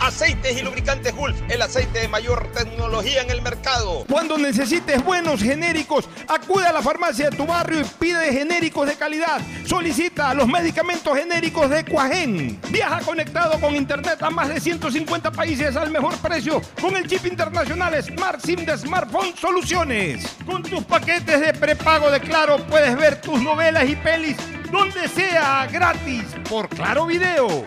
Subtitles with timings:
[0.00, 4.04] Aceites y lubricantes Gulf, el aceite de mayor tecnología en el mercado.
[4.08, 8.96] Cuando necesites buenos genéricos, acude a la farmacia de tu barrio y pide genéricos de
[8.96, 9.40] calidad.
[9.66, 12.60] Solicita los medicamentos genéricos de Cuajén.
[12.70, 17.26] Viaja conectado con internet a más de 150 países al mejor precio con el chip
[17.26, 20.36] internacional Smart SIM de Smartphone Soluciones.
[20.46, 24.36] Con tus paquetes de prepago de Claro puedes ver tus novelas y pelis
[24.70, 27.66] donde sea gratis por Claro Video.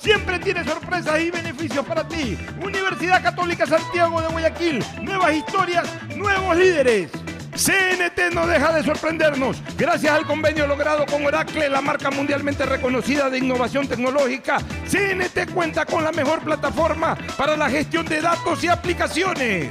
[0.00, 2.38] siempre tiene sorpresas y beneficios para ti.
[2.62, 7.10] Universidad Católica Santiago de Guayaquil, nuevas historias, nuevos líderes.
[7.54, 9.62] CNT no deja de sorprendernos.
[9.76, 14.58] Gracias al convenio logrado con Oracle, la marca mundialmente reconocida de innovación tecnológica,
[14.88, 19.70] CNT cuenta con la mejor plataforma para la gestión de datos y aplicaciones.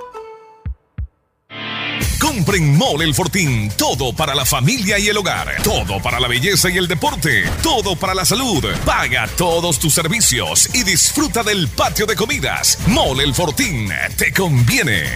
[2.33, 3.69] Compren Mole El Fortín.
[3.77, 5.61] Todo para la familia y el hogar.
[5.63, 7.43] Todo para la belleza y el deporte.
[7.61, 8.63] Todo para la salud.
[8.85, 12.77] Paga todos tus servicios y disfruta del patio de comidas.
[12.87, 13.89] Mole El Fortín.
[14.17, 15.09] Te conviene.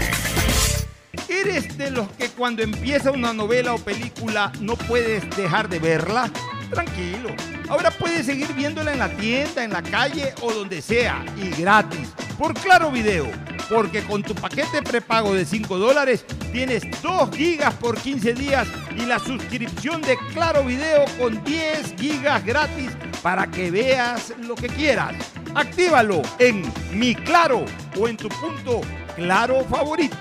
[1.29, 6.29] ¿Eres de los que cuando empieza una novela o película no puedes dejar de verla?
[6.69, 7.33] Tranquilo.
[7.69, 12.09] Ahora puedes seguir viéndola en la tienda, en la calle o donde sea y gratis.
[12.38, 13.28] Por Claro Video.
[13.69, 19.06] Porque con tu paquete prepago de 5 dólares tienes 2 gigas por 15 días y
[19.06, 22.91] la suscripción de Claro Video con 10 gigas gratis
[23.23, 25.16] para que veas lo que quieras.
[25.56, 26.63] Actívalo en
[26.94, 27.66] Mi Claro
[27.97, 28.81] o en tu punto
[29.16, 30.17] Claro favorito.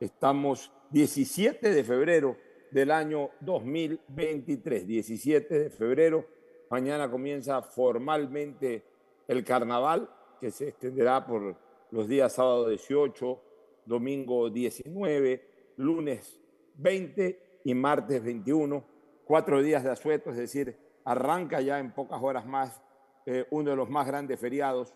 [0.00, 2.38] estamos 17 de febrero
[2.70, 6.24] del año 2023, 17 de febrero.
[6.70, 8.82] Mañana comienza formalmente
[9.26, 11.56] el carnaval, que se extenderá por
[11.90, 13.40] los días sábado 18,
[13.86, 16.40] domingo 19, lunes
[16.76, 18.84] 20 y martes 21,
[19.24, 22.82] cuatro días de asueto, es decir, arranca ya en pocas horas más
[23.26, 24.94] eh, uno de los más grandes feriados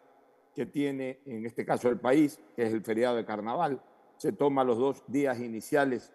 [0.55, 3.83] que tiene en este caso el país, que es el feriado de carnaval.
[4.17, 6.13] Se toma los dos días iniciales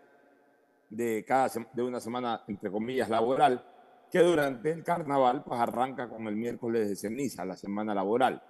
[0.89, 3.63] de, cada, de una semana, entre comillas, laboral,
[4.11, 8.41] que durante el carnaval pues arranca con el miércoles de ceniza, la semana laboral.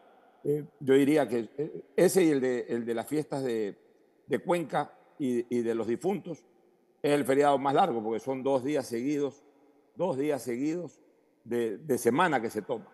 [0.44, 3.75] Eh, yo diría que eh, ese y el de, el de las fiestas de,
[4.28, 6.44] de Cuenca y, y, de los difuntos
[7.01, 9.44] es el feriado más largo, porque son dos días seguidos,
[9.95, 11.00] dos días seguidos
[11.44, 12.88] de, de semana que se toma.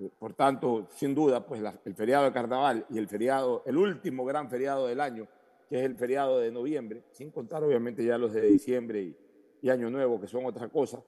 [0.00, 3.76] Eh, por tanto, sin duda, pues la, el feriado de carnaval y el feriado, el
[3.76, 5.28] último gran feriado del año,
[5.68, 9.16] que es el feriado de noviembre, sin contar obviamente ya los de diciembre y,
[9.62, 11.02] y Año Nuevo, que son otra cosa,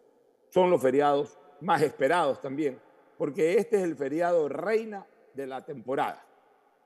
[0.49, 2.79] son los feriados más esperados también,
[3.19, 6.25] porque este es el feriado reina de la temporada.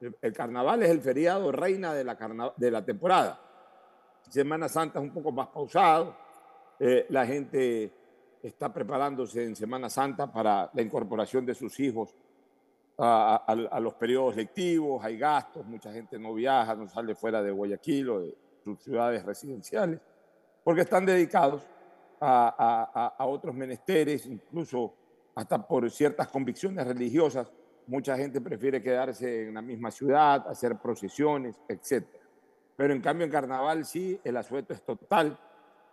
[0.01, 3.41] El, el carnaval es el feriado reina de la, carna, de la temporada.
[4.29, 6.15] Semana Santa es un poco más pausado,
[6.79, 7.93] eh, la gente
[8.43, 12.15] está preparándose en Semana Santa para la incorporación de sus hijos
[12.99, 17.43] a, a, a, los periodos lectivos, hay gastos, mucha gente no viaja, no sale fuera
[17.43, 20.01] de Guayaquil o de sus ciudades residenciales,
[20.63, 21.67] porque están dedicados
[22.21, 24.95] a, a otros menesteres, incluso
[25.37, 27.53] hasta por ciertas convicciones religiosas.
[27.89, 32.07] Mucha gente prefiere quedarse en la misma ciudad, hacer procesiones, etc.
[32.77, 35.39] Pero en cambio en carnaval sí, el asueto es total,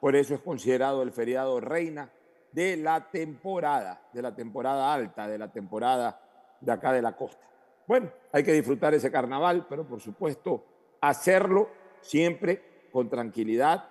[0.02, 2.12] por eso es considerado el feriado reina
[2.52, 6.22] de la temporada, de la temporada alta, de la temporada
[6.60, 7.46] de acá de la costa.
[7.88, 10.66] Bueno, hay que disfrutar ese carnaval, pero por supuesto
[11.00, 11.70] hacerlo
[12.02, 13.88] siempre con tranquilidad,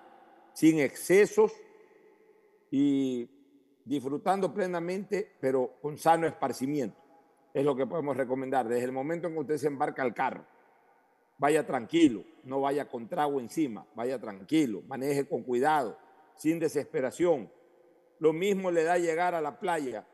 [0.53, 1.53] sin excesos
[2.69, 3.27] y
[3.83, 7.04] disfrutando plenamente, pero con sano esparcimiento.
[7.55, 8.67] Es lo que podemos recomendar.
[8.67, 10.45] Desde el momento en que usted se embarca al carro,
[11.37, 15.97] vaya tranquilo, no vaya con trago encima, vaya tranquilo, maneje con cuidado,
[16.35, 17.49] sin desesperación.
[18.19, 20.05] Lo mismo le da llegar a la playa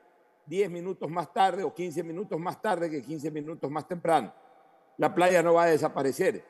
[0.46, 4.32] 10 minutos más tarde o 15 minutos más tarde que 15 minutos más temprano.
[4.98, 6.46] La playa no va a desaparecer,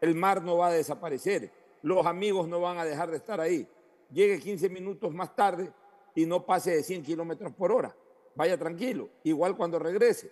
[0.00, 1.50] el mar no va a desaparecer,
[1.82, 3.68] los amigos no van a dejar de estar ahí.
[4.12, 5.72] Llegue 15 minutos más tarde
[6.14, 7.96] y no pase de 100 kilómetros por hora.
[8.36, 10.30] Vaya tranquilo, igual cuando regrese.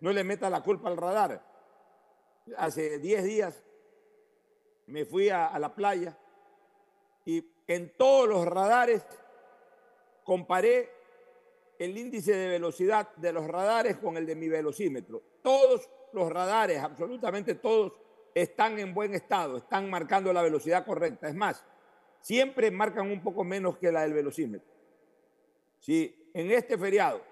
[0.00, 1.42] No le meta la culpa al radar.
[2.58, 3.64] Hace 10 días
[4.86, 6.16] me fui a, la playa
[7.24, 9.02] y en todos los radares
[10.22, 10.90] comparé
[11.78, 15.22] el índice de velocidad de los radares con el de mi velocímetro.
[15.42, 17.94] Todos los radares, absolutamente todos,
[18.34, 21.28] están en buen estado, están marcando la velocidad correcta.
[21.28, 21.64] Es más,
[22.20, 24.70] siempre marcan un poco menos que la del velocímetro.
[25.78, 27.22] Si en este feriado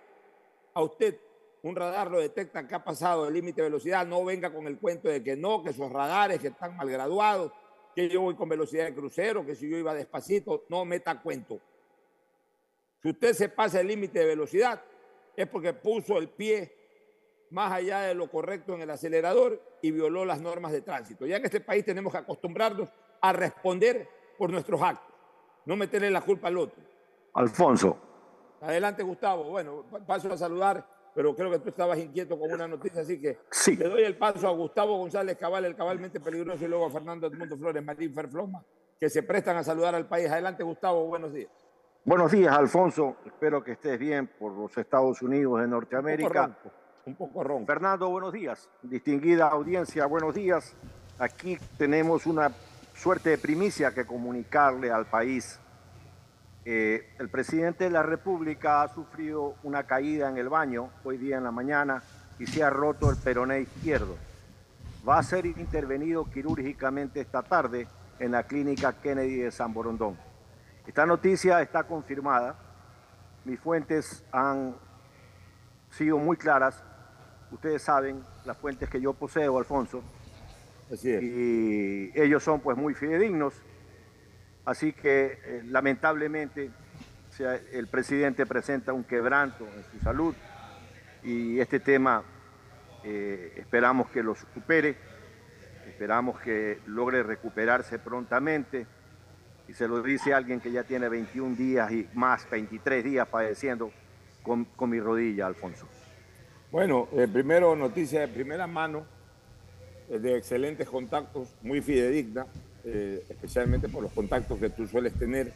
[0.73, 1.19] a usted
[1.63, 4.79] un radar lo detecta que ha pasado el límite de velocidad, no venga con el
[4.79, 7.53] cuento de que no, que esos radares que están mal graduados,
[7.95, 11.61] que yo voy con velocidad de crucero, que si yo iba despacito, no meta cuento.
[13.01, 14.83] Si usted se pasa el límite de velocidad,
[15.37, 16.75] es porque puso el pie
[17.51, 21.27] más allá de lo correcto en el acelerador y violó las normas de tránsito.
[21.27, 22.89] Ya en este país tenemos que acostumbrarnos
[23.21, 25.15] a responder por nuestros actos,
[25.65, 26.83] no meterle la culpa al otro.
[27.35, 28.12] Alfonso.
[28.63, 29.45] Adelante, Gustavo.
[29.45, 33.41] Bueno, paso a saludar, pero creo que tú estabas inquieto con una noticia, así que
[33.51, 33.77] sí.
[33.77, 37.27] le doy el paso a Gustavo González Cabal, el cabalmente peligroso, y luego a Fernando
[37.27, 38.65] Edmundo Flores Marín Ferfloma,
[38.99, 40.31] que se prestan a saludar al país.
[40.31, 41.51] Adelante, Gustavo, buenos días.
[42.05, 43.17] Buenos días, Alfonso.
[43.27, 46.47] Espero que estés bien por los Estados Unidos de Norteamérica.
[46.47, 46.71] Un poco ronco.
[47.05, 47.67] Un poco ronco.
[47.67, 48.69] Fernando, buenos días.
[48.83, 50.75] Distinguida audiencia, buenos días.
[51.19, 52.53] Aquí tenemos una
[52.95, 55.61] suerte de primicia que comunicarle al país.
[56.65, 61.37] Eh, el presidente de la República ha sufrido una caída en el baño hoy día
[61.37, 62.03] en la mañana
[62.39, 64.17] y se ha roto el peroné izquierdo.
[65.07, 67.89] Va a ser intervenido quirúrgicamente esta tarde
[68.21, 70.17] en la clínica Kennedy de San Borondón.
[70.87, 72.57] Esta noticia está confirmada.
[73.45, 74.77] Mis fuentes han
[75.91, 76.83] sido muy claras
[77.53, 80.03] ustedes saben las fuentes que yo poseo, Alfonso.
[80.93, 81.23] Así es.
[81.23, 83.55] Y ellos son pues muy fidedignos.
[84.65, 86.71] Así que eh, lamentablemente
[87.73, 90.35] el presidente presenta un quebranto en su salud
[91.25, 92.23] y este tema
[93.05, 94.97] eh, esperamos que lo supere,
[95.87, 98.87] esperamos que logre recuperarse prontamente
[99.67, 103.91] y se lo dice alguien que ya tiene 21 días y más, 23 días padeciendo
[104.43, 105.89] con, con mi rodilla, Alfonso.
[106.71, 109.05] Bueno, eh, primero noticia de primera mano,
[110.09, 112.47] eh, de excelentes contactos, muy fidedigna,
[112.85, 115.53] eh, especialmente por los contactos que tú sueles tener.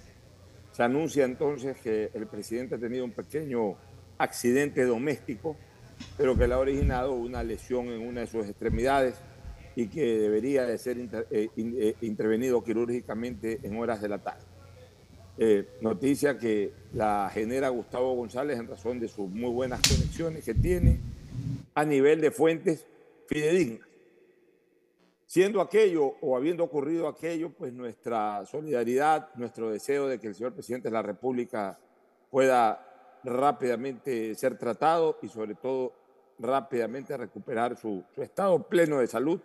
[0.73, 3.75] Se anuncia entonces que el presidente ha tenido un pequeño
[4.18, 5.56] accidente doméstico,
[6.18, 9.14] pero que le ha originado una lesión en una de sus extremidades
[9.75, 10.97] y que debería de ser
[11.30, 14.45] eh, in- eh, intervenido quirúrgicamente en horas de la tarde.
[15.83, 20.99] Noticia que la genera Gustavo González en razón de sus muy buenas conexiones que tiene
[21.75, 22.87] a nivel de fuentes
[23.28, 23.86] fidedignas.
[25.26, 30.54] Siendo aquello o habiendo ocurrido aquello, pues nuestra solidaridad, nuestro deseo de que el señor
[30.54, 31.78] presidente de la República
[32.30, 35.92] pueda rápidamente ser tratado y sobre todo
[36.38, 39.40] rápidamente recuperar su, estado pleno de salud,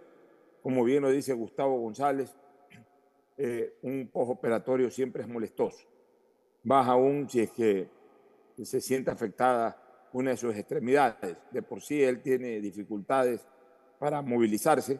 [0.61, 2.35] como bien lo dice Gustavo González,
[3.37, 5.87] eh, un postoperatorio siempre es molestoso.
[6.63, 7.89] Más aún si es que
[8.61, 9.81] se siente afectada
[10.13, 11.37] una de sus extremidades.
[11.49, 13.45] De por sí él tiene dificultades
[13.97, 14.99] para movilizarse.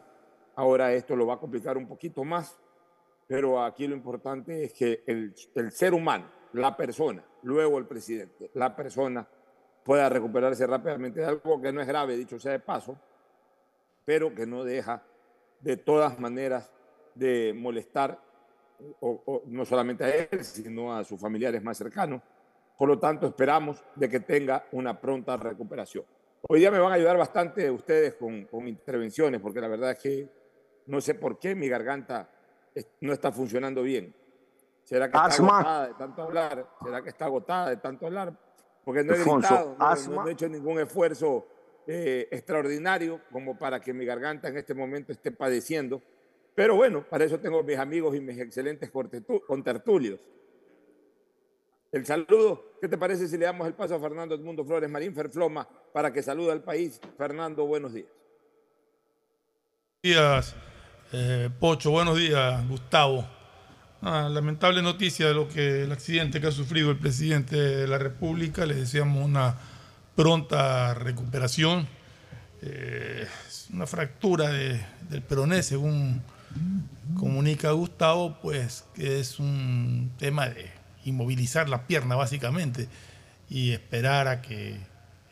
[0.54, 2.58] Ahora esto lo va a complicar un poquito más,
[3.26, 8.50] pero aquí lo importante es que el, el ser humano, la persona, luego el presidente,
[8.54, 9.26] la persona
[9.82, 12.98] pueda recuperarse rápidamente de algo que no es grave, dicho sea de paso,
[14.04, 15.02] pero que no deja
[15.60, 16.70] de todas maneras
[17.14, 18.18] de molestar
[19.00, 22.20] o- o no solamente a él, sino a sus familiares más cercanos.
[22.76, 26.04] Por lo tanto, esperamos de que tenga una pronta recuperación.
[26.48, 29.98] Hoy día me van a ayudar bastante ustedes con, con intervenciones, porque la verdad es
[29.98, 30.28] que
[30.86, 32.30] no sé por qué mi garganta
[33.00, 34.14] no está funcionando bien.
[34.84, 35.58] ¿Será que está Asma.
[35.60, 36.68] agotada de tanto hablar?
[36.82, 38.36] ¿Será que está agotada de tanto hablar?
[38.84, 41.46] Porque no he gritado, no- no he hecho ningún esfuerzo
[41.86, 46.00] eh, extraordinario como para que mi garganta en este momento esté padeciendo.
[46.54, 48.90] Pero bueno, para eso tengo mis amigos y mis excelentes
[49.46, 50.20] contertulios.
[51.90, 55.14] El saludo, ¿qué te parece si le damos el paso a Fernando Edmundo Flores Marín
[55.14, 57.00] Ferfloma para que salude al país?
[57.18, 58.08] Fernando, buenos días.
[60.02, 60.56] días,
[61.12, 61.90] eh, Pocho.
[61.90, 63.26] Buenos días, Gustavo.
[64.02, 67.98] Ah, lamentable noticia de lo que el accidente que ha sufrido el presidente de la
[67.98, 68.66] República.
[68.66, 69.56] Le deseamos una
[70.16, 71.86] pronta recuperación.
[72.62, 73.26] Eh,
[73.72, 76.22] una fractura de- del peroné, según
[77.18, 80.70] comunica Gustavo, pues que es un tema de
[81.04, 82.88] inmovilizar la pierna básicamente
[83.48, 84.76] y esperar a que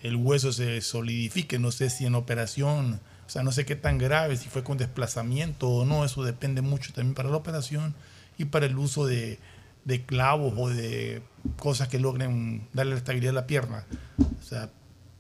[0.02, 1.58] el hueso se solidifique.
[1.58, 4.76] No sé si en operación, o sea, no sé qué tan grave, si fue con
[4.76, 7.94] desplazamiento o no, eso depende mucho también para la operación
[8.38, 9.38] y para el uso de,
[9.84, 11.22] de clavos o de
[11.56, 13.84] cosas que logren darle estabilidad a la pierna.
[14.18, 14.68] O sea,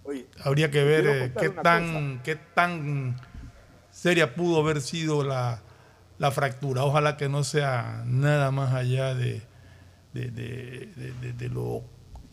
[0.02, 3.16] Oye, habría que ver eh, qué tan, qué tan
[3.92, 5.62] seria pudo haber sido la,
[6.18, 6.82] la fractura.
[6.82, 9.40] Ojalá que no sea nada más allá de,
[10.14, 11.84] de, de- de- de- de lo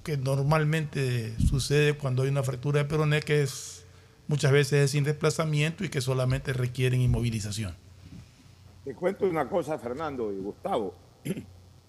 [0.03, 3.76] que normalmente sucede cuando hay una fractura de peroné, que es
[4.27, 7.75] muchas veces es sin desplazamiento y que solamente requieren inmovilización.
[8.83, 10.93] Te cuento una cosa, Fernando y Gustavo.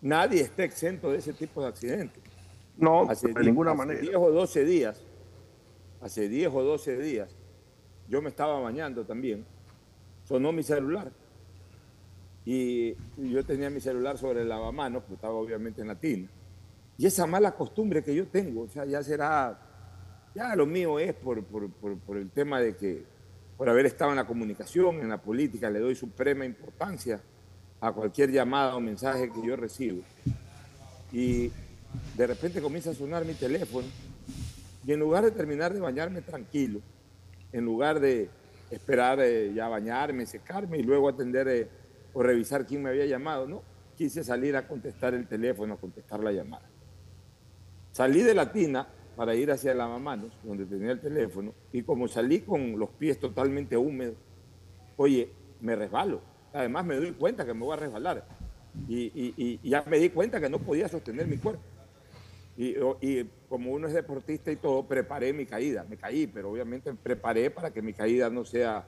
[0.03, 2.23] Nadie está exento de ese tipo de accidentes.
[2.77, 4.01] No, Hace de ninguna hace manera.
[4.01, 5.01] 10 o 12 días,
[6.01, 7.29] hace 10 o 12 días,
[8.09, 9.45] yo me estaba bañando también.
[10.25, 11.11] Sonó mi celular.
[12.45, 16.29] Y yo tenía mi celular sobre el lavamanos, porque estaba obviamente en la tina.
[16.97, 19.61] Y esa mala costumbre que yo tengo, o sea, ya será,
[20.35, 23.05] ya lo mío es por, por- por- por el tema de que,
[23.57, 27.21] por haber estado en la comunicación, en la política, le doy suprema importancia
[27.81, 30.03] a cualquier llamada o mensaje que yo recibo.
[31.13, 31.51] Y
[32.17, 33.87] de repente comienza a sonar mi teléfono
[34.87, 36.81] y en lugar de terminar de bañarme tranquilo,
[37.53, 38.29] en lugar de
[38.71, 41.69] esperar eh, ya bañarme, secarme y luego atender eh,
[42.13, 43.63] o revisar quién me había llamado, no,
[43.97, 46.67] quise salir a contestar el teléfono, a contestar la llamada.
[47.93, 48.87] Salí de la tina
[49.19, 53.19] para ir hacia el lavamanos, donde tenía el teléfono, y como salí con los pies
[53.19, 54.15] totalmente húmedos,
[54.97, 55.29] oye,
[55.61, 56.21] me resbalo.
[56.53, 58.25] Además me doy cuenta que me voy a resbalar.
[58.89, 61.61] Y, y- y- y ya me di cuenta que no podía sostener mi cuerpo.
[62.57, 62.75] Y,
[63.49, 65.85] como uno es deportista y todo, preparé mi caída.
[65.89, 68.85] Me caí, pero obviamente preparé para que mi caída no sea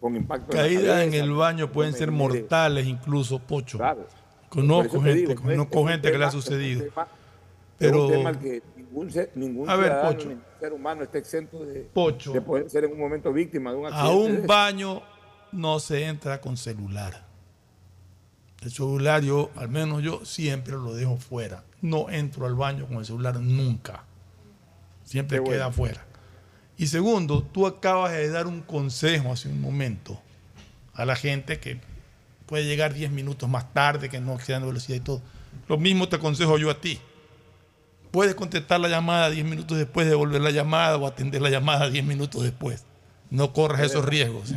[0.00, 0.56] con impacto.
[0.56, 3.78] la Caídas en el baño pueden ser mortales incluso, Pocho.
[3.78, 4.06] Claro.
[4.48, 6.84] Conozco gente, digo, conozco gente que le ha sucedido.
[6.84, 7.08] tema- es
[7.78, 8.62] Pero un tema al que
[9.34, 10.28] ningún, A ver, Pocho.
[10.28, 12.32] ningún ser humano está exento de, Pocho.
[12.32, 14.32] de poder ser en un momento víctima de un A accidente.
[14.32, 15.02] de un baño
[15.52, 17.24] no se entra con celular.
[18.60, 21.64] El celular yo, al menos yo, siempre lo dejo fuera.
[21.80, 24.04] No entro al baño con el celular nunca.
[25.04, 25.70] Siempre Qué queda bueno.
[25.70, 26.06] afuera.
[26.76, 30.20] Y segundo, tú acabas de dar un consejo hace un momento
[30.94, 31.80] a la gente que
[32.46, 35.22] puede llegar 10 minutos más tarde, que no exceda la velocidad y todo.
[35.68, 37.00] Lo mismo te aconsejo yo a ti.
[38.12, 42.04] Puedes contestar la llamada 10 minutos después, devolver la llamada o atender la llamada 10
[42.04, 42.84] minutos después.
[43.30, 44.10] No corras Es esos verdad.
[44.10, 44.52] riesgos.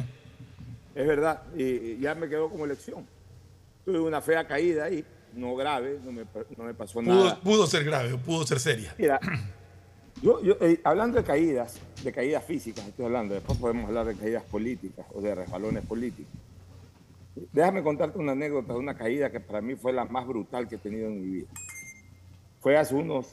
[0.93, 3.05] Es verdad, y, y ya me quedó como lección.
[3.85, 6.25] Tuve una fea caída ahí, no grave, no me,
[6.57, 7.39] no me pasó Pudo, nada.
[7.41, 8.93] pudo ser grave o pudo ser seria.
[8.97, 9.19] Mira,
[10.21, 14.15] yo, yo, eh, hablando de caídas, de caídas físicas, estoy hablando, después podemos hablar de
[14.15, 16.33] caídas políticas o de resbalones políticos.
[17.51, 20.75] Déjame contarte una anécdota de una caída que para mí fue la más brutal que
[20.75, 21.47] he tenido en mi vida.
[22.61, 23.27] Fue hace unos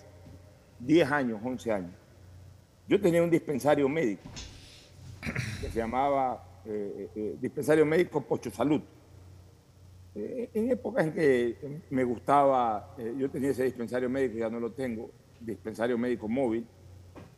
[0.83, 1.91] 10 años, 11 años.
[2.89, 4.23] Yo tenía un dispensario médico
[5.61, 8.83] que se llamaba eh, eh, Dispensario Médico Pocho Salud.
[10.15, 14.61] Eh, en épocas en que me gustaba, eh, yo tenía ese dispensario médico, ya no
[14.61, 15.11] lo tengo,
[15.41, 16.67] dispensario médico móvil.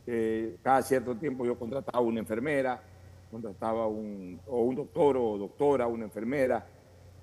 [0.07, 2.83] Eh, cada cierto tiempo yo contrataba una enfermera,
[3.31, 6.67] contrataba un, o un doctor o doctora, una enfermera,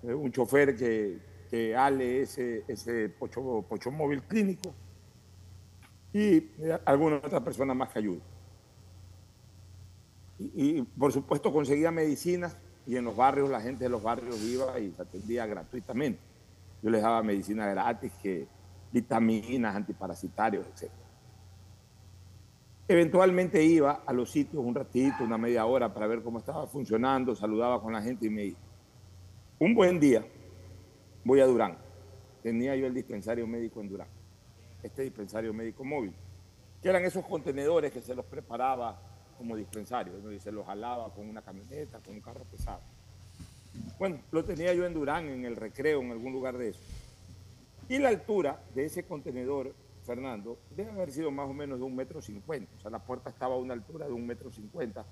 [0.03, 1.17] eh, un chofer que,
[1.49, 4.73] que ale ese, ese pocho, pocho móvil clínico
[6.13, 6.49] y
[6.85, 8.21] alguna otra persona más que ayude.
[10.39, 14.79] Y, por supuesto conseguía medicinas y en los barrios la gente de los barrios iba
[14.79, 16.19] y se atendía gratuitamente.
[16.81, 18.47] Yo les daba medicina gratis, que
[18.91, 20.91] vitaminas, antiparasitarios, etc.
[22.87, 27.35] Eventualmente iba a los sitios un ratito, una media hora para ver cómo estaba funcionando,
[27.35, 28.59] saludaba con la gente y me iba.
[29.59, 30.25] Un buen día
[31.23, 31.77] voy a Durán.
[32.41, 34.07] Tenía yo el dispensario médico en Durán,
[34.83, 36.13] este dispensario médico móvil,
[36.81, 38.99] que eran esos contenedores que se los preparaba
[39.37, 40.31] como dispensario, ¿no?
[40.31, 42.81] y se los jalaba con una camioneta, con un carro pesado.
[43.97, 46.81] Bueno, lo tenía yo en Durán, en el recreo, en algún lugar de eso.
[47.87, 51.95] Y la altura de ese contenedor, Fernando, debe haber sido más o menos de un
[51.95, 52.71] metro cincuenta.
[52.77, 55.05] O sea, la puerta estaba a una altura de un metro cincuenta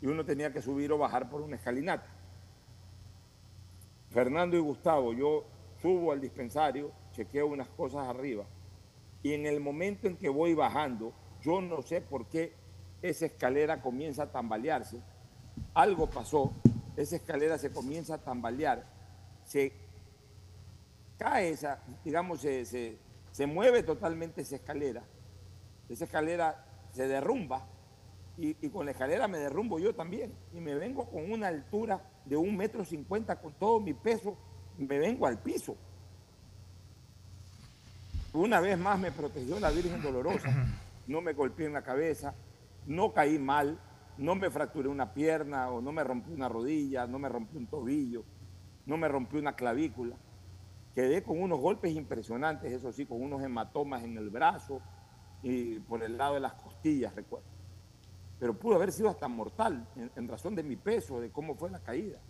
[0.00, 2.06] y uno tenía que subir o bajar por una escalinata.
[4.10, 5.44] Fernando y Gustavo, yo
[5.80, 8.44] subo al dispensario, chequeo unas cosas arriba
[9.22, 12.54] y en el momento en que voy bajando, yo no sé por qué
[13.02, 15.00] esa escalera comienza a tambalearse.
[15.74, 16.52] Algo pasó,
[16.96, 18.84] esa escalera se comienza a tambalear,
[19.44, 19.72] se
[21.18, 25.02] cae esa, digamos, se, se, mueve totalmente esa escalera,
[25.88, 27.66] esa escalera se derrumba
[28.38, 32.02] y, y, con la escalera me derrumbo yo también y me vengo con una altura
[32.24, 34.36] de un metro cincuenta con todo mi peso,
[34.78, 35.76] me vengo al piso.
[38.32, 40.48] Una vez más me protegió la Virgen Dolorosa,
[41.08, 42.34] no me golpeé en la cabeza,
[42.86, 43.76] no caí mal,
[44.18, 47.66] no me fracturé una pierna o no me rompí una rodilla, no me rompí un
[47.66, 48.24] tobillo,
[48.86, 50.16] no me rompí una clavícula.
[50.94, 54.80] Quedé con unos golpes impresionantes, eso sí, con unos hematomas en el brazo
[55.42, 57.46] y por el lado de las costillas, recuerdo.
[58.38, 61.68] Pero pudo haber sido hasta mortal en, en razón de mi peso, de cómo fue
[61.68, 62.20] la caída.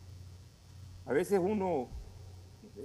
[1.05, 1.89] A veces uno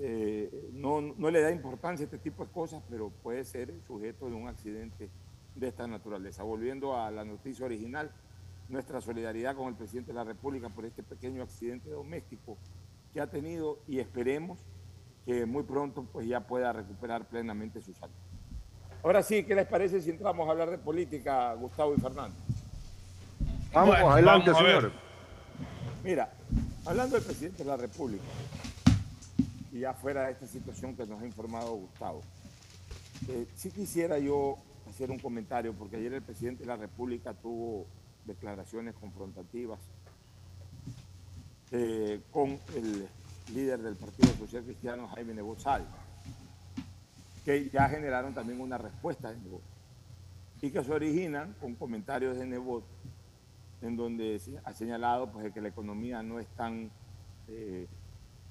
[0.02, 4.30] eh, no, no, le da importancia a este tipo de cosas, pero puede ser sujeto
[4.30, 5.10] de un accidente
[5.56, 6.44] de esta naturaleza.
[6.44, 8.12] Volviendo a la noticia original,
[8.70, 12.58] nuestra solidaridad con el presidente de la República por este pequeño accidente doméstico
[13.14, 14.60] que ha tenido y esperemos
[15.26, 18.14] que muy pronto pues, ya pueda recuperar plenamente su salud.
[19.04, 22.36] Ahora sí, ¿qué les parece si entramos a hablar de política, Gustavo y Fernando?
[23.72, 24.92] Vamos, bueno, adelante, vamos señor.
[26.04, 26.32] Mira,
[26.86, 28.24] hablando del presidente de la República,
[29.76, 32.22] y ya fuera de esta situación que nos ha informado Gustavo,
[33.28, 34.58] eh, sí quisiera yo
[34.90, 37.86] hacer un comentario, porque ayer el presidente de la República tuvo
[38.26, 39.78] declaraciones confrontativas
[41.72, 43.06] eh, con el
[43.54, 45.88] líder del Partido Social Cristiano, Jaime Nebot Salles,
[47.44, 49.62] que ya generaron también una respuesta de Nebot,
[50.62, 52.86] y que se originan con comentarios de Nebot,
[53.82, 56.90] en donde ha señalado pues, que la economía no es tan
[57.50, 57.88] eh,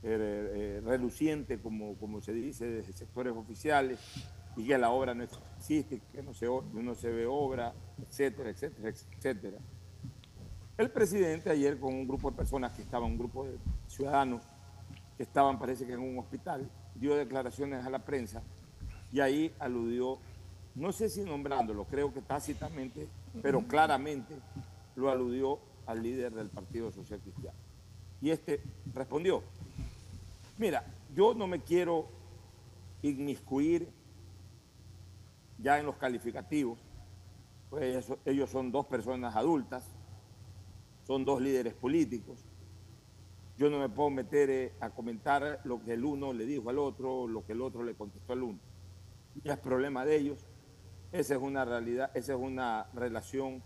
[0.05, 3.99] eh, reluciente como, como se dice desde sectores oficiales,
[4.57, 7.75] y que la obra no existe, que no se, no se ve obra,
[8.07, 9.59] etcétera, etcétera, etcétera.
[10.77, 14.43] El presidente ayer con un grupo de personas que estaban, un grupo de ciudadanos
[15.17, 18.43] que estaban parece que en un hospital, dio declaraciones a la prensa
[19.13, 20.19] y ahí aludió,
[20.75, 23.09] no sé si nombrándolo, creo que tácitamente,
[23.43, 24.35] pero claramente
[24.97, 27.59] lo aludió al líder del Partido Social Cristiano.
[28.21, 28.61] Y este
[28.93, 29.43] respondió,
[30.59, 32.09] mira, yo no me quiero
[33.03, 33.89] inmiscuir
[35.59, 36.79] ya en los calificativos,
[37.71, 39.85] pues ellos, son dos personas adultas,
[41.07, 42.45] son dos líderes políticos.
[43.57, 46.79] Yo no me puedo meter eh, a comentar lo que el uno le dijo al
[46.79, 48.59] otro, lo que el otro le contestó al uno.
[49.45, 50.39] Ya es problema de ellos.
[51.13, 53.63] Esa es una realidad, esa es una relación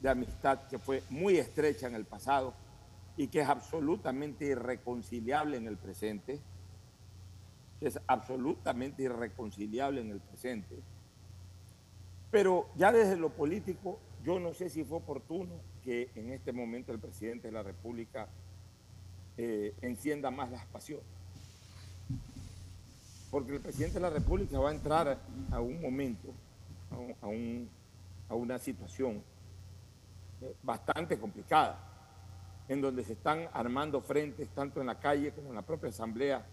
[0.00, 2.54] de amistad que fue muy estrecha en el pasado
[3.16, 6.40] y que es absolutamente irreconciliable en el presente.
[7.80, 10.76] Que es absolutamente irreconciliable en el presente.
[12.30, 16.92] Pero ya desde lo político, yo no sé si fue oportuno que en este momento
[16.92, 18.28] el presidente de la República
[19.38, 21.06] eh, encienda más las pasiones.
[23.30, 25.18] Porque el presidente de la República va a entrar
[25.50, 26.32] a un momento,
[27.20, 27.68] a, un,
[28.28, 29.22] a una situación
[30.42, 31.95] eh, bastante complicada,
[32.68, 36.44] en donde se están armando frentes tanto en la calle como en la propia Asamblea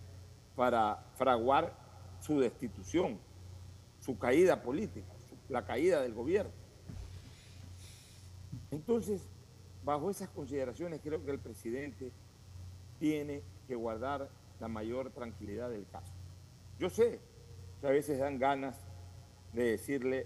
[0.55, 1.73] para fraguar
[2.21, 3.17] su destitución,
[3.99, 5.07] su caída política,
[5.49, 6.51] la caída del gobierno.
[8.71, 9.21] Entonces,
[9.83, 12.11] bajo esas consideraciones, creo que el presidente
[12.99, 16.11] tiene que guardar la mayor tranquilidad del caso.
[16.79, 17.19] Yo sé
[17.81, 18.75] que a veces dan ganas
[19.53, 20.25] de decirle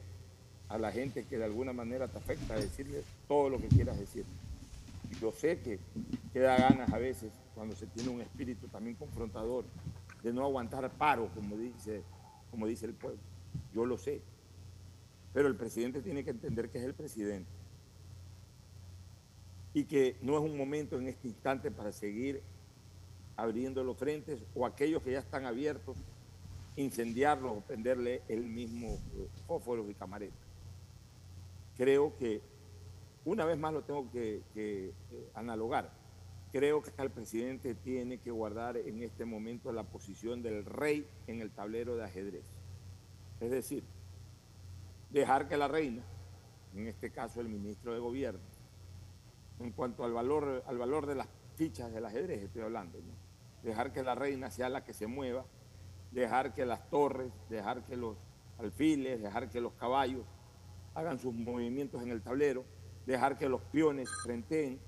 [0.70, 4.26] a la gente que de alguna manera te afecta, decirle todo lo que quieras decir.
[5.22, 5.80] Yo sé que,
[6.34, 9.66] que da ganas a veces, cuando se tiene un espíritu también confrontador,
[10.24, 12.04] de no aguantar paro, como dice,
[12.52, 13.20] como dice el pueblo.
[13.74, 14.22] Yo lo sé.
[15.34, 17.52] Pero el presidente tiene que entender que es el presidente
[19.74, 22.42] y que no es un momento en este instante para seguir
[23.36, 25.98] abriendo los frentes o aquellos que ya están abiertos,
[26.76, 28.98] incendiarlos o prenderle el mismo
[29.46, 30.36] fósforos y camareta.
[31.76, 32.42] Creo que,
[33.28, 34.94] una vez más lo tengo que, eh,
[35.34, 35.92] analogar,
[36.54, 41.42] creo que el presidente tiene que guardar en este momento la posición del rey en
[41.42, 42.46] el tablero de ajedrez.
[43.42, 43.84] Es decir,
[45.10, 46.04] dejar que la reina,
[46.74, 48.40] en este caso el ministro de Gobierno,
[49.60, 52.98] en cuanto al valor, al valor de las fichas del ajedrez, estoy hablando,
[53.62, 55.46] dejar que la reina sea la que se mueva,
[56.12, 58.16] dejar que las torres, dejar que los
[58.58, 60.24] alfiles, dejar que los caballos
[60.96, 62.64] hagan sus movimientos en el tablero,
[63.08, 64.80] dejar que los peones frenteen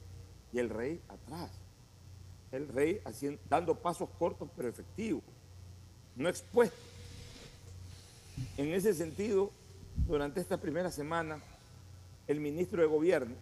[0.52, 1.50] y el rey atrás.
[2.52, 5.24] El rey haciendo, dando pasos cortos pero efectivos,
[6.16, 6.80] no expuestos.
[8.58, 9.52] En ese sentido,
[10.08, 11.40] durante esta primera semana,
[12.28, 13.36] el ministro de Gobierno,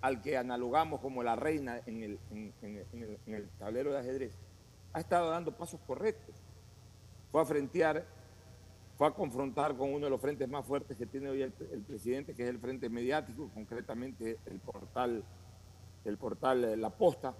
[0.00, 4.32] al que analogamos como la reina en el, en el tablero de ajedrez,
[4.92, 6.34] ha estado dando pasos correctos.
[7.32, 8.06] Fue a frentear,
[8.96, 12.34] fue a confrontar con uno de los frentes más fuertes que tiene hoy el, presidente,
[12.34, 15.24] que es el frente mediático, concretamente el portal,
[16.04, 17.34] el portal La Posta.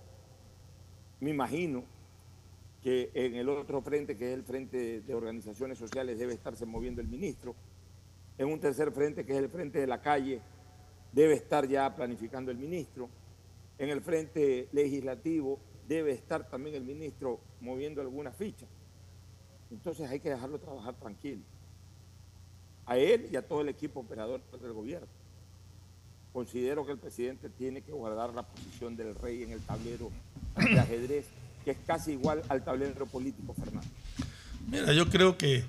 [1.21, 1.85] Me imagino
[2.83, 7.01] que en el otro frente, que es el frente de organizaciones sociales, debe estarse moviendo
[7.01, 7.55] el ministro.
[8.37, 10.41] En un tercer frente, que es el frente de la calle,
[11.13, 13.09] debe estar ya planificando el ministro.
[13.79, 18.69] En el frente legislativo debe estar también el ministro moviendo algunas fichas.
[19.71, 21.43] Entonces hay que dejarlo trabajar tranquilo.
[22.87, 25.09] A él y a todo el equipo operador del gobierno.
[26.33, 30.11] Considero que el presidente tiene que guardar la posición del rey en el tablero
[30.57, 31.27] de ajedrez,
[31.65, 33.89] que es casi igual al tablero político, Fernando.
[34.69, 35.65] Mira, yo creo que,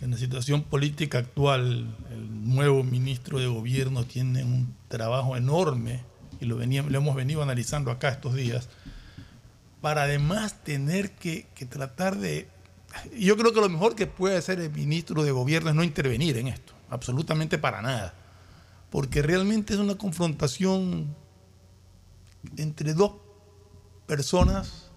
[0.00, 6.02] en la situación política actual, el nuevo ministro de gobierno tiene un trabajo enorme,
[6.40, 8.68] y lo, lo hemos venido analizando acá estos días,
[9.80, 12.48] para además tener que, tratar de...
[13.18, 16.36] Yo creo que lo mejor que puede hacer el ministro de gobierno es no intervenir
[16.36, 18.14] en esto, absolutamente para nada,
[18.90, 21.14] porque realmente es una confrontación
[22.56, 23.12] entre dos
[24.06, 24.90] personas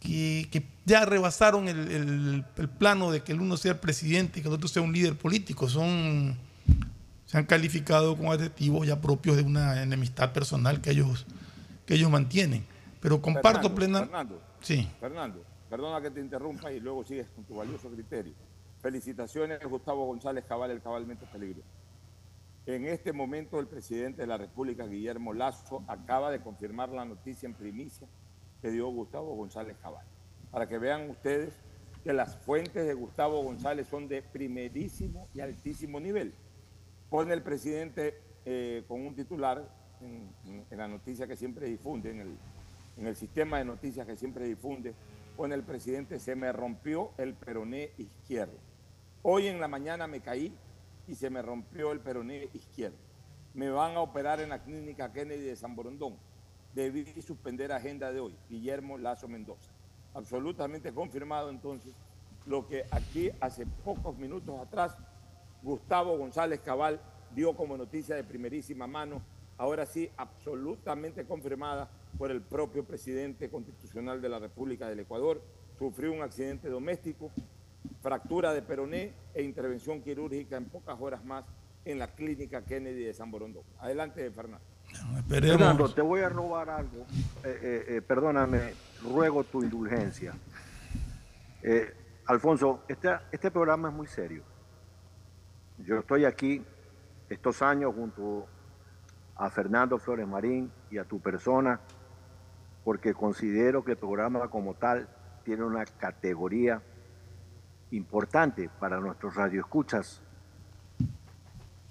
[0.00, 2.44] que, ya rebasaron el,
[2.78, 5.16] plano de que el uno sea el presidente y que el otro sea un líder
[5.16, 5.68] político.
[5.68, 6.36] Son,
[7.26, 11.26] se han calificado como adjetivos ya propios de una enemistad personal que ellos,
[11.86, 12.64] que ellos mantienen.
[13.00, 14.12] Pero comparto plenamente.
[14.12, 14.88] Fernando, sí.
[15.00, 18.34] Fernando, perdona que te interrumpa y luego sigues con tu valioso criterio.
[18.80, 21.68] Felicitaciones, Gustavo González Cabal, el cabalmente peligroso.
[22.66, 27.46] En este momento, el presidente de la República, Guillermo Lazo, acaba de confirmar la noticia
[27.46, 28.08] en primicia
[28.60, 30.04] que dio Gustavo González Cabal.
[30.50, 31.54] Para que vean ustedes
[32.02, 36.34] que las fuentes de Gustavo González son de primerísimo y altísimo nivel.
[37.08, 39.68] Pone el presidente eh, con un titular
[40.00, 44.94] en, la noticia que siempre difunde, en el sistema de noticias que siempre difunde,
[45.36, 48.58] pone el presidente, se me rompió el peroné izquierdo.
[49.22, 50.52] Hoy en la mañana me caí
[51.06, 52.96] y se me rompió el peroné izquierdo.
[53.54, 56.16] Me van a operar en la clínica Kennedy de San Borondón.
[56.74, 58.34] Debí suspender agenda de hoy.
[58.48, 59.70] Guillermo Lazo Mendoza.
[60.14, 61.94] Absolutamente confirmado entonces
[62.46, 64.96] lo que aquí hace pocos minutos atrás
[65.62, 67.00] Gustavo González Cabal
[67.34, 69.20] dio como noticia de primerísima mano,
[69.58, 75.42] ahora sí absolutamente confirmada por el propio presidente constitucional de la República del Ecuador.
[75.78, 77.30] Sufrió un accidente doméstico,
[78.00, 81.44] fractura de peroné e intervención quirúrgica en pocas horas más
[81.84, 83.62] en la clínica Kennedy de San Borondón.
[83.78, 84.64] Adelante, Fernando.
[85.28, 87.06] Fernando, te voy a robar algo.
[87.44, 90.34] Eh, eh, eh, perdóname, ruego tu indulgencia.
[91.62, 91.94] Eh,
[92.26, 94.42] Alfonso, este, este programa es muy serio.
[95.78, 96.62] Yo estoy aquí
[97.28, 98.46] estos años junto
[99.36, 101.80] a Fernando Flores Marín y a tu persona
[102.86, 105.08] porque considero que el programa como tal
[105.42, 106.80] tiene una categoría
[107.90, 110.22] importante para nuestros radioescuchas.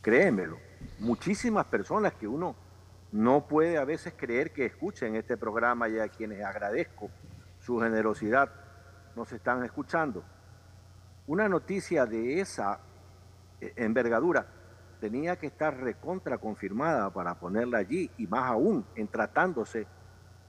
[0.01, 0.57] Créemelo,
[0.99, 2.55] muchísimas personas que uno
[3.11, 7.09] no puede a veces creer que escuchen este programa y a quienes agradezco
[7.59, 8.49] su generosidad
[9.17, 10.23] nos están escuchando.
[11.27, 12.79] Una noticia de esa
[13.59, 14.47] eh, envergadura
[15.01, 19.87] tenía que estar recontra confirmada para ponerla allí y más aún en tratándose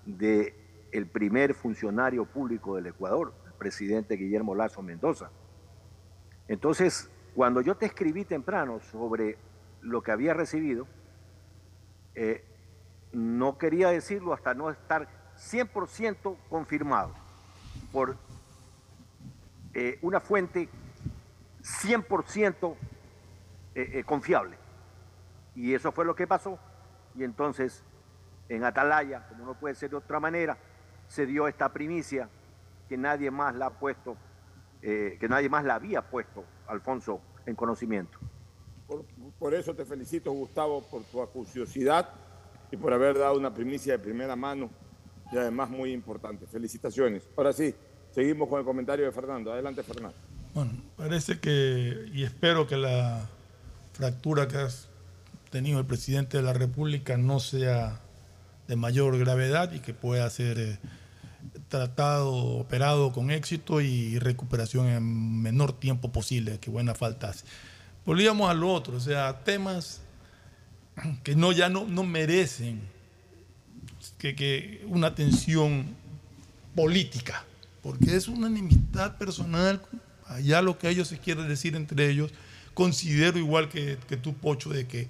[0.07, 0.55] de
[0.92, 5.31] el primer funcionario público del Ecuador, el presidente Guillermo Lazo Mendoza.
[6.49, 9.37] Entonces, cuando yo te escribí temprano sobre
[9.83, 10.87] lo que había recibido,
[12.14, 12.45] eh,
[13.12, 17.12] no quería decirlo hasta no estar 100% confirmado
[17.92, 18.16] por
[19.75, 20.69] eh, una fuente
[21.62, 22.75] 100%
[23.75, 24.57] eh, eh, confiable.
[25.55, 26.59] Y eso fue lo que pasó.
[27.14, 27.85] Y entonces,
[28.48, 30.56] en Atalaya, como no puede ser de otra manera,
[31.09, 32.28] se dio esta primicia
[32.88, 34.16] que nadie más la ha puesto,
[34.80, 38.18] que nadie más la había puesto, Alfonso, en conocimiento.
[38.87, 39.04] Por,
[39.38, 42.09] por, eso te felicito, Gustavo, por tu acuciosidad
[42.70, 44.70] y por haber dado una primicia de primera mano
[45.32, 46.46] y además muy importante.
[46.46, 47.28] Felicitaciones.
[47.37, 47.74] Ahora sí,
[48.16, 49.52] Seguimos con el comentario de Fernando.
[49.52, 50.16] Adelante, Fernando.
[50.54, 53.28] Bueno, parece que, y espero que la
[53.92, 54.68] fractura que ha
[55.50, 58.00] tenido el presidente de la República no sea
[58.68, 60.79] de mayor gravedad y que pueda ser eh,
[61.68, 67.44] tratado, operado con éxito y recuperación en menor tiempo posible, que buena falta hace.
[68.05, 70.00] Volvíamos a otro, o sea, temas
[71.22, 72.81] que no, ya no, no merecen
[74.18, 75.87] que, que una atención
[76.74, 77.44] política
[77.87, 79.81] porque es una enemistad personal,
[80.26, 82.33] allá lo que ellos se quieren decir entre ellos.
[82.74, 85.07] Considero igual que, que tú, Pocho, de que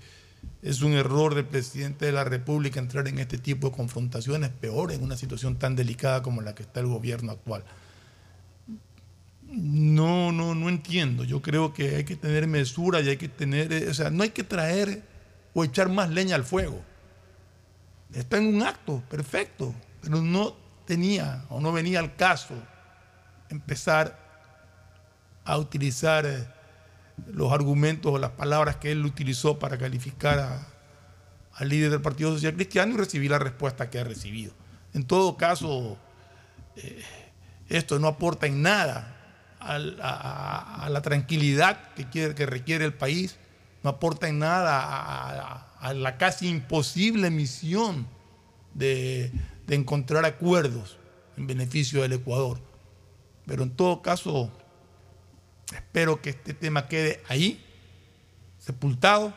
[0.62, 4.92] es un error del presidente de la República entrar en este tipo de confrontaciones, peor
[4.92, 7.64] en una situación tan delicada como la que está el gobierno actual.
[9.48, 11.22] No, no, no entiendo.
[11.24, 14.30] Yo creo que hay que tener mesura y hay que tener, o sea, no hay
[14.30, 15.02] que traer
[15.54, 16.82] o echar más leña al fuego.
[18.12, 22.54] Está en un acto, perfecto, pero no tenía o no venía al caso
[23.50, 24.18] empezar
[25.44, 26.46] a utilizar eh,
[27.26, 30.66] los argumentos o las palabras que él utilizó para calificar
[31.52, 34.52] al líder del Partido Social Cristiano y recibir la respuesta que ha recibido.
[34.92, 35.98] En todo caso,
[36.76, 37.02] eh,
[37.68, 39.12] esto no aporta en nada
[39.58, 43.36] a, la tranquilidad que, quiere, que requiere el país,
[43.82, 48.06] no aporta en nada a la casi imposible misión
[48.74, 49.32] de,
[49.66, 50.98] de encontrar acuerdos
[51.36, 52.60] en beneficio del Ecuador.
[53.46, 54.50] Pero en todo caso,
[55.72, 57.64] espero que este tema quede ahí,
[58.58, 59.34] sepultado,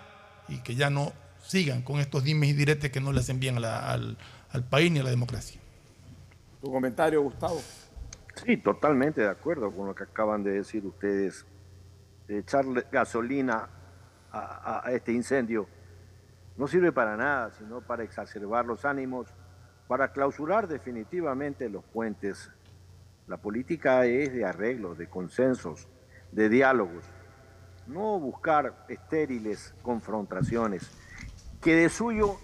[0.48, 3.64] y que ya no sigan con estos dimes y diretes que no le hacen bien
[3.64, 4.18] al,
[4.70, 5.60] país ni a la democracia.
[6.62, 7.62] ¿Tu comentario, Gustavo?
[8.46, 11.46] Sí, totalmente de acuerdo con lo que acaban de decir ustedes.
[12.28, 13.70] echarle gasolina
[14.32, 15.68] a, a este incendio
[16.58, 19.28] no sirve para nada, sino para exacerbar los ánimos
[19.90, 22.52] para clausurar definitivamente los puentes.
[23.26, 25.88] La política es de arreglos, de consensos,
[26.32, 27.04] de diálogos,
[27.88, 30.90] no buscar estériles confrontaciones,
[31.62, 32.38] que de suyo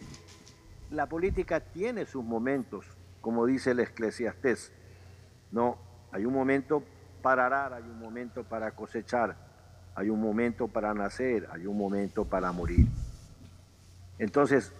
[0.89, 2.85] la política tiene sus momentos,
[3.21, 4.71] como dice el eclesiastés.
[5.51, 5.77] No,
[6.11, 6.83] hay un momento
[7.21, 9.35] para arar, hay un momento para cosechar,
[9.95, 12.87] hay un momento para nacer, hay un momento para morir.
[14.19, 14.73] Entonces,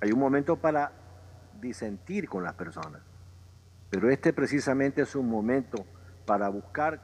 [0.00, 0.92] hay un momento para
[1.60, 3.02] disentir con las personas.
[3.90, 5.84] Pero este precisamente es un momento
[6.26, 7.00] para buscar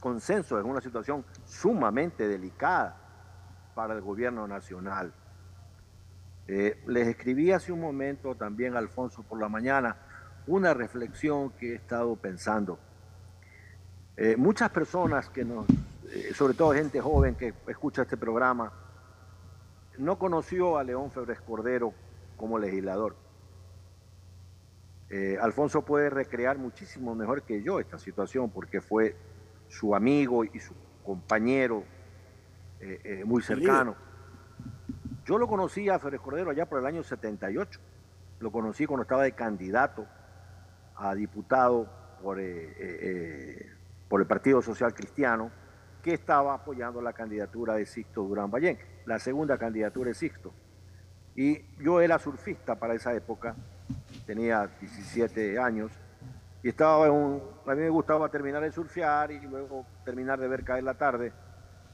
[0.00, 2.96] consenso en una situación sumamente delicada
[3.74, 5.12] para el gobierno nacional.
[6.46, 9.96] Eh, les escribí hace un momento también, Alfonso, por la mañana,
[10.46, 12.78] una reflexión que he estado pensando.
[14.16, 18.72] Eh, muchas personas que eh, sobre todo gente joven que escucha este programa,
[19.96, 21.94] no conoció a León Febres Cordero
[22.36, 23.16] como legislador.
[25.40, 29.14] Alfonso puede recrear muchísimo mejor que yo esta situación porque fue
[29.68, 30.74] su amigo y su
[31.04, 31.84] compañero
[32.80, 33.96] eh, eh, muy cercano.
[35.24, 37.80] Yo lo conocí a Férez Cordero allá por el año 78.
[38.40, 40.06] Lo conocí cuando estaba de candidato
[40.96, 41.88] a diputado
[42.22, 42.38] por,
[44.08, 45.50] por el Partido Social Cristiano,
[46.02, 50.52] que estaba apoyando la candidatura de Sixto Durán Ballén, la segunda candidatura de Sixto.
[51.34, 53.56] Y yo era surfista para esa época,
[54.26, 55.92] tenía 17 años,
[56.64, 60.48] y estaba en un, a mí me gustaba terminar de surfear y luego terminar de
[60.48, 61.30] ver caer la tarde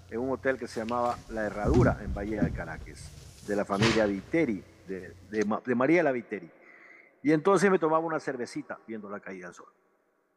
[0.09, 4.07] en un hotel que se llamaba La Herradura en Bahía de Caracas, de la familia
[4.07, 6.49] Viteri, de, de, María la Viteri.
[7.21, 9.67] Y entonces me tomaba una cervecita viendo la caída del sol.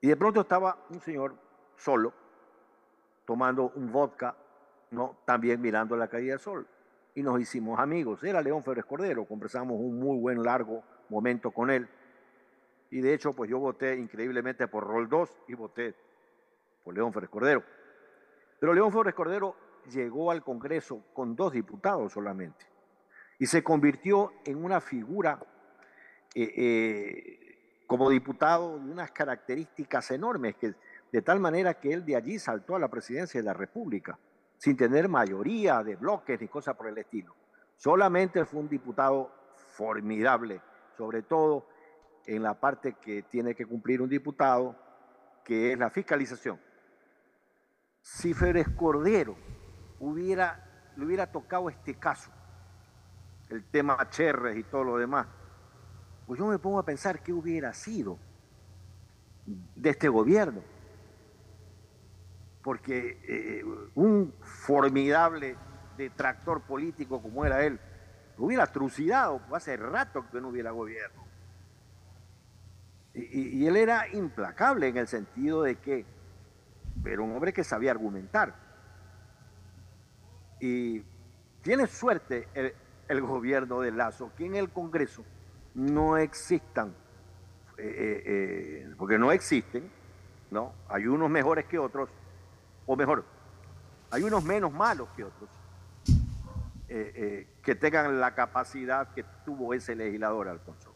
[0.02, 1.36] Y de pronto estaba un señor
[1.78, 2.12] solo,
[3.28, 4.36] tomando un vodka,
[4.90, 5.20] ¿no?
[5.26, 6.68] también mirando la caída del sol
[7.14, 8.24] y nos hicimos amigos.
[8.24, 11.88] Era León Férez Cordero, conversamos un muy buen largo momento con él.
[12.94, 15.96] Y de hecho, pues yo voté increíblemente por Rol 2 y voté
[16.84, 17.64] por León Férez Cordero.
[18.60, 19.56] Pero León Férez Cordero
[19.92, 22.68] llegó al Congreso con dos diputados solamente
[23.40, 25.40] y se convirtió en una figura
[26.36, 30.76] eh, eh, como diputado de unas características enormes, que,
[31.12, 34.20] de tal manera que él de allí saltó a la presidencia de la República
[34.60, 37.34] sin tener mayoría de bloques ni cosas por el estilo.
[37.76, 40.62] Solamente fue un diputado formidable,
[40.96, 41.73] sobre todo
[42.26, 44.76] en la parte que tiene que cumplir un diputado,
[45.44, 46.60] que es la fiscalización.
[48.02, 49.36] Si Férez Cordero
[50.00, 52.32] hubiera, le hubiera tocado este caso,
[53.50, 55.28] el tema Cherres y todo lo demás,
[56.26, 58.18] pues yo me pongo a pensar qué hubiera sido
[59.46, 60.62] de este gobierno
[62.64, 63.64] porque eh,
[63.96, 65.58] un formidable
[65.98, 67.80] detractor político como era él,
[68.38, 71.24] lo hubiera trucidado, hace rato que no hubiera gobierno.
[73.14, 76.06] Y, él era implacable en el sentido de que
[77.06, 78.56] era un hombre que sabía argumentar.
[80.60, 81.04] Y
[81.62, 82.48] tiene suerte
[83.08, 85.24] el, gobierno de Lazo que en el Congreso
[85.76, 86.96] no existan,
[87.78, 89.90] eh, eh, porque no existen,
[90.50, 90.74] ¿no?
[90.88, 92.10] Hay unos mejores que otros,
[92.86, 93.26] o mejor,
[94.10, 95.50] hay unos menos malos que otros,
[96.96, 100.94] eh, eh, que tengan la capacidad que tuvo ese legislador, Alfonso.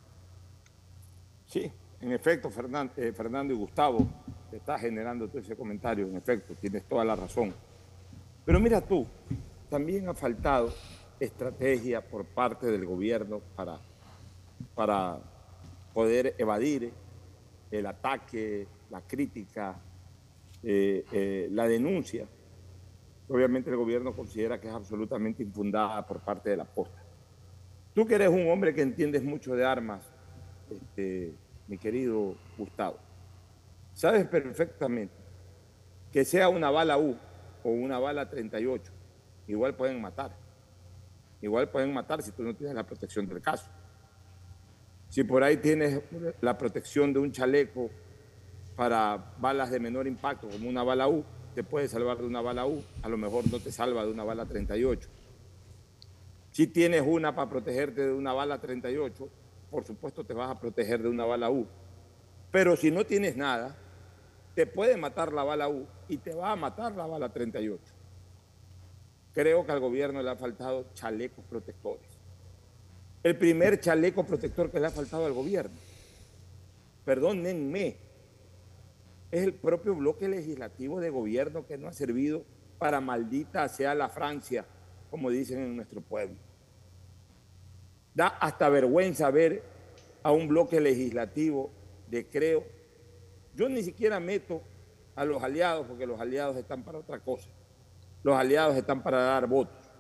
[1.48, 4.08] Sí, en efecto, Fernando, eh, Fernando y Gustavo,
[4.50, 7.54] te está generando todo ese comentario, en efecto, tienes toda la razón.
[8.46, 9.06] Pero mira tú,
[9.70, 10.74] también ha faltado
[11.20, 13.80] estrategia por parte del gobierno para,
[14.76, 15.20] para
[15.94, 16.92] poder evadir
[17.72, 19.76] el ataque, la crítica,
[20.64, 22.28] eh, eh, la denuncia,
[23.28, 27.04] obviamente el gobierno considera que es absolutamente infundada por parte de la posta.
[27.94, 30.04] Tú que eres un hombre que entiendes mucho de armas,
[30.70, 31.34] este,
[31.68, 32.98] mi querido Gustavo,
[33.94, 35.14] sabes perfectamente
[36.12, 37.18] que sea una bala U
[37.64, 38.92] o una bala 38,
[39.48, 40.36] igual pueden matar.
[41.42, 43.70] Igual pueden matar si tú no tienes la protección del caso.
[45.10, 46.02] Si por ahí tienes
[46.42, 47.90] la protección de un chaleco
[48.76, 51.24] para balas de menor impacto, como una bala U,
[51.56, 54.24] te puede salvar de una bala U, a lo mejor no te salva de una
[54.24, 55.10] bala 38.
[56.52, 59.30] Si tienes una para protegerte de una bala 38,
[59.70, 61.68] por supuesto te vas a proteger de una bala U.
[62.52, 63.76] Pero si no tienes nada,
[64.56, 67.82] te puede matar la bala U y te va a matar la bala 38.
[69.34, 72.08] Creo que al gobierno le ha faltado chalecos protectores.
[73.22, 75.76] El primer chaleco protector que le ha faltado al gobierno,
[77.06, 77.98] perdónenme,
[79.30, 82.44] es el propio bloque legislativo de gobierno que no ha servido
[82.80, 84.66] para maldita sea la Francia,
[85.12, 86.47] como dicen en nuestro pueblo.
[88.18, 89.62] Da hasta vergüenza ver
[90.24, 91.70] a un bloque legislativo
[92.08, 92.64] de creo.
[93.54, 94.64] Yo ni siquiera meto
[95.16, 97.48] a los aliados porque los aliados están para otra cosa.
[98.24, 99.92] Los aliados están para dar votos.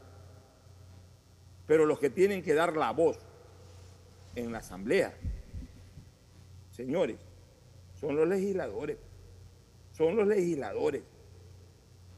[1.67, 3.19] Pero los que tienen que dar la voz
[4.33, 5.13] en la asamblea,
[6.71, 7.17] señores,
[7.93, 8.97] son los legisladores
[9.97, 11.01] son los legisladores,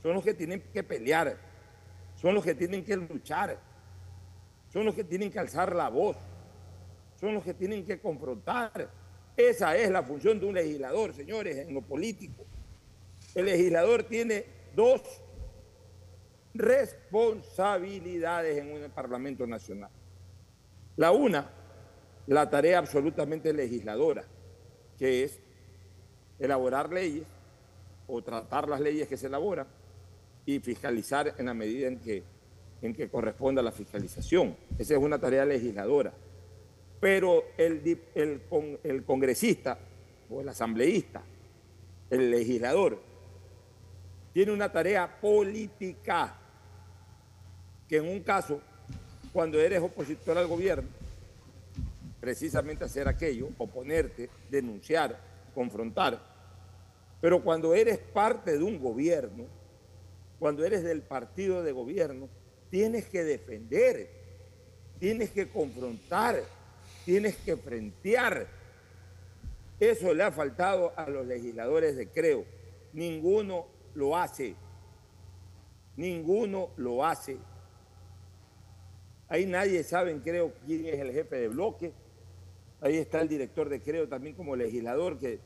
[0.04, 1.38] son los que tienen que pelear,
[2.16, 3.58] son los que tienen que luchar,
[4.72, 6.18] son los que tienen que alzar la voz,
[7.20, 8.90] son los que tienen que confrontar.
[9.36, 12.46] Esa es la función de un legislador, señores, en lo político.
[13.34, 14.46] El legislador tiene
[14.76, 15.02] dos
[16.54, 19.90] responsabilidades en un Parlamento Nacional.
[20.98, 21.50] La una,
[22.28, 24.26] la tarea absolutamente legisladora,
[24.98, 25.40] que es
[26.38, 27.26] elaborar leyes
[28.08, 29.68] o tratar las leyes que se elaboran
[30.46, 32.24] y fiscalizar en la medida en que,
[32.82, 34.56] en que corresponda la fiscalización.
[34.78, 36.14] Esa es una tarea legisladora.
[37.00, 38.42] Pero el, el,
[38.84, 39.78] el congresista
[40.30, 41.22] o el asambleísta,
[42.10, 43.00] el legislador,
[44.34, 46.36] tiene una tarea política
[47.88, 48.62] que en un caso,
[49.34, 50.88] cuando eres opositor al gobierno,
[52.20, 55.20] precisamente hacer aquello, oponerte, denunciar,
[55.56, 56.20] confrontar,
[57.22, 59.46] pero cuando eres parte de un gobierno,
[60.38, 62.30] cuando eres del partido de gobierno,
[62.70, 64.10] tienes que defender,
[65.00, 66.44] tienes que confrontar,
[67.06, 68.48] tienes que frentear.
[69.80, 72.46] Eso le ha faltado a los legisladores de Creo.
[72.94, 74.56] Ninguno lo hace.
[75.96, 77.38] Ninguno lo hace.
[79.28, 81.94] Ahí nadie sabe, creo, quién es el jefe de bloque.
[82.82, 85.40] Ahí está el director de Creo también como legislador, que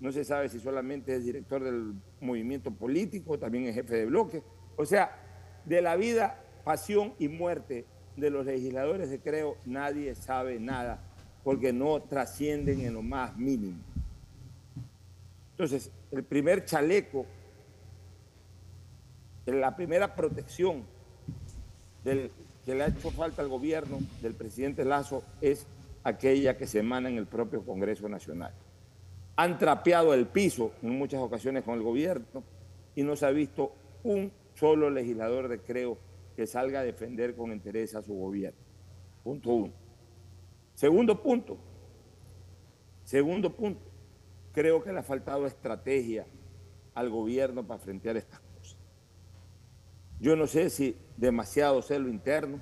[0.00, 4.42] no se sabe si solamente es director del movimiento político, también es jefe de bloque.
[4.76, 5.16] O sea,
[5.64, 7.84] de la vida, pasión y muerte
[8.16, 11.00] de los legisladores de Creo, nadie sabe nada,
[11.44, 13.78] porque no trascienden en lo más mínimo.
[15.52, 17.26] Entonces, el primer chaleco,
[19.46, 20.84] la primera protección
[22.04, 25.66] que le ha hecho falta al gobierno del presidente Lazo es
[26.04, 28.52] aquella que se emana en el propio Congreso Nacional
[29.36, 32.42] han trapeado el piso en muchas ocasiones con el gobierno
[32.94, 33.72] y no se ha visto
[34.04, 35.96] un solo legislador de Creo
[36.46, 38.60] salga a defender con interés a su gobierno.
[39.22, 39.72] Punto uno.
[40.74, 41.58] Segundo punto.
[43.04, 43.80] Segundo punto.
[44.52, 46.26] Creo que le ha faltado estrategia
[46.94, 48.76] al gobierno para frentear estas cosas.
[50.20, 52.60] Yo no sé si demasiado celo interno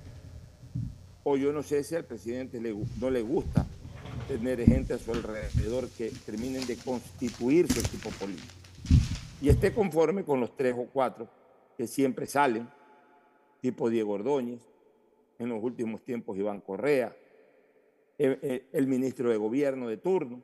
[1.24, 2.60] o yo no sé si al presidente
[3.00, 3.66] no le gusta
[4.28, 8.54] tener gente a su alrededor que terminen de constituir su equipo político.
[9.42, 11.28] Y esté conforme con los tres o cuatro
[11.76, 12.68] que siempre salen,
[13.60, 14.60] tipo Diego Ordóñez,
[15.38, 17.16] en los últimos tiempos Iván Correa,
[18.18, 20.42] eh, eh, el, ministro de gobierno de turno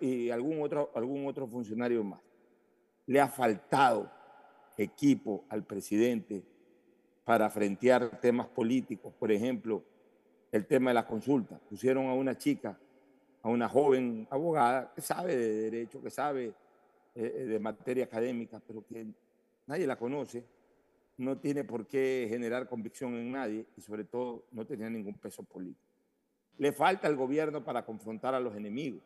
[0.00, 2.20] y, algún, otro, algún otro funcionario más.
[3.06, 4.10] Le ha faltado
[4.76, 6.44] equipo al presidente
[7.24, 9.82] para frentear temas políticos, por ejemplo,
[10.50, 11.58] el tema de la consulta.
[11.58, 12.78] Pusieron a una chica,
[13.42, 16.54] a una joven abogada que sabe de derecho, que sabe eh,
[17.14, 19.06] eh, de materia académica, pero que
[19.66, 20.44] nadie la conoce,
[21.18, 25.42] no tiene por qué generar convicción en nadie y sobre todo no tenía ningún peso
[25.42, 25.84] político.
[26.58, 29.02] Le falta al gobierno para confrontar a los enemigos.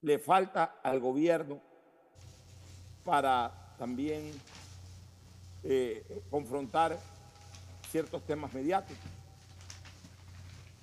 [0.00, 1.60] Le falta al gobierno
[3.04, 4.32] para también
[5.62, 6.98] eh, confrontar
[7.90, 9.04] ciertos temas mediáticos.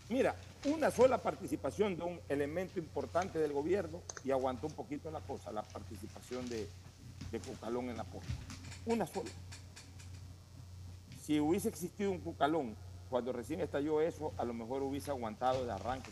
[0.10, 0.36] Mira,
[0.66, 5.52] una sola participación de un elemento importante del gobierno y aguantó un poquito la cosa,
[5.52, 6.68] la participación de,
[7.32, 8.53] de Cucalón en la posta.
[8.86, 9.30] Una sola.
[11.22, 12.76] Si hubiese existido un Cucalón
[13.10, 16.12] cuando recién estalló eso, a lo mejor hubiese aguantado de arranque.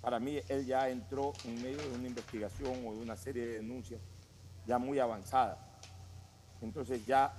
[0.00, 3.54] Para mí, él ya entró en medio de una investigación o de una serie de
[3.54, 4.00] denuncias
[4.66, 5.58] ya muy avanzada.
[6.62, 7.34] Entonces ya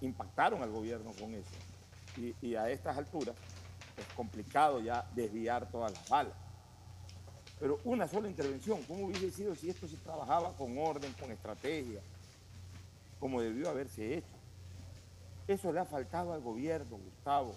[0.00, 1.50] impactaron al gobierno con eso.
[2.42, 3.36] Y, a estas alturas
[3.96, 6.34] es complicado ya desviar todas las balas.
[7.58, 12.00] Pero una sola intervención, ¿cómo hubiese sido si esto se trabajaba con orden, con estrategia,
[13.20, 14.26] como debió haberse hecho?
[15.48, 17.54] Eso le ha faltado al gobierno, Gustavo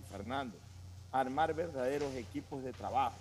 [0.00, 0.56] y Fernando,
[1.10, 3.16] armar verdaderos equipos de trabajo.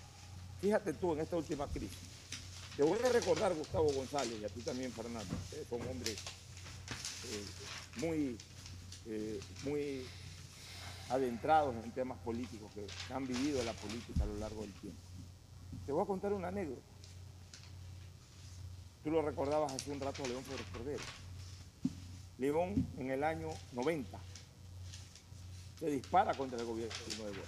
[0.59, 2.09] Fíjate tú en esta última crisis.
[2.77, 6.17] Te voy a recordar, Gustavo González, y a ti también, Fernando, ustedes son hombres
[7.25, 7.45] eh,
[7.99, 8.37] muy
[9.07, 10.05] eh, muy
[11.09, 15.01] adentrados en temas políticos, que han vivido la política a lo largo del tiempo.
[15.85, 16.81] Te voy a contar una anécdota.
[19.03, 21.03] Tú lo recordabas hace un rato a León Flores Cordero.
[22.41, 24.19] León en el año 90
[25.79, 27.41] se dispara contra el gobierno de Nuevo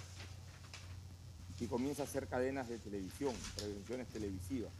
[1.58, 4.70] y comienza a hacer cadenas de televisión, prevenciones televisivas,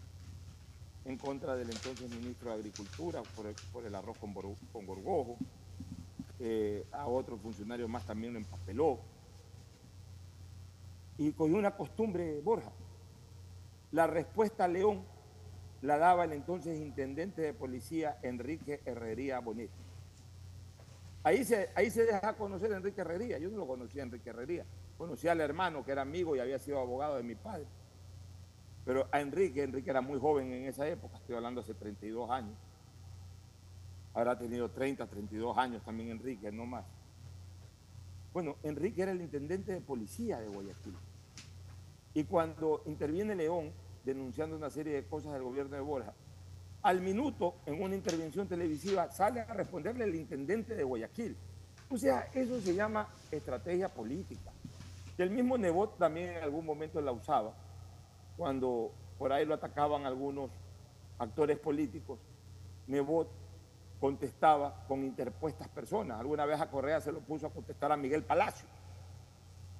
[1.05, 3.23] en contra del entonces ministro de Agricultura
[3.73, 5.37] por el, arroz con, con gorgojo,
[6.39, 9.01] eh, a otro funcionario más también lo empapeló.
[11.19, 12.71] Y cogió una costumbre, Borja.
[13.91, 15.03] La respuesta a León
[15.83, 19.71] la daba el entonces intendente de policía Enrique Herrería Bonet.
[21.25, 23.39] Ahí se, ahí se deja conocer a Enrique Herrería.
[23.39, 24.65] Yo no lo conocía a Enrique Herrería.
[24.97, 27.67] Conocía al hermano que era amigo y había sido abogado de mi padre.
[28.85, 32.55] Pero a Enrique, Enrique era muy joven en esa época, estoy hablando hace 32 años
[34.15, 36.85] habrá tenido 30, 32 años también Enrique, no más.
[38.33, 40.97] Bueno, Enrique era el intendente de policía de Guayaquil.
[42.15, 43.73] Y cuando interviene León
[44.05, 46.15] denunciando una serie de cosas del gobierno de Borja,
[46.85, 51.35] al minuto, en una intervención televisiva, sale a responderle el intendente de Guayaquil.
[51.89, 54.53] O sea, eso se llama estrategia política.
[55.17, 57.55] Y el mismo Nebot también en algún momento la usaba,
[58.37, 60.51] cuando por ahí lo atacaban algunos
[61.19, 62.19] actores políticos.
[62.87, 63.31] Nebot
[63.99, 66.21] contestaba con interpuestas personas.
[66.21, 68.69] Alguna vez a Correa se lo puso a contestar a Miguel Palacio.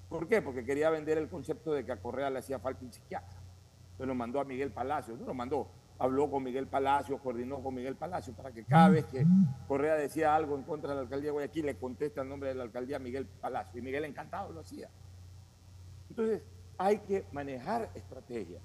[0.09, 0.41] ¿Por qué?
[0.41, 3.39] Porque quería vender el concepto de que a Correa le hacía falta un psiquiatra.
[3.91, 5.69] Entonces lo mandó a Miguel Palacio, no lo mandó,
[5.99, 9.25] habló con Miguel Palacio, coordinó con Miguel Palacio para que cada vez que
[9.69, 12.57] Correa decía algo en contra de la alcaldía de Guayaquil le conteste el nombre de
[12.57, 13.79] la alcaldía Miguel Palacio.
[13.79, 14.91] Y Miguel encantado lo hacía.
[16.11, 16.43] Entonces
[16.79, 18.61] hay que manejar estrategia.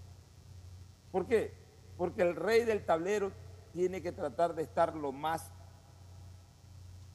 [1.12, 1.54] ¿Por qué?
[1.98, 3.32] Porque el rey del tablero
[3.74, 5.52] tiene que tratar de estar lo más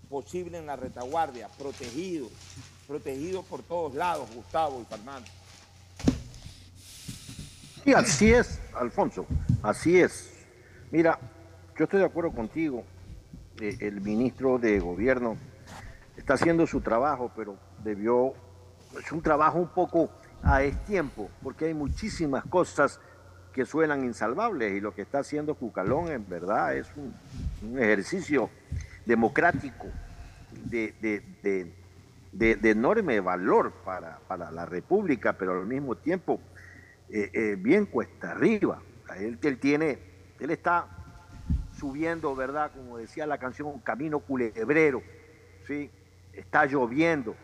[0.08, 2.28] posible en la retaguardia, protegido,
[2.86, 5.28] protegido por todos lados, Gustavo y Fernando.
[7.84, 9.26] Y así es, Alfonso,
[9.62, 10.32] así es.
[10.90, 11.18] Mira,
[11.76, 12.82] yo estoy de acuerdo contigo.
[13.60, 15.36] Eh, el ministro de Gobierno
[16.16, 18.32] está haciendo su trabajo, pero debió,
[18.98, 20.10] es un trabajo un poco
[20.42, 23.00] a tiempo, porque hay muchísimas cosas
[23.52, 27.14] que suenan insalvables y lo que está haciendo Cucalón en verdad es un,
[27.78, 28.50] ejercicio
[29.06, 29.86] democrático
[30.64, 31.72] de,
[32.62, 36.40] enorme valor para, la República, pero al mismo tiempo
[37.14, 38.82] eh, eh, bien cuesta arriba.
[39.16, 39.98] Él, tiene,
[40.40, 40.88] él está
[41.78, 42.72] subiendo, ¿verdad?
[42.72, 45.02] Como decía la canción, un camino culebrero,
[45.66, 45.90] ¿sí?
[46.32, 47.36] Está lloviendo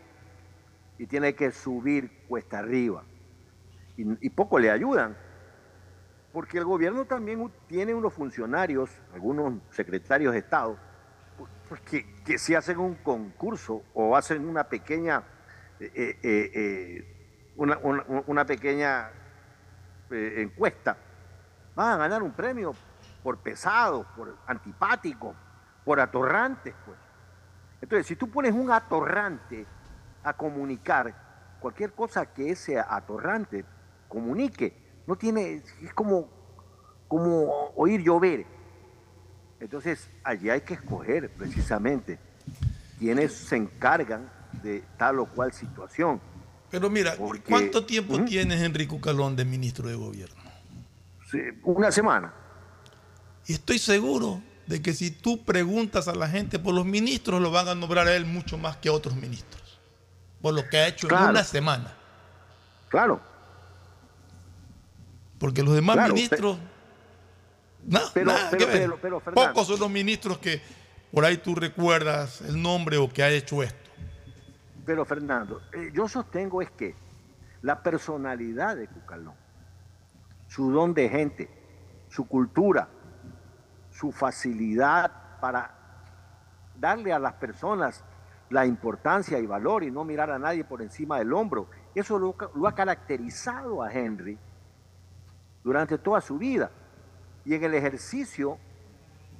[0.97, 3.03] y tiene que subir cuesta arriba.
[3.97, 5.15] y poco le ayudan
[6.33, 10.77] porque el gobierno también tiene unos funcionarios, algunos secretarios de Estado,
[11.67, 15.23] pues, que, si hacen un concurso o hacen una pequeña,
[15.79, 17.05] eh, eh,
[17.57, 19.09] una, pequeña
[20.11, 20.97] encuesta,
[21.75, 22.73] van a ganar un premio
[23.23, 25.35] por pesado, por antipático,
[25.85, 26.97] por atorrantes, pues.
[27.81, 29.65] Entonces, si tú pones un atorrante
[30.23, 33.65] a comunicar, cualquier cosa que ese atorrante
[34.07, 36.29] comunique, no tiene, es como,
[37.07, 38.45] como oír llover.
[39.59, 42.19] Entonces, allí hay que escoger precisamente
[42.99, 44.29] quienes se encargan
[44.61, 46.21] de tal o cual situación.
[46.71, 47.15] Pero mira,
[47.47, 50.41] ¿cuánto tiempo tienes, Enrico Calón, de ministro de gobierno?
[51.63, 52.33] una semana.
[53.47, 57.51] Y estoy seguro de que si tú preguntas a la gente por los ministros, lo
[57.51, 59.79] van a nombrar a él mucho más que a otros ministros.
[60.41, 61.93] Por lo que ha hecho en una semana.
[62.89, 63.21] Claro.
[65.39, 66.57] Porque los demás ministros.
[68.13, 68.99] pero,
[69.33, 70.61] Pocos son los ministros que
[71.11, 73.80] por ahí tú recuerdas el nombre o que ha hecho esto.
[74.85, 76.95] Pero Fernando, eh, yo sostengo es que
[77.61, 79.35] la personalidad de Cucalón,
[80.47, 81.49] su don de gente,
[82.09, 82.89] su cultura,
[83.91, 85.75] su facilidad para
[86.75, 88.03] darle a las personas
[88.49, 92.67] la importancia y valor y no mirar a nadie por encima del hombro, eso lo
[92.67, 94.37] ha caracterizado a Henry
[95.63, 96.71] durante toda su vida.
[97.45, 98.57] Y en el ejercicio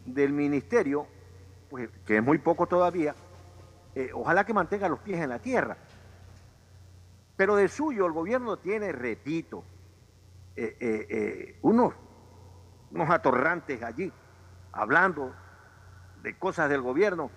[0.05, 1.07] del ministerio,
[1.69, 3.15] pues, que es muy poco todavía,
[3.95, 5.77] eh, ojalá que mantenga los pies en la tierra.
[7.35, 9.63] Pero de suyo el gobierno tiene, repito,
[10.55, 11.93] eh, eh, unos,
[12.91, 14.11] unos atorrantes allí,
[14.71, 15.33] hablando
[16.21, 17.31] de cosas del gobierno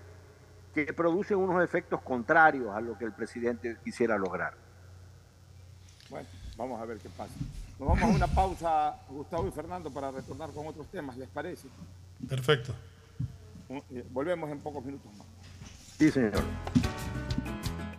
[0.75, 4.55] que producen unos efectos contrarios a lo que el presidente quisiera lograr.
[6.11, 7.35] Bueno, vamos a ver qué pasa.
[7.79, 11.69] Nos vamos a una pausa, Gustavo y Fernando, para retornar con otros temas, ¿les parece?
[12.29, 12.75] Perfecto.
[14.11, 15.27] Volvemos en pocos minutos más.
[15.99, 16.43] Sí, señor.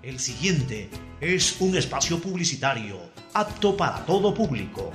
[0.02, 0.90] El siguiente
[1.22, 3.00] es un espacio publicitario
[3.34, 4.92] apto para todo público.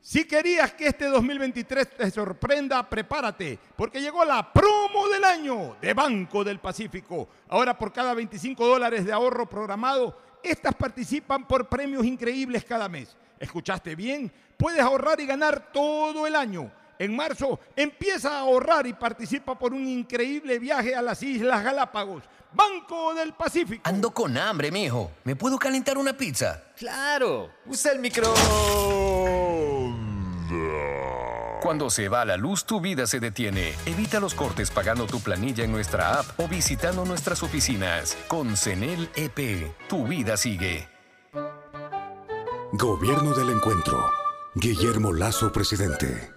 [0.00, 5.92] Si querías que este 2023 te sorprenda, prepárate, porque llegó la promo del año de
[5.92, 7.28] Banco del Pacífico.
[7.48, 13.16] Ahora por cada 25 dólares de ahorro programado, estas participan por premios increíbles cada mes.
[13.40, 14.32] ¿Escuchaste bien?
[14.56, 16.70] Puedes ahorrar y ganar todo el año.
[16.98, 22.22] En marzo empieza a ahorrar y participa por un increíble viaje a las Islas Galápagos.
[22.52, 23.82] Banco del Pacífico.
[23.84, 25.10] Ando con hambre, mijo.
[25.24, 26.62] ¿Me puedo calentar una pizza?
[26.76, 27.50] Claro.
[27.66, 28.32] Usa el micro.
[31.60, 33.72] Cuando se va la luz, tu vida se detiene.
[33.86, 38.16] Evita los cortes pagando tu planilla en nuestra app o visitando nuestras oficinas.
[38.28, 40.88] Con CENEL EP, tu vida sigue.
[42.72, 44.04] Gobierno del Encuentro.
[44.54, 46.33] Guillermo Lazo, presidente.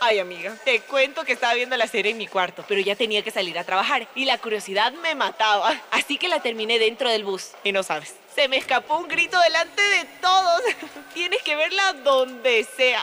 [0.00, 3.22] Ay, amiga, te cuento que estaba viendo la serie en mi cuarto, pero ya tenía
[3.22, 5.80] que salir a trabajar y la curiosidad me mataba.
[5.90, 7.50] Así que la terminé dentro del bus.
[7.64, 10.60] Y no sabes, se me escapó un grito delante de todos.
[11.14, 13.02] Tienes que verla donde sea.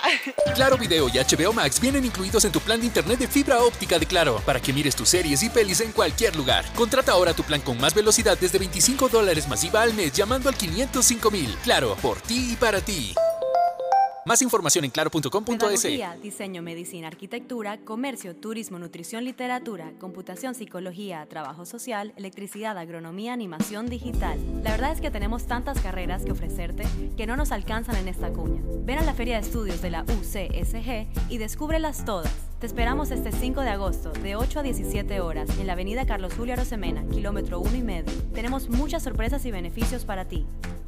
[0.54, 3.98] Claro Video y HBO Max vienen incluidos en tu plan de internet de fibra óptica
[3.98, 6.64] de Claro para que mires tus series y pelis en cualquier lugar.
[6.76, 10.56] Contrata ahora tu plan con más velocidad desde 25 dólares masiva al mes llamando al
[10.56, 11.58] 505 mil.
[11.64, 13.16] Claro, por ti y para ti.
[14.26, 15.88] Más información en claro.com.es.
[16.22, 24.40] Diseño, medicina, arquitectura, comercio, turismo, nutrición, literatura, computación, psicología, trabajo social, electricidad, agronomía, animación digital.
[24.64, 26.86] La verdad es que tenemos tantas carreras que ofrecerte
[27.18, 28.62] que no nos alcanzan en esta cuña.
[28.86, 32.53] Ven a la Feria de Estudios de la UCSG y descúbrelas todas.
[32.64, 36.34] Te esperamos este 5 de agosto, de 8 a 17 horas, en la avenida Carlos
[36.34, 38.14] Julio Arosemena, kilómetro 1 y medio.
[38.34, 40.46] Tenemos muchas sorpresas y beneficios para ti.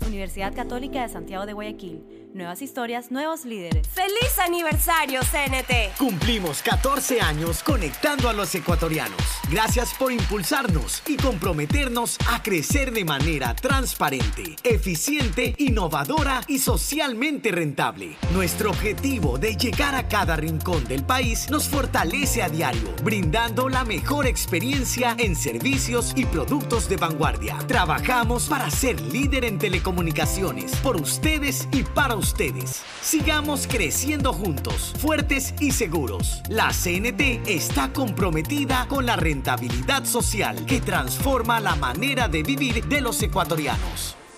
[0.08, 2.02] Universidad Católica de Santiago de Guayaquil.
[2.34, 3.88] Nuevas historias, nuevos líderes.
[3.88, 5.98] ¡Feliz aniversario, CNT!
[5.98, 9.22] Cumplimos 14 años conectando a los ecuatorianos.
[9.50, 18.18] Gracias por impulsarnos y comprometernos a crecer de manera transparente, eficiente, innovadora y socialmente rentable.
[18.34, 23.84] Nuestro objetivo de llegar a cada rincón del país nos fortalece a diario, brindando la
[23.84, 27.58] mejor experiencia en servicios y productos de vanguardia.
[27.68, 32.82] Trabajamos para ser líder en telecomunicaciones, por ustedes y para ustedes.
[33.02, 36.42] Sigamos creciendo juntos, fuertes y seguros.
[36.50, 43.02] La CNT está comprometida con la rentabilidad social que transforma la manera de vivir de
[43.02, 44.16] los ecuatorianos.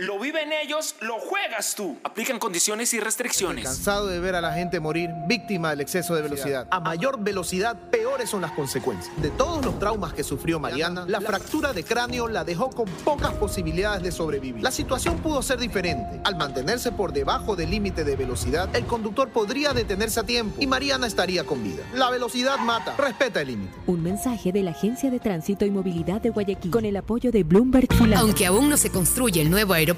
[0.00, 1.98] lo viven ellos, lo juegas tú.
[2.04, 3.64] Aplican condiciones y restricciones.
[3.64, 6.66] Cansado de ver a la gente morir víctima del exceso de velocidad.
[6.70, 9.14] A mayor velocidad, peores son las consecuencias.
[9.20, 13.34] De todos los traumas que sufrió Mariana, la fractura de cráneo la dejó con pocas
[13.34, 14.62] posibilidades de sobrevivir.
[14.62, 16.20] La situación pudo ser diferente.
[16.24, 20.66] Al mantenerse por debajo del límite de velocidad, el conductor podría detenerse a tiempo y
[20.66, 21.82] Mariana estaría con vida.
[21.94, 22.94] La velocidad mata.
[22.96, 23.74] Respeta el límite.
[23.86, 27.42] Un mensaje de la Agencia de Tránsito y Movilidad de Guayaquil con el apoyo de
[27.42, 28.22] Bloomberg Fulano.
[28.22, 29.89] Aunque aún no se construye el nuevo aeropuerto,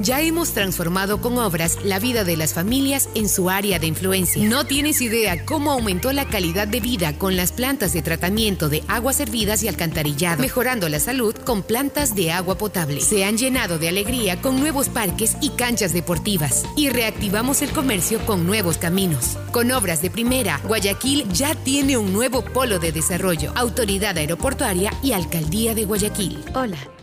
[0.00, 4.48] ya hemos transformado con obras la vida de las familias en su área de influencia.
[4.48, 8.82] No tienes idea cómo aumentó la calidad de vida con las plantas de tratamiento de
[8.88, 13.00] aguas servidas y alcantarillado, mejorando la salud con plantas de agua potable.
[13.00, 18.18] Se han llenado de alegría con nuevos parques y canchas deportivas y reactivamos el comercio
[18.26, 19.38] con nuevos caminos.
[19.52, 25.12] Con obras de primera, Guayaquil ya tiene un nuevo polo de desarrollo, autoridad aeroportuaria y
[25.12, 26.44] alcaldía de Guayaquil.
[26.54, 26.78] Hola,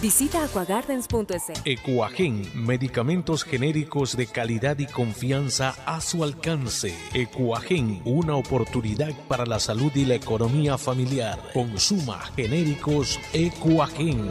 [0.00, 1.52] Visita aquagardens.es.
[1.66, 6.96] Ecuagen, medicamentos genéricos de calidad y confianza a su alcance.
[7.12, 11.38] Ecuagen, una oportunidad para la salud y la economía familiar.
[11.52, 14.30] Consuma genéricos Ecuagen.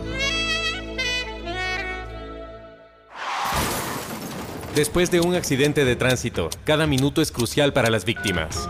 [4.73, 8.67] Después de un accidente de tránsito, cada minuto es crucial para las víctimas.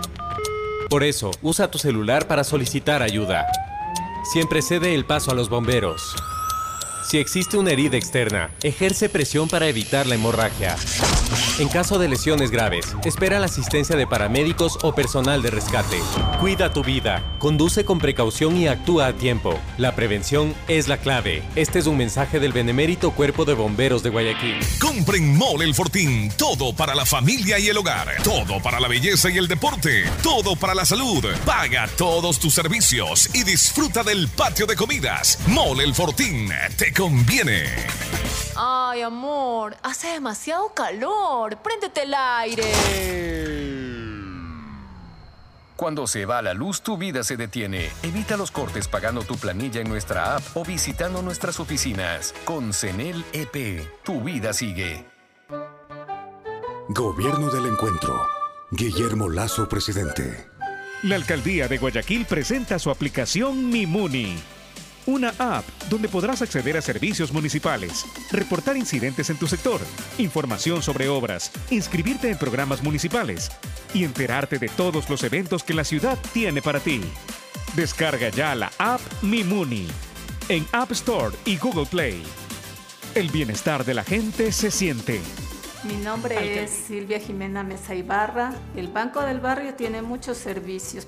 [0.89, 3.47] Por eso, usa tu celular para solicitar ayuda.
[4.33, 6.13] Siempre cede el paso a los bomberos.
[7.09, 10.75] Si existe una herida externa, ejerce presión para evitar la hemorragia.
[11.57, 15.99] En caso de lesiones graves, espera la asistencia de paramédicos o personal de rescate.
[16.39, 19.59] Cuida tu vida, conduce con precaución y actúa a tiempo.
[19.79, 21.41] La prevención es la clave.
[21.55, 24.59] Este es un mensaje del Benemérito Cuerpo de Bomberos de Guayaquil.
[24.79, 26.31] Compren Mole El Fortín.
[26.37, 28.07] Todo para la familia y el hogar.
[28.23, 30.03] Todo para la belleza y el deporte.
[30.21, 31.25] Todo para la salud.
[31.43, 35.39] Paga todos tus servicios y disfruta del patio de comidas.
[35.47, 36.49] Mole El Fortín.
[36.77, 37.63] Te conviene.
[38.57, 41.55] Ay, amor, hace demasiado calor.
[41.59, 42.63] Préndete el aire.
[45.77, 47.89] Cuando se va la luz, tu vida se detiene.
[48.03, 52.33] Evita los cortes pagando tu planilla en nuestra app o visitando nuestras oficinas.
[52.43, 55.05] Con CENEL EP, tu vida sigue.
[56.89, 58.27] Gobierno del Encuentro.
[58.71, 60.49] Guillermo Lazo, presidente.
[61.03, 64.37] La alcaldía de Guayaquil presenta su aplicación Mimuni
[65.05, 69.81] Una app donde podrás acceder a servicios municipales, reportar incidentes en tu sector,
[70.17, 73.51] información sobre obras, inscribirte en programas municipales
[73.93, 77.01] y enterarte de todos los eventos que la ciudad tiene para ti.
[77.75, 79.87] Descarga ya la app Mi Muni
[80.49, 82.23] en App Store y Google Play.
[83.15, 85.21] El bienestar de la gente se siente.
[85.83, 88.53] Mi nombre es Silvia Jimena Mesa Ibarra.
[88.75, 91.07] El Banco del Barrio tiene muchos servicios.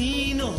[0.00, 0.54] Camino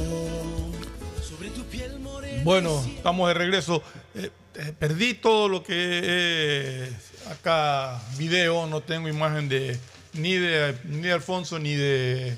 [1.20, 2.44] sobre tu piel morena.
[2.44, 3.82] Bueno, estamos de regreso.
[4.14, 9.80] Eh, eh, perdí todo lo que es acá video, no tengo imagen de
[10.14, 12.38] ni de ni de Alfonso ni de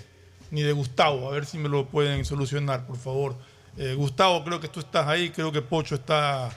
[0.50, 1.28] ni de Gustavo.
[1.28, 3.36] A ver si me lo pueden solucionar, por favor.
[3.78, 6.52] Eh, Gustavo, creo que tú estás ahí, creo que Pocho está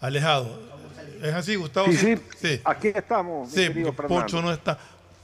[0.00, 0.58] alejado.
[1.22, 1.88] ¿Es así, Gustavo?
[1.92, 2.58] Sí, sí.
[2.64, 3.54] Aquí estamos.
[3.54, 3.84] mi Sí.
[4.08, 4.78] Pocho no está.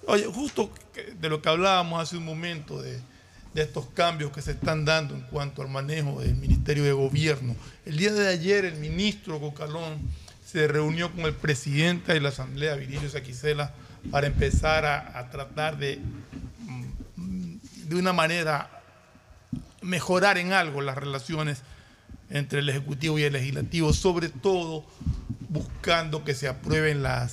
[0.06, 0.70] Oye, justo
[1.18, 3.00] de lo que hablábamos hace un momento, de,
[3.56, 7.56] de estos cambios que se están dando en cuanto al manejo del Ministerio de Gobierno.
[7.86, 9.98] El día de ayer el ministro Cocalón
[10.44, 13.72] se reunió con el presidente de la Asamblea, Virilio Saquicela,
[14.10, 15.98] para empezar a, a tratar de,
[17.16, 18.82] mm, de una manera,
[19.80, 21.62] mejorar en algo las relaciones
[22.28, 24.84] entre el Ejecutivo y el Legislativo, sobre todo
[25.48, 27.32] buscando que se aprueben las,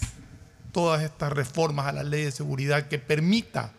[0.71, 3.74] todas estas reformas a la ley de seguridad que permita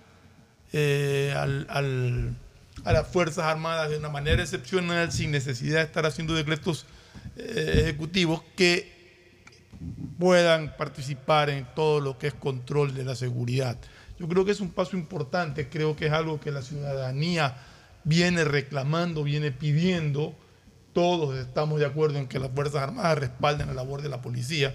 [0.77, 6.85] eh, a las Fuerzas Armadas de una manera excepcional, sin necesidad de estar haciendo decretos
[7.37, 8.93] eh, ejecutivos, que
[10.19, 13.79] puedan participar en todo lo que es control de la seguridad.
[14.19, 17.57] Yo creo que es un paso importante, creo que es algo que la ciudadanía
[18.03, 20.35] viene reclamando, viene pidiendo.
[20.93, 24.75] Todos estamos de acuerdo en que las Fuerzas Armadas respalden la labor de la policía,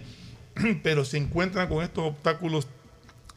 [0.83, 2.69] pero se encuentran con estos obstáculos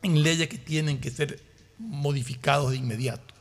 [0.05, 1.41] en leyes que tienen que ser
[1.83, 3.35] modificados de inmediato.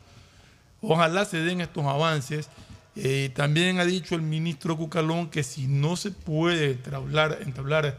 [0.81, 2.49] Ojalá se den estos avances.
[2.95, 7.97] Eh, también ha dicho el ministro Cucalón que si no se puede entablar,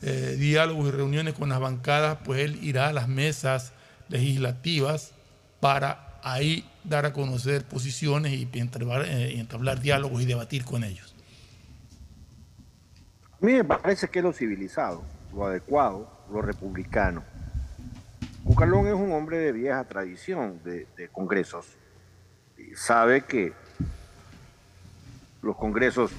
[0.00, 3.72] eh, diálogos y reuniones con las bancadas, pues él irá a las mesas
[4.08, 5.12] legislativas
[5.60, 11.14] para ahí dar a conocer posiciones y entablar, eh, entablar diálogos y debatir con ellos.
[13.40, 17.22] A mí me parece que es lo civilizado, lo adecuado, lo republicano.
[18.48, 21.76] Cucalón es un hombre de vieja tradición de, congresos.
[22.56, 23.52] Y sabe que
[25.42, 26.12] los congresos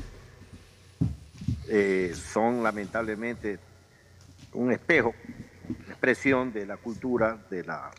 [1.68, 3.58] eh, son lamentablemente
[4.54, 5.16] un espejo,
[5.88, 7.90] expresión de la cultura, de la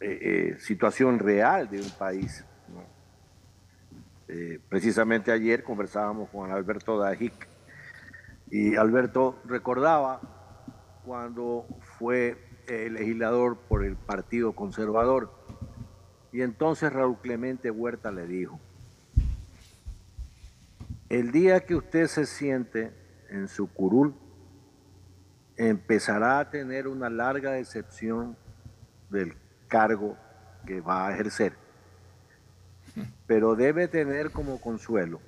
[0.00, 2.44] eh, eh, situación real de un país.
[4.68, 7.46] precisamente ayer conversábamos con Alberto Dajic
[8.50, 10.20] y Alberto recordaba
[11.04, 11.66] cuando
[11.98, 15.30] fue eh, legislador por el Partido Conservador
[16.32, 18.58] y entonces Raúl Clemente Huerta le dijo,
[21.10, 22.90] el día que usted se siente
[23.28, 24.14] en su curul,
[25.56, 28.36] empezará a tener una larga decepción
[29.10, 29.34] del
[29.68, 30.16] cargo
[30.66, 31.52] que va a ejercer.
[33.26, 35.20] Pero debe tener como consuelo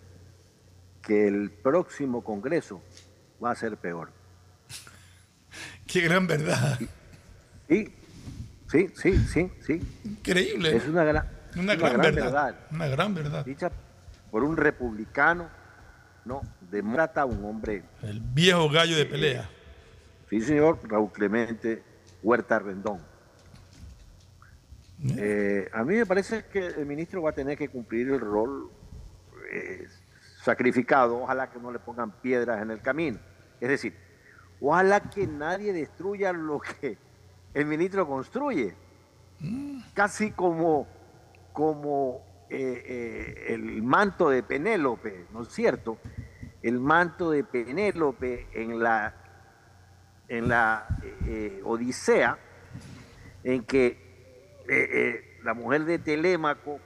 [1.03, 2.82] que el próximo Congreso
[3.43, 4.11] va a ser peor.
[5.87, 6.78] Qué gran verdad.
[7.69, 7.93] Sí,
[8.71, 9.83] sí, sí, sí, sí.
[10.05, 10.77] Increíble.
[10.77, 13.45] Es una gran, una gran, verdad, Una gran verdad.
[13.45, 13.71] Dicha
[14.31, 15.49] por un republicano,
[16.25, 17.85] no, demócrata, un hombre.
[18.03, 19.49] El viejo gallo de pelea.
[20.29, 21.83] sí, señor, Raúl Clemente
[22.23, 22.99] Huerta Rendón.
[25.17, 28.71] Eh, a mí me parece que el ministro va a tener que cumplir el rol
[29.53, 29.87] eh,
[30.43, 31.23] sacrificado.
[31.23, 33.19] Ojalá que no le pongan piedras en el camino.
[33.61, 33.95] Es decir,
[34.61, 36.97] ojalá que nadie destruya lo que
[37.55, 38.74] el ministro construye.
[39.94, 40.86] Casi como,
[41.52, 45.98] como eh, el manto de Penélope, ¿no es cierto?
[46.62, 49.14] El manto de Penélope en la,
[50.28, 50.86] en la
[51.64, 52.38] Odisea,
[53.44, 56.80] en que eh, eh, la mujer de Telémaco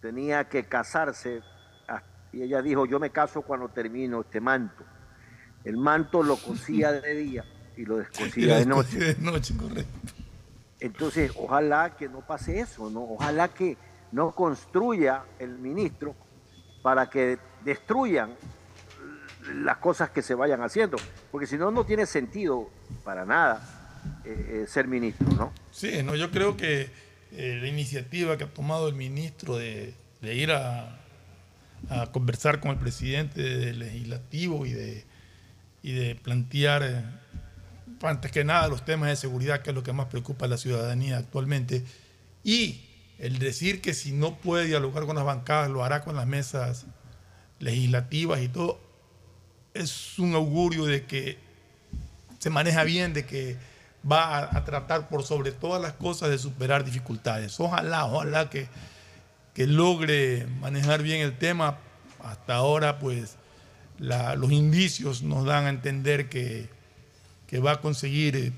[0.00, 1.42] tenía que casarse
[1.86, 4.84] ah, y ella dijo, yo me caso cuando termino este manto.
[5.64, 7.44] El manto lo cosía de día
[7.78, 8.98] y lo descosía de noche.
[8.98, 9.98] de noche, correcto.
[10.80, 13.02] Entonces, ojalá que no pase eso, ¿no?
[13.02, 13.76] Ojalá que
[14.12, 16.14] no construya el ministro
[16.82, 18.30] para que destruyan
[19.54, 20.98] las cosas que se vayan haciendo,
[21.30, 22.70] porque si no, no tiene sentido
[23.02, 23.60] para nada
[24.24, 25.52] eh, ser ministro, ¿no?
[25.70, 26.90] Sí, no, yo creo que
[27.32, 30.94] eh, la iniciativa que ha tomado el ministro de, ir a,
[32.12, 35.04] conversar con el presidente del legislativo y de,
[35.82, 37.04] y de plantear, eh,
[38.02, 40.56] antes que nada, los temas de seguridad, que es lo que más preocupa a la
[40.56, 41.84] ciudadanía actualmente,
[42.44, 42.84] y
[43.18, 46.86] el decir que si no puede dialogar con las bancadas, lo hará con las mesas
[47.58, 48.80] legislativas y todo,
[49.74, 51.38] es un augurio de que
[52.38, 53.56] se maneja bien, de que
[54.10, 57.58] va a, tratar por sobre todas las cosas de superar dificultades.
[57.58, 58.68] Ojalá, ojalá que,
[59.54, 61.78] que logre manejar bien el tema.
[62.22, 63.36] Hasta ahora, pues,
[63.98, 66.68] los indicios nos dan a entender que,
[67.48, 68.52] que va a conseguir eh,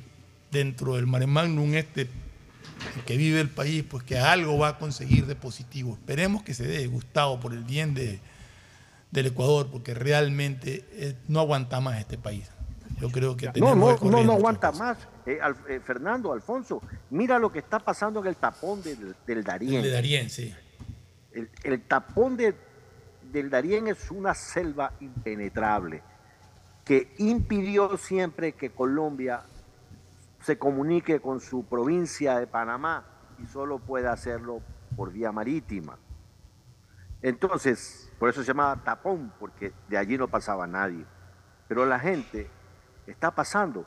[0.50, 2.08] dentro del mare magnum este
[3.06, 5.94] que vive el país, pues que algo va a conseguir de positivo.
[5.94, 8.20] Esperemos que se dé, Gustavo, por el bien de,
[9.10, 12.50] del Ecuador, porque realmente eh, no aguanta más este país.
[12.98, 14.98] Yo creo que no, no, no, no aguanta más.
[15.24, 15.38] Eh,
[15.68, 19.76] eh, Fernando, Alfonso, mira lo que está pasando en el tapón del, del Darién.
[19.76, 20.54] El de Darién, sí.
[21.62, 26.02] El, tapón del Darién es una selva impenetrable
[26.90, 29.44] que impidió siempre que Colombia
[30.40, 33.04] se comunique con su provincia de Panamá
[33.38, 34.60] y solo puede hacerlo
[34.96, 35.98] por vía marítima.
[37.22, 41.06] Entonces, por eso se llamaba tapón, porque de allí no pasaba nadie.
[41.68, 42.50] Pero la gente
[43.06, 43.86] está pasando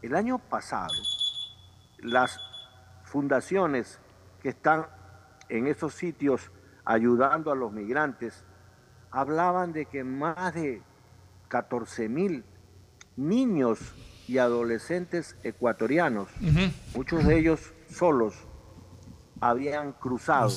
[0.00, 0.94] el año pasado,
[1.98, 2.38] las
[3.02, 3.98] fundaciones
[4.40, 4.86] que están
[5.48, 6.52] en esos sitios
[6.84, 8.44] ayudando a los migrantes
[9.10, 10.84] hablaban de que más de
[11.48, 12.44] 14 mil
[13.16, 13.78] niños
[14.28, 16.28] y adolescentes ecuatorianos,
[16.94, 18.34] muchos de ellos solos,
[19.40, 20.48] habían cruzado,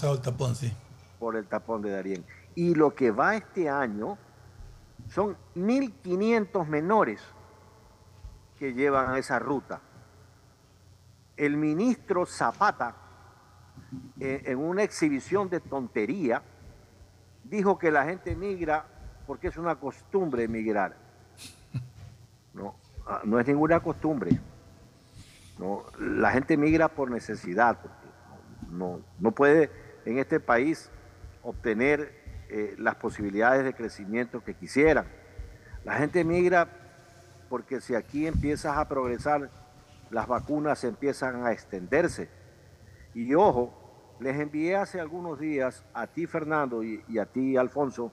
[1.20, 2.26] por el tapón de Darién.
[2.56, 4.18] Y lo que va este año
[5.10, 7.22] son 1.500 menores
[8.60, 9.82] que llevan esa ruta.
[11.38, 12.96] El ministro Zapata,
[14.20, 16.44] en una exhibición de tontería,
[17.44, 18.86] dijo que la gente migra
[19.32, 20.94] porque es una costumbre emigrar.
[22.54, 22.76] No,
[23.08, 24.38] ah, no es ninguna costumbre.
[25.58, 27.78] No, la gente migra por necesidad,
[28.70, 29.72] no, no puede
[30.04, 30.92] en este país
[31.44, 32.12] obtener
[32.50, 35.06] eh, las posibilidades de crecimiento que quisieran.
[35.86, 36.68] La gente migra
[37.48, 39.50] porque si aquí empiezas a progresar,
[40.10, 42.28] las vacunas empiezan a extenderse.
[43.14, 48.12] Y ojo, les envié hace algunos días a ti, Fernando, y, a ti, Alfonso,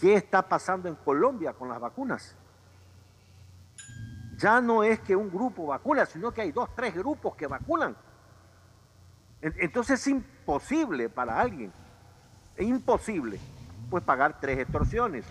[0.00, 2.34] qué está pasando en Colombia con las vacunas.
[4.38, 7.94] Ya no es que un grupo vacuna, sino que hay dos, tres grupos que vacunan.
[9.42, 11.72] Entonces es imposible para alguien,
[12.56, 13.38] es imposible,
[13.88, 15.24] pues pagar tres extorsiones,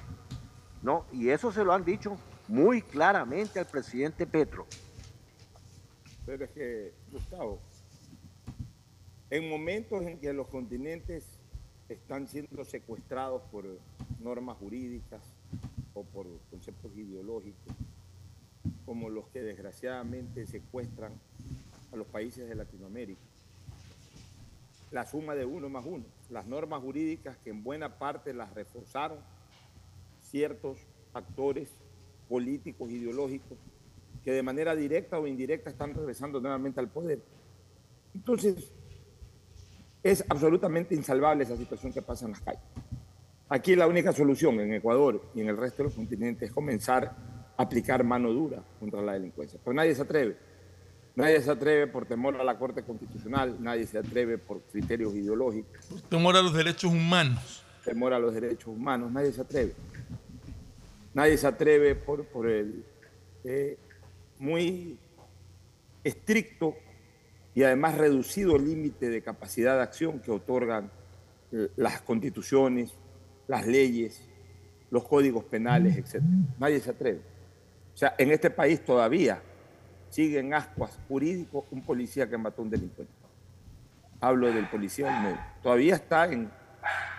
[0.82, 1.05] ¿no?
[1.11, 2.17] Y eso se lo han dicho
[2.47, 4.65] muy claramente al presidente Petro.
[6.26, 7.59] Pero es que, Gustavo,
[9.30, 11.39] en momentos en que los continentes
[11.94, 13.66] están siendo secuestrados por
[14.22, 15.22] normas jurídicas
[15.94, 17.74] o por conceptos ideológicos,
[18.86, 21.14] como los que desgraciadamente secuestran
[21.92, 23.22] a los países de Latinoamérica.
[24.92, 29.20] La suma de uno más uno, las normas jurídicas que en buena parte las reforzaron
[30.24, 30.78] ciertos
[31.14, 31.70] actores
[32.28, 33.58] políticos, ideológicos,
[34.24, 37.22] que de manera directa o indirecta están regresando nuevamente al poder.
[38.14, 38.72] Entonces,
[40.04, 42.62] es absolutamente insalvable esa situación que pasa en las calles.
[43.50, 47.16] Aquí la única solución en Ecuador y en el resto del continente es comenzar
[47.58, 49.60] a aplicar mano dura contra la delincuencia.
[49.64, 50.38] Pero nadie se atreve.
[51.16, 55.86] Nadie se atreve por temor a la Corte Constitucional, nadie se atreve por criterios ideológicos.
[55.88, 57.66] Por temor a los derechos humanos.
[57.84, 59.74] Temor a los derechos humanos, nadie se atreve.
[61.14, 62.86] Nadie se atreve por, por el
[63.43, 63.78] eh,
[64.38, 64.97] muy
[66.04, 66.76] estricto
[67.60, 70.89] y además reducido límite de capacidad de acción que otorgan
[71.51, 72.93] eh, las constituciones,
[73.49, 74.26] las leyes,
[74.89, 76.24] los códigos penales, etc.
[76.57, 77.20] Nadie se atreve.
[77.93, 79.41] O sea, en este país todavía
[80.10, 83.12] sigue en ascuas jurídico un policía que mató a un delincuente.
[84.22, 86.49] Hablo del policía Todavía está en,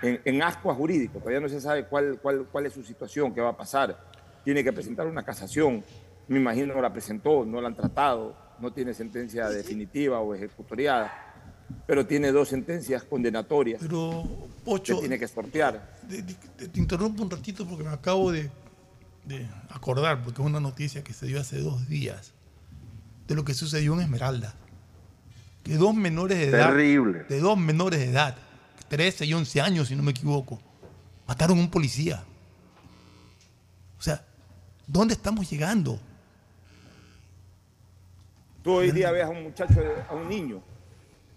[0.01, 3.51] en, ascuas jurídico, todavía no se sabe cuál, cuál, cuál es su situación, qué va
[3.51, 3.95] a pasar.
[4.43, 5.84] Tiene que presentar una casación.
[6.28, 11.12] Me imagino que la presentó, no la han tratado, no tiene sentencia definitiva o ejecutoriada,
[11.86, 13.80] pero tiene dos sentencias condenatorias.
[13.80, 14.24] Pero,
[14.64, 14.96] Pocho.
[14.96, 15.98] Que tiene que sortear.
[16.08, 18.50] Te, interrumpo un ratito porque me acabo de,
[19.24, 22.32] de acordar, porque es una noticia que se dio hace dos días
[23.26, 24.54] de lo que sucedió en Esmeralda.
[25.62, 26.68] Que dos menores de edad.
[26.68, 27.24] Terrible.
[27.28, 28.36] De dos menores de edad,
[28.88, 30.61] 13 y 11 años, si no me equivoco,
[31.26, 32.24] mataron a un policía.
[33.98, 34.24] O sea,
[34.86, 36.00] ¿dónde estamos llegando?
[38.62, 40.62] Tú hoy día ves a un muchacho, a un niño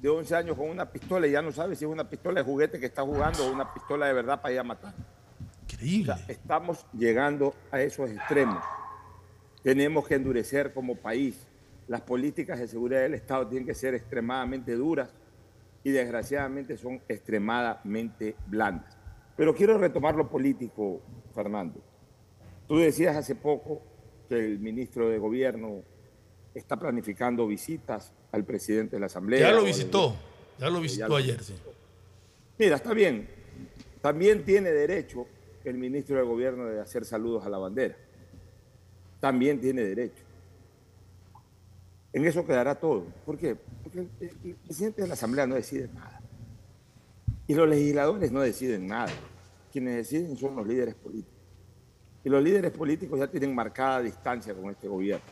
[0.02, 2.46] de 11 años con una pistola y ya no sabes si es una pistola de
[2.46, 4.94] juguete que está jugando o una pistola de verdad para ir a matar.
[5.62, 6.16] Increíble.
[6.28, 8.62] estamos llegando a esos extremos.
[9.64, 11.48] Tenemos que endurecer como país
[11.88, 15.10] las políticas de seguridad del Estado tienen que ser extremadamente duras
[15.82, 18.98] y desgraciadamente son extremadamente blandas.
[19.38, 21.02] Pero quiero retomar lo político,
[21.34, 21.82] Fernando.
[22.68, 23.82] Tú decías hace poco
[24.28, 25.84] que el ministro de Gobierno
[26.54, 29.50] está planificando visitas al presidente de la Asamblea.
[29.50, 30.16] Ya lo visitó,
[30.60, 31.56] ya lo visitó ayer, sí.
[32.58, 33.28] Mira, está bien.
[34.02, 35.28] También tiene derecho
[35.64, 37.96] el ministro de Gobierno de hacer saludos a la bandera.
[39.20, 40.24] También tiene derecho.
[42.12, 43.06] En eso quedará todo.
[43.26, 43.56] ¿Por qué?
[43.82, 46.22] Porque el, presidente de la Asamblea no decide nada.
[47.48, 49.12] Y los legisladores no deciden nada.
[49.72, 51.34] Quienes deciden son los líderes políticos.
[52.24, 55.26] Y los líderes políticos ya tienen marcada distancia con este gobierno.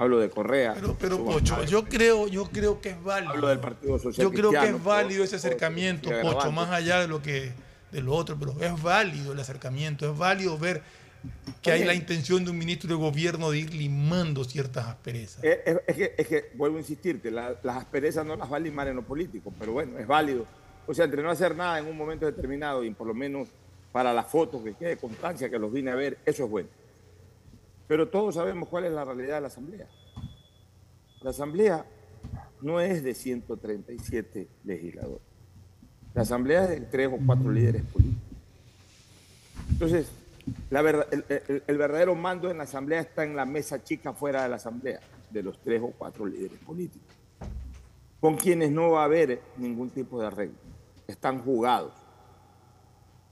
[0.00, 0.72] Hablo de Correa.
[0.74, 3.34] Pero, pero Pocho, yo creo, yo creo que es válido.
[3.34, 7.06] Hablo del Partido Social Yo creo que es válido ese acercamiento, Pocho, más allá de
[7.06, 7.52] lo que
[7.92, 10.80] de lo otro, pero es válido el acercamiento, es válido ver
[11.60, 15.44] que hay la intención de un ministro de gobierno de ir limando ciertas asperezas.
[15.44, 19.52] Es, que, vuelvo a insistirte, las asperezas no las va a limar en lo político,
[19.58, 20.46] pero bueno, es válido.
[20.86, 23.48] O sea, entre no hacer nada en un momento determinado y por lo menos
[23.92, 26.68] para la foto que quede constancia que los vine a ver, eso es bueno.
[27.90, 29.88] Pero todos sabemos cuál es la realidad de la Asamblea.
[31.22, 31.84] La Asamblea
[32.60, 35.26] no es de 137 legisladores.
[36.14, 38.22] La Asamblea es de tres o cuatro líderes políticos.
[39.70, 40.08] Entonces,
[41.66, 45.00] el, verdadero mando en la Asamblea está en la mesa chica fuera de la Asamblea,
[45.28, 47.16] de los tres o cuatro líderes políticos,
[48.20, 50.58] con quienes no va a haber ningún tipo de arreglo.
[51.08, 51.94] Están jugados.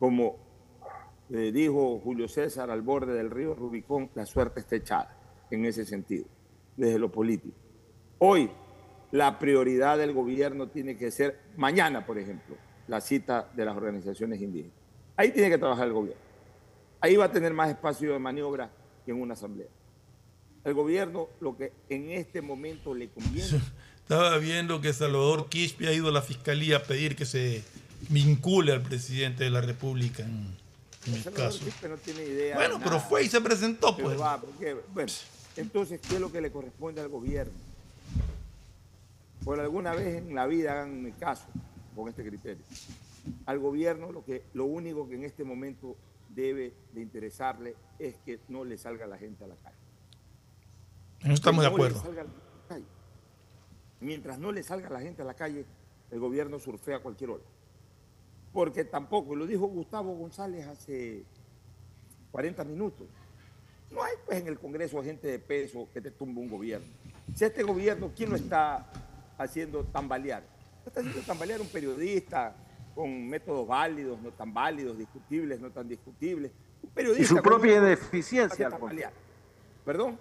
[0.00, 0.47] Como
[1.29, 5.16] dijo Julio César al borde del río Rubicón, la suerte está echada
[5.51, 6.26] en ese sentido,
[6.76, 7.57] desde lo político.
[8.18, 8.51] Hoy
[9.11, 12.57] la prioridad del gobierno tiene que ser, mañana por ejemplo,
[12.87, 14.76] la cita de las organizaciones indígenas.
[15.16, 16.29] Ahí tiene que trabajar el gobierno
[17.01, 18.70] ahí va a tener más espacio de maniobra
[19.05, 19.68] que en una asamblea.
[20.64, 23.61] El gobierno lo que en este momento le conviene.
[23.97, 27.62] Estaba viendo que Salvador Quispe ha ido a la fiscalía a pedir que se
[28.09, 30.24] vincule al presidente de la República
[31.14, 31.64] el caso.
[31.88, 34.16] No tiene idea bueno, pero fue y se presentó, pues.
[34.16, 35.12] bueno,
[35.56, 37.52] entonces, ¿qué es lo que le corresponde al gobierno?
[39.44, 41.46] Por alguna vez en la vida hagan caso
[41.96, 42.62] con este criterio.
[43.46, 45.96] Al gobierno lo que lo único que en este momento
[46.28, 49.76] debe de interesarle es que no le salga la gente a la calle.
[51.24, 52.02] No estamos de acuerdo.
[54.00, 55.64] Mientras no le salga la gente a la calle,
[56.11, 57.42] el gobierno surfea a cualquier hora.
[58.59, 61.22] Porque tampoco, lo dijo Gustavo González hace
[62.32, 63.06] 40 minutos,
[63.88, 66.88] no hay pues en el Congreso gente de peso que te tumbe un gobierno.
[67.36, 68.90] Si este gobierno, ¿quién lo está
[69.38, 70.42] haciendo tambalear?
[70.84, 72.56] Está haciendo tambalear un periodista,
[72.96, 76.50] con métodos válidos, no tan válidos, discutibles, no tan discutibles.
[77.16, 78.70] y su propia ineficiencia.
[79.84, 80.18] ¿Perdón?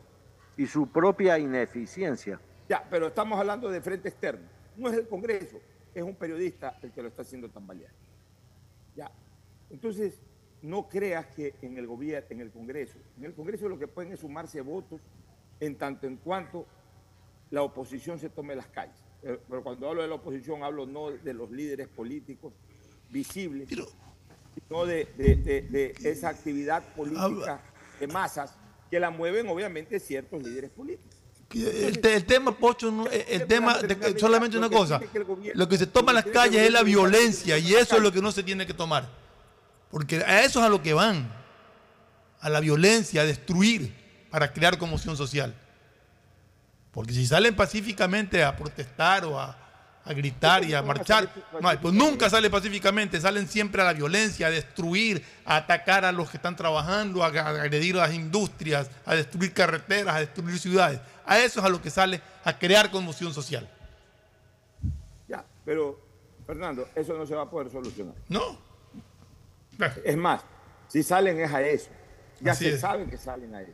[0.58, 2.40] Y su propia ineficiencia.
[2.70, 4.48] Ya, pero estamos hablando de frente externo.
[4.76, 5.60] No es el Congreso,
[5.96, 7.92] es un periodista el que lo está haciendo tambalear.
[8.98, 9.12] Ya.
[9.70, 10.20] Entonces,
[10.62, 14.12] no creas que en el gobierno, en el Congreso, en el Congreso lo que pueden
[14.12, 15.00] es sumarse votos
[15.60, 16.66] en tanto en cuanto
[17.52, 18.98] la oposición se tome las calles.
[19.22, 22.54] Pero cuando hablo de la oposición hablo no de los líderes políticos
[23.10, 23.70] visibles,
[24.68, 27.62] sino de, de- de- de esa actividad política
[28.00, 28.58] de masas
[28.90, 31.07] que la mueven obviamente ciertos líderes políticos.
[31.54, 35.00] El, te- el tema, Pocho, el, el tema, de- solamente una cosa,
[35.56, 38.22] lo que se toma en las calles es la violencia y eso es lo que
[38.22, 39.08] no se tiene que tomar.
[39.90, 41.32] Porque a eso es a lo que van,
[42.42, 43.94] a la violencia, a destruir
[44.30, 45.56] para crear conmoción social.
[46.92, 49.56] Porque si salen pacíficamente a protestar o a,
[50.04, 51.30] a gritar y a marchar,
[51.62, 56.12] no, pues nunca sale pacíficamente, salen siempre a la violencia, a destruir, a atacar a
[56.12, 60.58] los que están trabajando, a a agredir a las industrias, a destruir carreteras, a destruir
[60.60, 61.00] ciudades.
[61.28, 63.70] A eso es a lo que sale, a crear conmoción social.
[65.28, 66.00] Ya, pero
[66.46, 68.16] Fernando, eso no se va a poder solucionar.
[68.30, 68.58] No.
[70.06, 70.42] Es más,
[70.88, 71.90] si salen es a eso.
[72.40, 72.80] Ya Así se es.
[72.80, 73.74] sabe que salen a eso.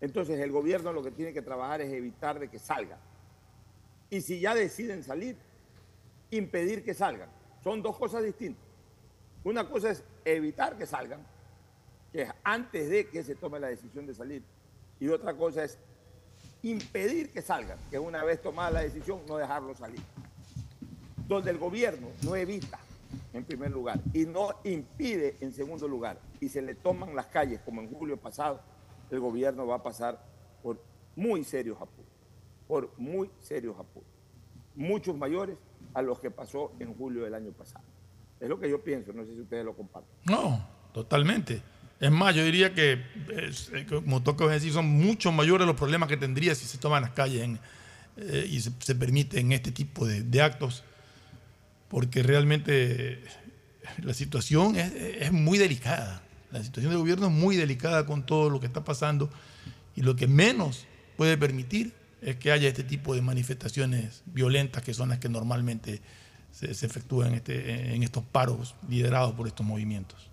[0.00, 2.98] Entonces el gobierno lo que tiene que trabajar es evitar de que salgan.
[4.10, 5.36] Y si ya deciden salir,
[6.30, 7.30] impedir que salgan.
[7.64, 8.62] Son dos cosas distintas.
[9.42, 11.26] Una cosa es evitar que salgan,
[12.12, 14.42] que es antes de que se tome la decisión de salir.
[15.00, 15.78] Y otra cosa es
[16.62, 20.00] impedir que salgan, que una vez tomada la decisión, no dejarlos salir.
[21.26, 22.78] Donde el gobierno no evita,
[23.32, 27.60] en primer lugar, y no impide, en segundo lugar, y se le toman las calles,
[27.64, 28.60] como en julio pasado,
[29.10, 30.22] el gobierno va a pasar
[30.62, 30.82] por
[31.16, 32.10] muy serios apuros,
[32.66, 34.08] por muy serios apuros,
[34.74, 35.56] muchos mayores
[35.94, 37.84] a los que pasó en julio del año pasado.
[38.40, 40.14] Es lo que yo pienso, no sé si ustedes lo comparten.
[40.24, 41.60] No, totalmente.
[42.00, 42.92] Es más, yo diría que,
[43.30, 47.10] eh, como toca decir, son mucho mayores los problemas que tendría si se toman las
[47.10, 47.58] calles en-
[48.18, 50.84] eh, y se, permiten este tipo de, actos,
[51.88, 53.24] porque realmente eh,
[54.02, 56.22] la situación es, muy delicada.
[56.50, 59.30] La situación del gobierno es muy delicada con todo lo que está pasando
[59.96, 60.86] y lo que menos
[61.16, 61.92] puede permitir
[62.22, 66.00] es que haya este tipo de manifestaciones violentas que son las que normalmente
[66.52, 70.27] se, se efectúan en, este- en estos paros liderados por estos movimientos.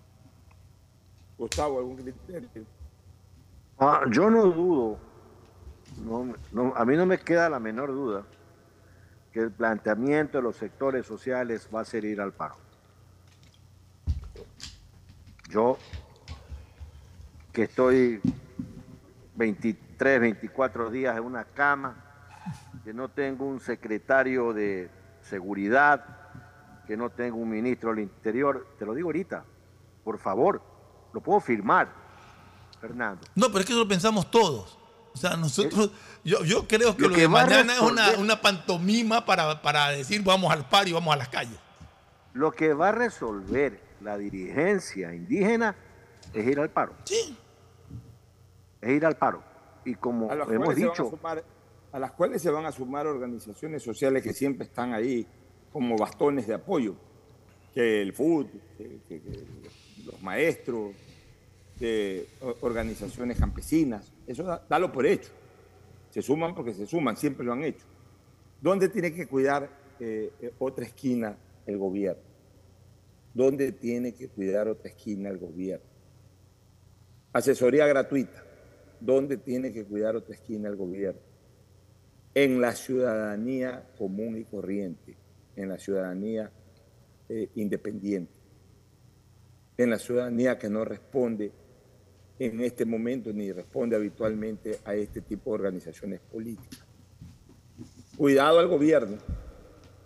[1.38, 2.48] Gustavo, ¿algún criterio?
[3.78, 4.98] Ah, yo no dudo,
[6.74, 8.24] a mí no me queda la menor duda
[9.32, 12.56] que el planteamiento de los sectores sociales va a ser ir al paro.
[15.50, 15.76] Yo,
[17.52, 18.20] que estoy
[19.36, 22.02] 23, 24 días en una cama,
[22.82, 24.88] que no tengo un secretario de
[25.20, 26.04] seguridad,
[26.86, 29.44] que no tengo un ministro del interior, te lo digo ahorita,
[30.02, 30.62] por favor,
[31.16, 31.88] lo puedo firmar,
[32.78, 33.26] Fernando.
[33.34, 34.76] No, pero es que eso lo pensamos todos.
[35.14, 35.90] O sea, nosotros,
[36.22, 39.62] yo, yo creo que Lo lo, que de va a mañana es una, pantomima para,
[39.62, 41.58] para decir vamos al par y vamos a las calles.
[42.34, 45.74] Lo que va a resolver la dirigencia indígena
[46.34, 46.92] es ir al paro.
[47.04, 47.34] Sí.
[48.82, 49.42] Es ir al paro.
[49.86, 51.44] Y como a las, hemos cuales se van a dicho, sumar-
[51.92, 55.26] a las cuales se van a sumar organizaciones sociales que siempre están ahí
[55.72, 56.94] como bastones de apoyo,
[57.72, 59.44] que el FUT, que- que- que
[60.04, 60.90] los maestros,
[62.40, 65.30] o- organizaciones campesinas, eso da- dalo por hecho.
[66.10, 67.84] Se suman porque se suman, siempre lo han hecho.
[68.60, 69.68] ¿Dónde tiene que cuidar
[70.00, 72.22] eh, eh, otra esquina el gobierno?
[73.34, 75.84] ¿Dónde tiene que cuidar otra esquina el gobierno?
[77.32, 78.42] Asesoría gratuita.
[78.98, 81.20] ¿Dónde tiene que cuidar otra esquina el gobierno?
[82.34, 85.16] En la ciudadanía común y corriente,
[85.54, 86.50] en la ciudadanía
[87.28, 88.32] eh, independiente,
[89.76, 91.52] en la ciudadanía que no responde
[92.38, 96.84] en este momento ni responde habitualmente a este tipo de organizaciones políticas.
[98.16, 99.16] Cuidado al gobierno,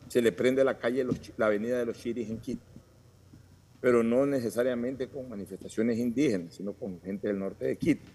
[0.08, 1.06] se le prende la calle,
[1.36, 2.64] la avenida de los Chiris en Quito,
[3.80, 8.10] pero no necesariamente con manifestaciones indígenas, sino con gente del norte de Quito.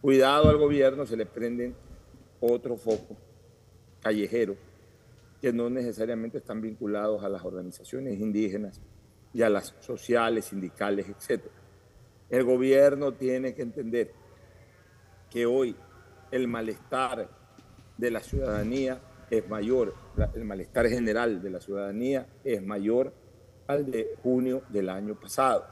[0.00, 1.74] Cuidado al gobierno, se le prenden
[2.40, 3.16] otros focos
[4.00, 4.56] callejeros
[5.40, 8.80] que no necesariamente están vinculados a las organizaciones indígenas
[9.32, 11.44] y a las sociales, sindicales, etc.
[12.30, 14.12] El gobierno tiene que entender
[15.30, 15.74] que hoy
[16.30, 17.28] el malestar
[17.96, 19.00] de la ciudadanía
[19.30, 19.94] es mayor,
[20.34, 23.14] el malestar general de la ciudadanía es mayor
[23.66, 25.66] al de junio del año pasado.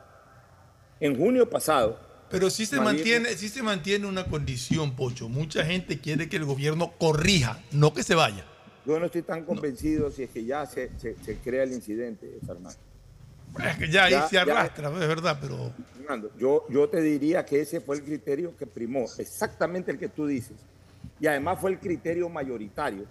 [1.01, 1.99] En junio pasado,
[2.31, 5.29] Pero sí se, Madrid- mantiene, sí se mantiene una condición, Pocho.
[5.29, 8.45] Mucha gente quiere que el gobierno corrija, no que se vaya.
[8.85, 12.39] yo no estoy tan convencido si es que ya se, se- se crea el incidente,
[12.47, 12.79] Fernando.
[13.65, 17.45] Es que ya ahí se ya- arrastra, es verdad, pero Fernando, yo, yo te diría
[17.45, 20.57] que ese fue el criterio que primó, exactamente el que tú dices.
[21.21, 23.07] Y además fue el criterio mayoritario,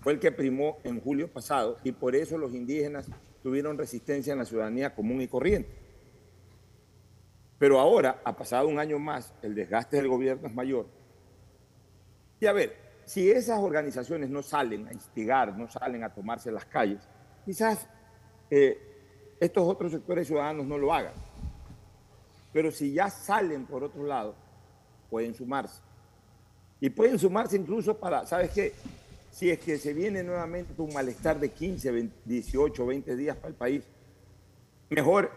[0.00, 3.06] fue el que primó en julio pasado y por eso los indígenas
[3.42, 5.70] tuvieron resistencia en la ciudadanía común y corriente.
[7.58, 10.86] Pero ahora, ha pasado un año más, el desgaste del gobierno es mayor.
[12.38, 16.66] Y a ver, si esas organizaciones no salen a instigar, no salen a tomarse las
[16.66, 17.00] calles,
[17.46, 17.88] quizás
[18.50, 18.95] eh,
[19.40, 21.12] estos otros sectores ciudadanos no lo hagan.
[22.52, 24.34] Pero si ya salen por otro lado,
[25.10, 25.80] pueden sumarse.
[26.80, 28.72] Y pueden sumarse incluso para, ¿sabes qué?
[29.30, 33.54] Si es que se viene nuevamente un malestar de 15, 18, 20 días para el
[33.54, 33.84] país,
[34.88, 35.30] mejor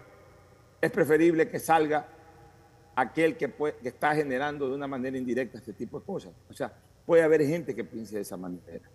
[0.82, 2.08] es preferible que salga
[2.96, 6.32] aquel que, que está generando de una manera indirecta este tipo de cosas.
[6.50, 6.72] O sea,
[7.06, 8.90] puede haber gente que piense de esa manera.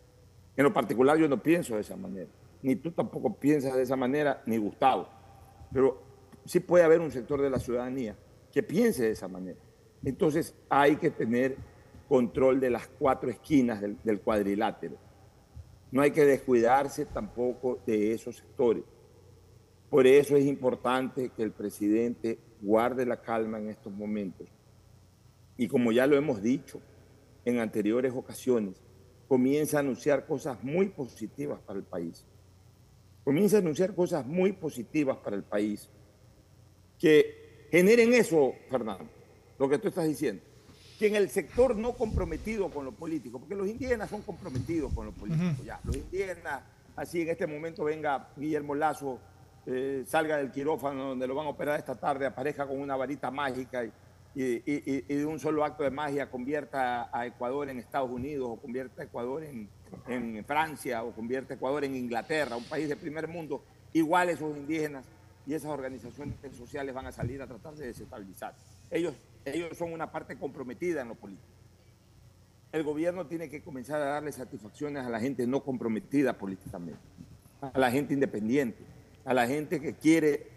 [0.56, 2.30] En lo particular yo no pienso de esa manera.
[2.64, 5.06] Ni tú tampoco piensas de esa manera, ni Gustavo.
[5.70, 6.02] Pero
[6.46, 8.16] sí puede haber un sector de la ciudadanía
[8.50, 9.60] que piense de esa manera.
[10.02, 11.58] Entonces hay que tener
[12.08, 14.96] control de las cuatro esquinas del, cuadrilátero.
[15.92, 18.84] No hay que descuidarse tampoco de esos sectores.
[19.90, 24.48] Por eso es importante que el presidente guarde la calma en estos momentos.
[25.58, 26.80] Y como ya lo hemos dicho
[27.44, 28.82] en anteriores ocasiones,
[29.28, 32.24] comienza a anunciar cosas muy positivas para el país.
[33.24, 35.88] Comienza a anunciar cosas muy positivas para el país
[36.98, 39.06] que generen eso, Fernando,
[39.58, 40.42] lo que tú estás diciendo.
[40.98, 45.06] Que en el sector no comprometido con lo político, porque los indígenas son comprometidos con
[45.06, 45.80] lo político, ya.
[45.84, 46.62] Los indígenas,
[46.96, 49.18] así en este momento venga Guillermo Lazo,
[49.66, 53.30] eh, salga del quirófano donde lo van a operar esta tarde, aparezca con una varita
[53.30, 53.90] mágica y,
[54.34, 59.04] de un solo acto de magia convierta a Ecuador en Estados Unidos o convierta a
[59.04, 59.68] Ecuador en,
[60.08, 64.56] en Francia o convierta a Ecuador en Inglaterra, un país de primer mundo, igual esos
[64.56, 65.06] indígenas
[65.46, 68.54] y esas organizaciones sociales van a salir a tratar de desestabilizar.
[68.90, 71.48] Ellos, ellos son una parte comprometida en lo político.
[72.72, 77.00] El gobierno tiene que comenzar a darle satisfacciones a la gente no comprometida políticamente,
[77.60, 78.82] a la gente independiente,
[79.24, 80.48] a la gente que quiere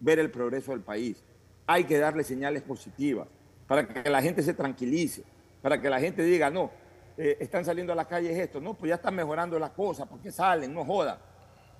[0.00, 1.24] ver el progreso del país.
[1.70, 3.28] Hay que darle señales positivas
[3.66, 5.22] para que la gente se tranquilice,
[5.60, 6.70] para que la gente diga, no,
[7.18, 10.32] eh, están saliendo a las calles esto, no, pues ya están mejorando las cosas, porque
[10.32, 11.18] salen, no jodan.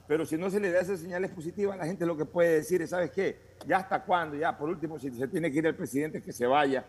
[0.06, 2.82] Pero si no se le da esas señales positivas, la gente lo que puede decir
[2.82, 3.56] es, ¿sabes qué?
[3.66, 6.46] Ya hasta cuándo, ya por último, si se tiene que ir el presidente, que se
[6.46, 6.84] vaya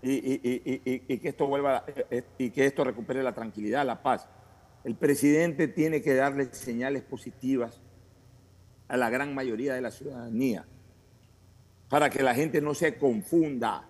[0.00, 4.26] y, que esto vuelva, eh, eh, y que esto recupere la tranquilidad, la paz.
[4.84, 7.82] El presidente tiene que darle señales positivas
[8.88, 10.64] a la gran mayoría de la ciudadanía
[11.92, 13.86] para que la gente no se confunda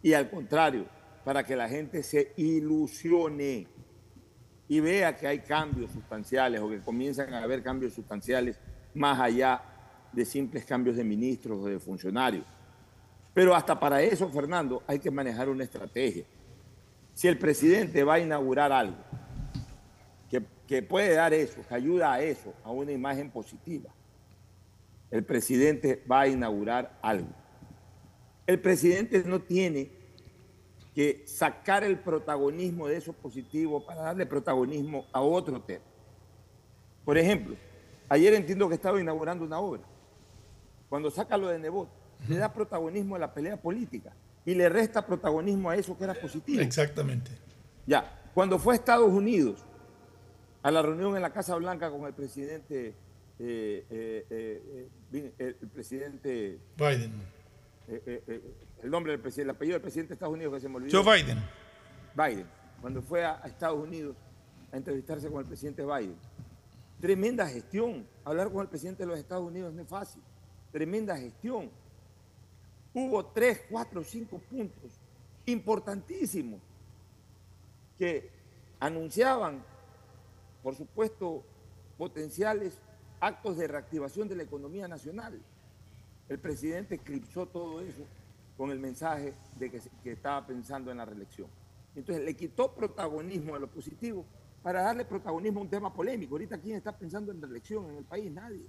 [0.00, 0.86] y al contrario,
[1.24, 3.66] para que la gente se ilusione
[4.68, 8.60] y vea que hay cambios sustanciales o que comienzan a haber cambios sustanciales
[8.94, 9.60] más allá
[10.12, 12.46] de simples cambios de ministros o de funcionarios.
[13.32, 16.22] Pero hasta para eso, Fernando, hay que manejar una estrategia.
[17.12, 18.98] Si el presidente va a inaugurar algo
[20.30, 23.90] que, que puede dar eso, que ayuda a eso, a una imagen positiva,
[25.14, 27.28] el presidente va a inaugurar algo.
[28.48, 29.92] El presidente no tiene
[30.92, 35.84] que sacar el protagonismo de eso positivo para darle protagonismo a otro tema.
[37.04, 37.54] Por ejemplo,
[38.08, 39.82] ayer entiendo que estaba inaugurando una obra.
[40.88, 41.88] Cuando saca lo de Nebot,
[42.28, 44.12] le da protagonismo a la pelea política
[44.44, 46.60] y le resta protagonismo a eso que era positivo.
[46.60, 47.30] Exactamente.
[47.86, 49.64] Ya, cuando fue a Estados Unidos
[50.60, 52.96] a la reunión en la Casa Blanca con el presidente,
[53.38, 57.12] eh, eh, eh, el presidente Biden
[58.84, 61.02] el nombre del presidente, el apellido del presidente de Estados Unidos que se me olvidó.
[61.02, 61.38] Joe Biden.
[62.14, 62.46] Biden,
[62.80, 64.16] cuando fue a, Estados Unidos
[64.72, 66.16] a entrevistarse con el presidente Biden.
[67.00, 68.06] Tremenda gestión.
[68.24, 70.22] Hablar con el presidente de los Estados Unidos no es fácil.
[70.70, 71.70] Tremenda gestión.
[72.92, 75.00] Hubo tres, cuatro, cinco puntos
[75.46, 76.60] importantísimos
[77.98, 78.30] que
[78.80, 79.64] anunciaban,
[80.62, 81.42] por supuesto,
[81.96, 82.78] potenciales
[83.24, 85.40] actos de reactivación de la economía nacional.
[86.28, 88.04] El presidente eclipsó todo eso
[88.56, 89.80] con el mensaje de que,
[90.10, 91.48] estaba pensando en la reelección.
[91.96, 94.24] Entonces le quitó protagonismo a lo positivo
[94.62, 96.34] para darle protagonismo a un tema polémico.
[96.34, 98.30] Ahorita, ¿quién está pensando en reelección en el país?
[98.30, 98.66] Nadie.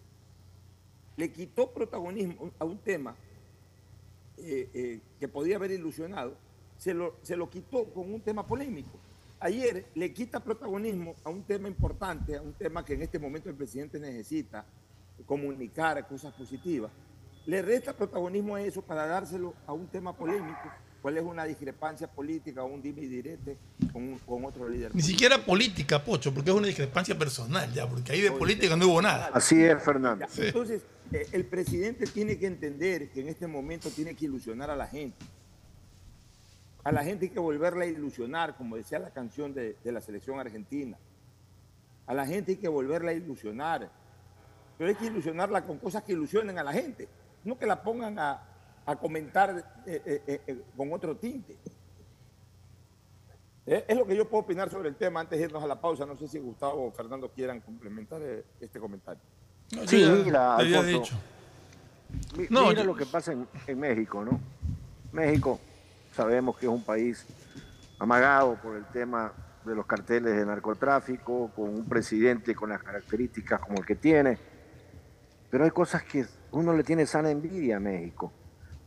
[1.18, 3.16] Le quitó protagonismo a un tema
[4.38, 6.36] eh, eh, que podía haber ilusionado,
[6.78, 9.00] se lo, se lo quitó con un tema polémico.
[9.40, 13.50] Ayer le quita protagonismo a un tema importante, a un tema que en este momento
[13.50, 14.66] el presidente necesita
[15.26, 16.92] comunicar cosas positivas
[17.46, 20.72] le resta protagonismo a eso para dárselo a un tema polémico,
[21.02, 23.58] cuál es una discrepancia política o un dime y direte
[23.94, 24.96] con, otro líder.
[24.96, 28.88] Ni siquiera política, Pocho, porque es una discrepancia personal ya, porque ahí de política no
[28.88, 29.30] hubo nada.
[29.34, 30.26] Así es, Fernando.
[30.38, 30.82] Entonces,
[31.12, 34.88] eh, el presidente tiene que entender que en este momento tiene que ilusionar a la
[34.88, 35.24] gente.
[36.86, 40.00] A la gente hay que volverla a ilusionar, como decía la canción de, de la
[40.00, 40.98] selección argentina.
[42.08, 43.90] A la gente hay que volverla a ilusionar.
[44.78, 47.10] Pero hay que ilusionarla con cosas que ilusionen a la gente
[47.46, 48.42] no que la pongan a,
[49.00, 51.58] comentar eh, eh, eh, con otro tinte.
[53.66, 56.06] Es lo que yo puedo opinar sobre el tema antes de irnos a la pausa.
[56.06, 58.22] No sé si Gustavo o Fernando quieran complementar
[58.60, 59.24] este comentario.
[59.88, 61.16] sí, mira, Alfonso,
[62.38, 64.40] mira lo que pasa en, en México, ¿no?
[65.12, 65.60] México
[66.16, 67.26] sabemos que es un país
[68.00, 69.34] amagado por el tema
[69.66, 74.38] de los carteles de narcotráfico, con un presidente con las características como el que tiene.
[75.50, 78.32] Pero hay cosas que uno le tiene sana envidia a México.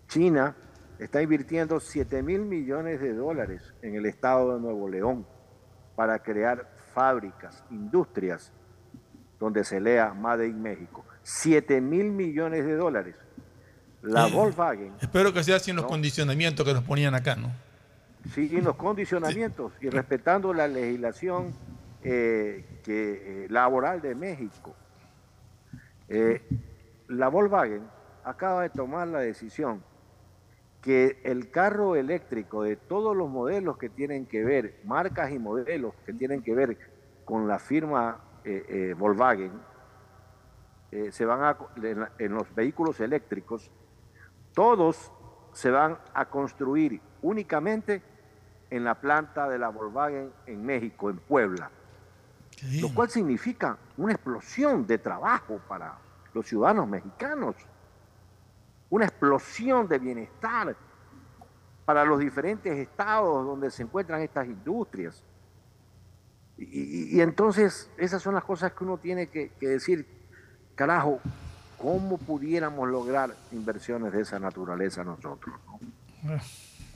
[0.07, 0.57] China
[0.99, 5.27] está invirtiendo 7 mil millones de dólares en el estado de Nuevo León
[5.97, 8.53] para crear fábricas, industrias,
[9.39, 11.05] donde se lea Made in México.
[11.23, 13.17] 7 mil millones de dólares.
[14.03, 14.93] La Volkswagen.
[15.01, 17.51] Espero que sea sin los condicionamientos que nos ponían acá, ¿no?
[18.35, 21.55] sin los condicionamientos y respetando la legislación
[22.03, 24.75] eh, que, eh, laboral de México.
[26.09, 26.43] Eh,
[27.09, 27.83] la Volkswagen
[28.25, 29.83] acaba de tomar la decisión
[30.83, 35.95] que el carro eléctrico de todos los modelos que tienen que ver, marcas y modelos
[36.07, 36.79] que tienen que ver
[37.25, 38.21] con la firma
[38.97, 39.53] Volkswagen,
[41.11, 41.59] se van a,
[42.19, 43.71] en los vehículos eléctricos,
[44.59, 45.13] todos
[45.53, 48.03] se van a construir únicamente
[48.71, 51.71] en la planta de la Volkswagen en México, en Puebla.
[52.81, 55.97] Lo cual significa una explosión de trabajo para
[56.35, 57.55] los ciudadanos mexicanos,
[58.91, 60.75] una explosión de bienestar
[61.85, 65.23] para los diferentes estados donde se encuentran estas industrias.
[66.57, 70.05] Y, entonces esas son las cosas que uno tiene que, decir,
[70.75, 71.21] carajo,
[71.79, 75.55] ¿cómo pudiéramos lograr inversiones de esa naturaleza nosotros?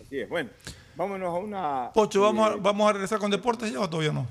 [0.01, 0.51] Así es, bueno.
[0.95, 1.91] Vámonos a una.
[1.95, 4.27] Pocho, ¿vamos, a, eh, ¿vamos a regresar con deportes ya o todavía no?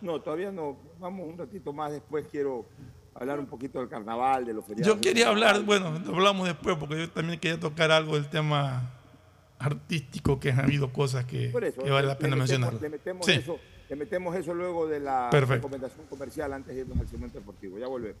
[0.00, 0.76] No, todavía no.
[1.00, 2.26] Vamos un ratito más después.
[2.30, 2.66] Quiero
[3.14, 4.94] hablar un poquito del carnaval, de los feriados.
[4.94, 8.92] Yo quería hablar, bueno, hablamos después porque yo también quería tocar algo del tema
[9.58, 12.74] artístico, que han habido cosas que, vale la pena mencionar.
[12.74, 13.58] Le metemos, eso,
[13.88, 17.76] le metemos eso luego de la recomendación comercial antes de irnos al segmento deportivo.
[17.76, 18.20] Ya volvemos.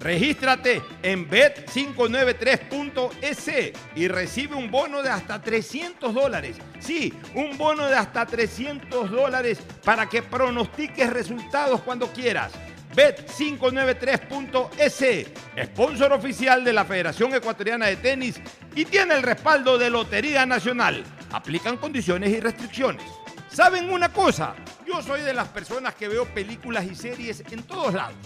[0.00, 6.56] Regístrate en bet593.es y recibe un bono de hasta 300 dólares.
[6.78, 12.52] Sí, un bono de hasta 300 dólares para que pronostiques resultados cuando quieras.
[12.96, 15.26] Bet593.es,
[15.66, 18.40] sponsor oficial de la Federación Ecuatoriana de Tenis
[18.74, 21.04] y tiene el respaldo de Lotería Nacional.
[21.30, 23.04] Aplican condiciones y restricciones.
[23.50, 24.54] ¿Saben una cosa?
[24.86, 28.16] Yo soy de las personas que veo películas y series en todos lados.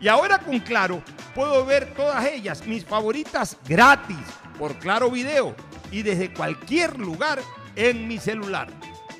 [0.00, 1.02] Y ahora con Claro
[1.34, 4.16] puedo ver todas ellas, mis favoritas, gratis,
[4.58, 5.54] por Claro Video
[5.90, 7.40] y desde cualquier lugar
[7.76, 8.68] en mi celular.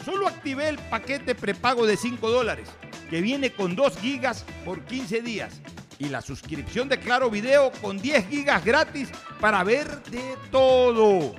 [0.05, 2.69] Solo activé el paquete prepago de 5 dólares
[3.11, 5.61] que viene con 2 gigas por 15 días.
[5.99, 9.09] Y la suscripción de Claro Video con 10 gigas gratis
[9.41, 11.35] para ver de todo.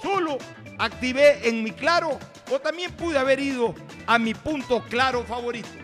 [0.00, 0.38] Solo
[0.78, 2.18] activé en mi Claro
[2.52, 3.74] o también pude haber ido
[4.06, 5.83] a mi punto Claro favorito.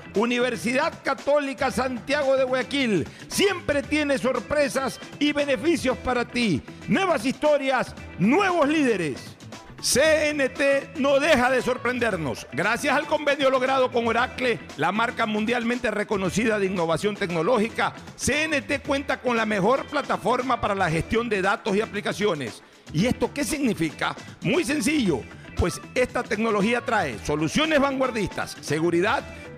[0.15, 6.61] Universidad Católica Santiago de Guayaquil siempre tiene sorpresas y beneficios para ti.
[6.87, 9.37] Nuevas historias, nuevos líderes.
[9.81, 12.45] CNT no deja de sorprendernos.
[12.53, 19.21] Gracias al convenio logrado con Oracle, la marca mundialmente reconocida de innovación tecnológica, CNT cuenta
[19.21, 22.61] con la mejor plataforma para la gestión de datos y aplicaciones.
[22.93, 24.15] ¿Y esto qué significa?
[24.41, 25.21] Muy sencillo,
[25.57, 29.23] pues esta tecnología trae soluciones vanguardistas, seguridad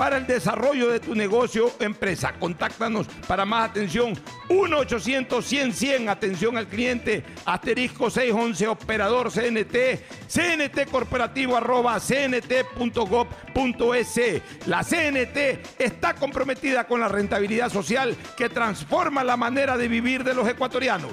[0.00, 2.32] para el desarrollo de tu negocio o empresa.
[2.40, 4.14] Contáctanos para más atención
[4.48, 13.02] 1-800-100-100, atención al cliente, asterisco 611, operador CNT, CNT corporativo arroba cnt.gov.es.
[14.64, 15.36] La CNT
[15.78, 21.12] está comprometida con la rentabilidad social que transforma la manera de vivir de los ecuatorianos.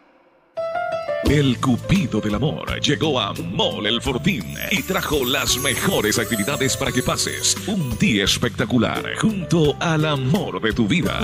[1.31, 6.91] El Cupido del Amor llegó a Mall El Fortín y trajo las mejores actividades para
[6.91, 11.21] que pases un día espectacular junto al amor de tu vida.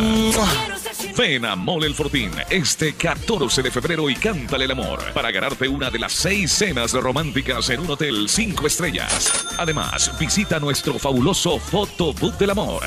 [1.17, 5.67] Ven a Mall El Fortín este 14 de febrero y cántale el amor para ganarte
[5.67, 9.45] una de las seis cenas románticas en un hotel 5 estrellas.
[9.57, 12.83] Además, visita nuestro fabuloso Fotobook del Amor.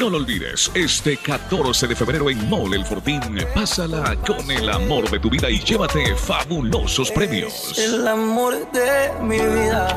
[0.00, 3.20] No lo olvides, este 14 de febrero en Mall El Fortín,
[3.54, 6.16] pásala con el amor de tu vida y llévate
[6.48, 7.76] fabulosos premios.
[7.78, 9.88] El amor de mi vida.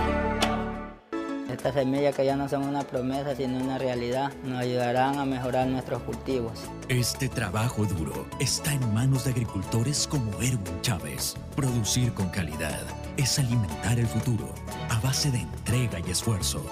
[1.52, 5.68] Estas semillas que ya no son una promesa sino una realidad nos ayudarán a mejorar
[5.68, 6.54] nuestros cultivos.
[6.88, 11.36] Este trabajo duro está en manos de agricultores como Erwin Chávez.
[11.56, 12.82] Producir con calidad
[13.18, 14.54] es alimentar el futuro
[14.90, 16.64] a base de entrega y esfuerzo.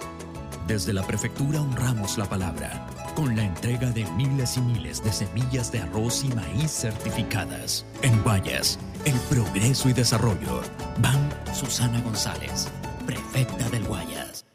[0.68, 2.88] Desde la prefectura honramos la palabra
[3.18, 7.84] con la entrega de miles y miles de semillas de arroz y maíz certificadas.
[8.03, 10.61] En Guayas, el progreso y desarrollo.
[10.99, 12.68] Van Susana González,
[13.07, 14.45] prefecta del Guayas.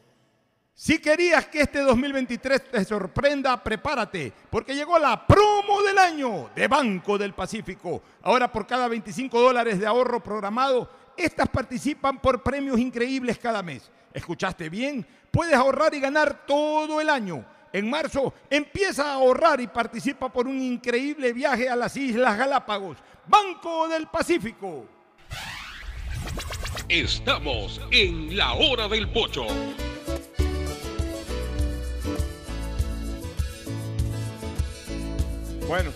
[0.75, 6.69] Si querías que este 2023 te sorprenda, prepárate, porque llegó la promo del año de
[6.69, 8.01] Banco del Pacífico.
[8.23, 13.91] Ahora por cada 25 dólares de ahorro programado, estas participan por premios increíbles cada mes.
[14.15, 15.05] ¿Escuchaste bien?
[15.33, 17.45] Puedes ahorrar y ganar todo el año.
[17.73, 22.99] En marzo empieza a ahorrar y participa por un increíble viaje a las Islas Galápagos.
[23.27, 24.87] Banco del Pacífico.
[26.89, 29.47] Estamos en la hora del pocho.
[35.67, 35.91] Bueno,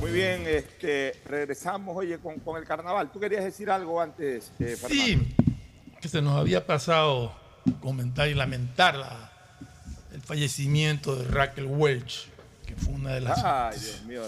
[0.00, 3.10] muy bien, este, regresamos, oye, con, con el carnaval.
[3.10, 4.88] ¿Tú querías decir algo antes, eh, Fernando?
[4.88, 5.34] Sí,
[6.00, 7.32] que se nos había pasado
[7.80, 9.25] comentar y lamentar la-
[10.26, 12.28] fallecimiento de Raquel Welch,
[12.66, 14.22] que fue una de las Ay, Dios mío.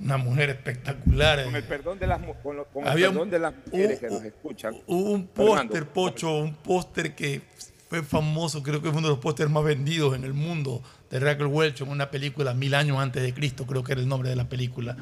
[0.00, 1.44] una mujer espectacular.
[1.44, 3.54] Con el perdón de las, mu- con lo- con el Había un- perdón de las
[3.66, 4.74] mujeres que un- nos escuchan.
[4.86, 7.40] Hubo un póster, Pocho, un póster que
[7.88, 11.20] fue famoso, creo que fue uno de los pósteres más vendidos en el mundo de
[11.20, 14.28] Raquel Welch en una película Mil años antes de Cristo, creo que era el nombre
[14.28, 14.96] de la película.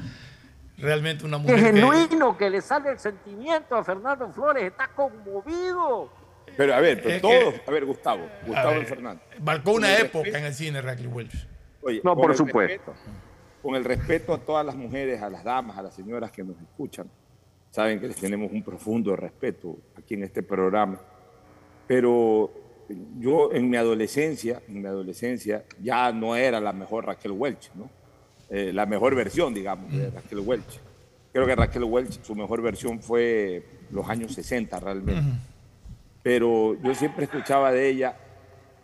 [0.77, 6.11] Realmente una mujer que, genuino que le sale el sentimiento a Fernando Flores, está conmovido.
[6.57, 9.21] Pero a ver, pero Es todos, que- a ver, Gustavo, Gustavo ver, Fernando.
[9.41, 11.47] marcó una época respeto- en el cine Raquel Welch.
[11.81, 12.91] Oye, No, con por el supuesto.
[12.93, 12.93] respeto-
[13.61, 16.55] con el respeto a todas las mujeres, a las damas, a las señoras que nos
[16.61, 17.09] escuchan,
[17.71, 20.99] saben que les tenemos un profundo respeto aquí en este programa.
[21.87, 22.51] Pero
[23.19, 27.89] yo en mi adolescencia, en mi adolescencia, ya no era la mejor Raquel Welch, ¿no?
[28.49, 30.79] Eh, la mejor versión, digamos, de Raquel Welch.
[31.33, 35.21] Creo que Raquel Welch, su mejor versión fue los años 60 realmente.
[36.25, 38.17] Pero yo siempre escuchaba de ella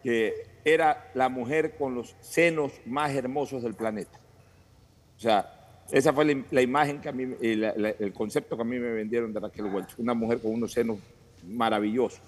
[0.03, 4.19] que era la mujer con los senos más hermosos del planeta.
[5.17, 5.51] O sea,
[5.91, 8.65] esa fue la, la imagen que a mí, eh, la- la- el concepto que a
[8.65, 10.99] mí me vendieron de Raquel Welch, una mujer con unos senos
[11.43, 12.21] maravillosos.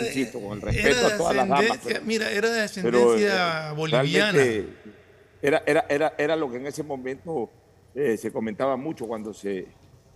[0.00, 1.78] Insisto, con el respeto Era a todas las damas.
[2.04, 4.42] mira, era de ascendencia eh, boliviana.
[5.42, 7.48] Era, era, era, era lo que en ese momento
[7.94, 9.64] eh, se comentaba mucho cuando se,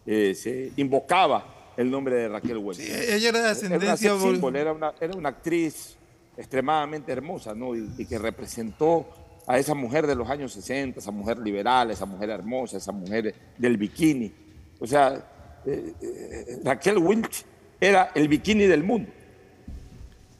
[0.07, 2.81] eh, se invocaba el nombre de Raquel Welch.
[2.81, 5.97] ella era de una ascendencia bol- symbol, era una, era una actriz
[6.36, 7.74] extremadamente hermosa, ¿no?
[7.77, 9.09] Y, y que representó
[9.47, 13.35] a esa mujer de los años 60, esa mujer liberal, esa mujer hermosa, esa mujer
[13.59, 14.32] del bikini.
[14.78, 15.24] O sea,
[15.66, 17.44] eh, eh, Raquel Welch
[17.81, 19.11] era el bikini del mundo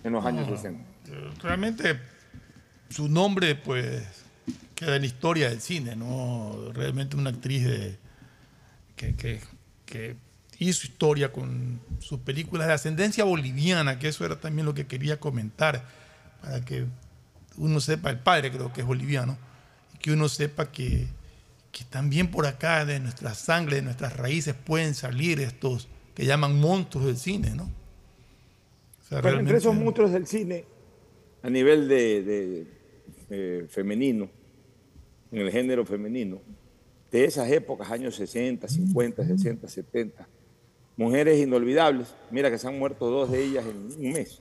[0.04, 0.84] en los años No, 60.
[1.42, 1.98] Realmente
[2.88, 4.02] su nombre, pues,
[4.74, 6.70] queda en la historia del cine, ¿no?
[6.72, 7.98] Realmente una actriz de,
[8.96, 9.40] que, que-
[9.86, 10.16] que
[10.69, 15.19] hizo historia con sus películas de ascendencia boliviana, que eso era también lo que quería
[15.19, 15.85] comentar,
[16.43, 16.85] para que
[17.57, 19.37] uno sepa, el padre creo que es boliviano,
[19.95, 21.07] y que uno sepa que,
[21.73, 26.59] que también por acá de nuestra sangre, de nuestras raíces, pueden salir estos que llaman
[26.61, 27.65] monstruos del cine, ¿no?
[27.65, 30.65] O sea, Bueno, entre esos monstruos del cine,
[31.43, 32.81] a nivel de, de-
[33.31, 34.28] de femenino,
[35.32, 36.41] en el género femenino,
[37.11, 40.28] de esas épocas, años 60, 50, 60, 70,
[41.01, 42.14] mujeres inolvidables.
[42.31, 44.40] Mira que se han muerto dos de ellas en un mes.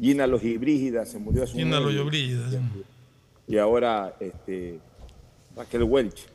[0.00, 1.94] Gina Lojibrígida se murió hace un Gina mes.
[1.94, 2.58] Lojibrígida, sí.
[3.48, 4.78] Y ahora este,
[5.56, 6.26] Raquel Welch.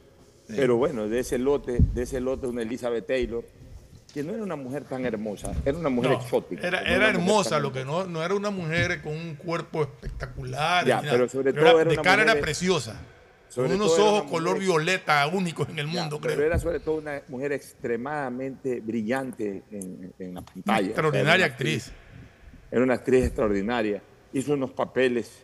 [0.48, 3.44] Pero bueno, de ese lote, de ese lote una Elizabeth Taylor,
[4.14, 6.68] que no era una mujer tan hermosa, era una mujer No, exótica.
[6.68, 10.86] Era, no hermosa, lo que no, no era una mujer con un cuerpo espectacular.
[10.86, 13.00] Ya, pero sobre era- todo era de una cara mujer- era preciosa.
[13.52, 16.48] Sobre con unos ojos color mujer- violeta únicos en el Ya, mundo, pero creo.
[16.48, 20.88] era sobre todo una mujer extremadamente brillante en, en la pantalla.
[20.88, 21.92] extraordinaria era actriz.
[22.72, 24.02] Era una actriz extraordinaria.
[24.34, 25.44] Hizo unos papeles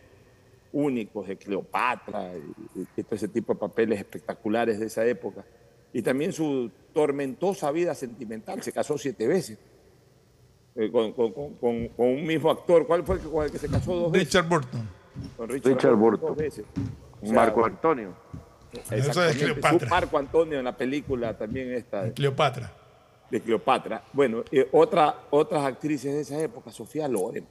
[0.72, 5.44] únicos de Cleopatra y, y todo ese tipo de papeles espectaculares de esa época.
[5.92, 8.62] Y también su tormentosa vida sentimental.
[8.62, 9.58] Se casó siete veces
[10.76, 12.86] eh, con, con- con- con- con un mismo actor.
[12.86, 14.28] ¿Cuál fue el que, con el que se casó dos veces?
[14.28, 14.88] Richard Burton.
[15.36, 16.20] Con Richard, Richard Burton.
[16.20, 16.28] Burton.
[16.28, 16.64] Dos veces.
[17.22, 18.14] O sea, Marco Antonio.
[18.90, 19.36] Eso es.
[19.36, 19.78] Cleopatra.
[19.80, 22.70] Su Marco Antonio en la película también esta de, Cleopatra.
[23.30, 24.02] de Cleopatra.
[24.12, 27.46] Bueno, eh, otra, otras actrices de esa época, Sofía Loren.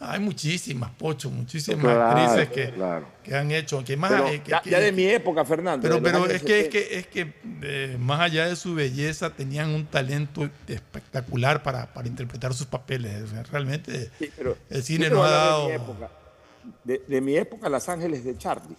[0.00, 3.06] Hay muchísimas, Pocho, muchísimas Claro, actrices que, claro.
[3.22, 3.82] que han hecho.
[3.84, 5.82] Que más, Pero eh, que- ya, que- ya de mi época, Fernando.
[5.88, 6.70] Pero, pero es que, es 70.
[6.70, 7.32] que, es que
[7.62, 13.22] eh, más allá de su belleza, tenían un talento espectacular para, para interpretar sus papeles.
[13.22, 15.68] O sea, realmente Sí, pero el cine voy ha dado.
[15.68, 16.10] De mi, época,
[16.82, 18.76] de, de mi época, Las Ángeles de Charlie.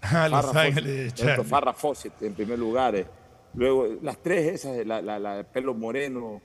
[0.00, 1.44] Ah, Los Farrah Ángeles de Fawcett, Charlie.
[1.44, 2.94] Farrah Fawcett, en primer lugar.
[2.96, 3.06] eh.
[3.54, 6.40] Luego, las tres esas, la, la, la de pelo moreno,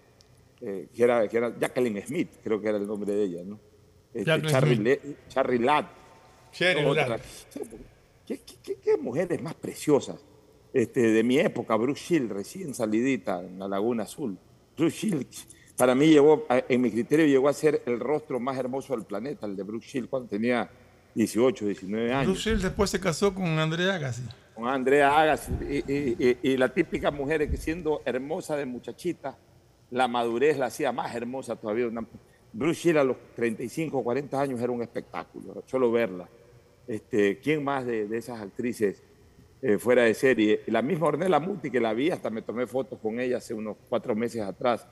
[0.62, 3.60] eh, que, era, que era Jacqueline Smith, creo que era el nombre de ella, ¿no?
[4.14, 4.76] Este, Charlie.
[4.78, 5.86] Le- Charlie Ladd.
[6.86, 7.20] Otra.
[8.26, 10.24] ¿Qué, qué- qué- mujeres más preciosas?
[10.72, 14.38] Este, de mi época, Bruce Shield, recién salidita en la Laguna Azul.
[14.78, 15.28] Bruce Shield,
[15.78, 19.46] para mí, llegó, en mi criterio, llegó a ser el rostro más hermoso del planeta,
[19.46, 20.70] el de Bruce Shield, cuando tenía
[21.16, 22.26] 18, 19 años.
[22.28, 24.24] Bruce Shields después se casó con Andrea Agassi.
[24.56, 29.38] con Andrea Agassi y, y- y- y la típica mujer que siendo hermosa de muchachita,
[29.92, 31.88] la madurez la hacía más hermosa todavía.
[32.52, 36.28] Bruce Shield a los 35, 40 años era un espectáculo, solo verla.
[36.88, 39.02] Este, ¿Quién más de, de esas actrices
[39.62, 40.62] eh, fuera de serie?
[40.68, 43.78] La misma Ornella Muti que la vi, hasta me tomé fotos con ella hace unos
[43.90, 44.86] cuatro meses atrás,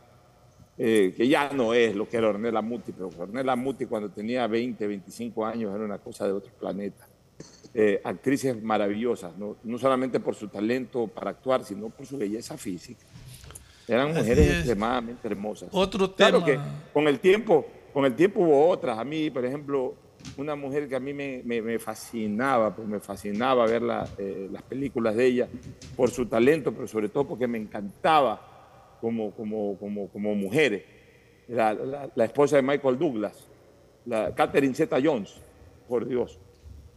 [0.83, 4.47] eh, que ya no es lo que era Ornella Muti, pero Ornella Muti cuando tenía
[4.47, 7.07] 20, 25 años era una cosa de otro planeta
[7.73, 9.57] eh, actrices maravillosas, ¿no?
[9.63, 13.05] no solamente por su talento para actuar, sino por su belleza física.
[13.87, 14.55] Eran Así mujeres es.
[14.57, 15.69] extremadamente hermosas.
[15.71, 16.63] Otro Claro tema.
[16.63, 18.97] que con el tiempo, con el tiempo hubo otras.
[18.97, 19.95] A mí, por ejemplo,
[20.37, 24.47] una mujer que a mí me, me- me fascinaba, pues me fascinaba ver la, eh,
[24.51, 25.47] las películas de ella
[25.95, 28.50] por su talento, pero sobre todo porque me encantaba
[29.01, 30.85] como, como, como, como mujer.
[31.47, 33.33] La, la- la esposa de Michael Douglas,
[34.05, 35.33] la Catherine Zeta Jones,
[35.89, 36.39] por Dios.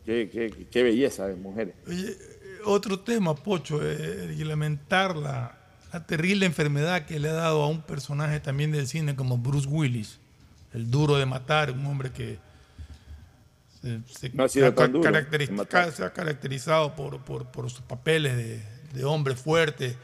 [0.04, 1.74] Qué, qué- qué belleza de mujeres.
[1.88, 2.16] Oye, eh,
[2.66, 5.58] otro tema, Pocho, eh, y lamentar la,
[5.92, 9.66] la terrible enfermedad que le ha dado a un personaje también del cine como Bruce
[9.66, 10.20] Willis,
[10.72, 12.38] el duro de matar, un hombre que
[13.80, 18.36] se, se No ha sido duro caracteriz- se ha caracterizado por, por- por sus papeles
[18.36, 18.62] de,
[18.92, 19.96] de hombre fuerte.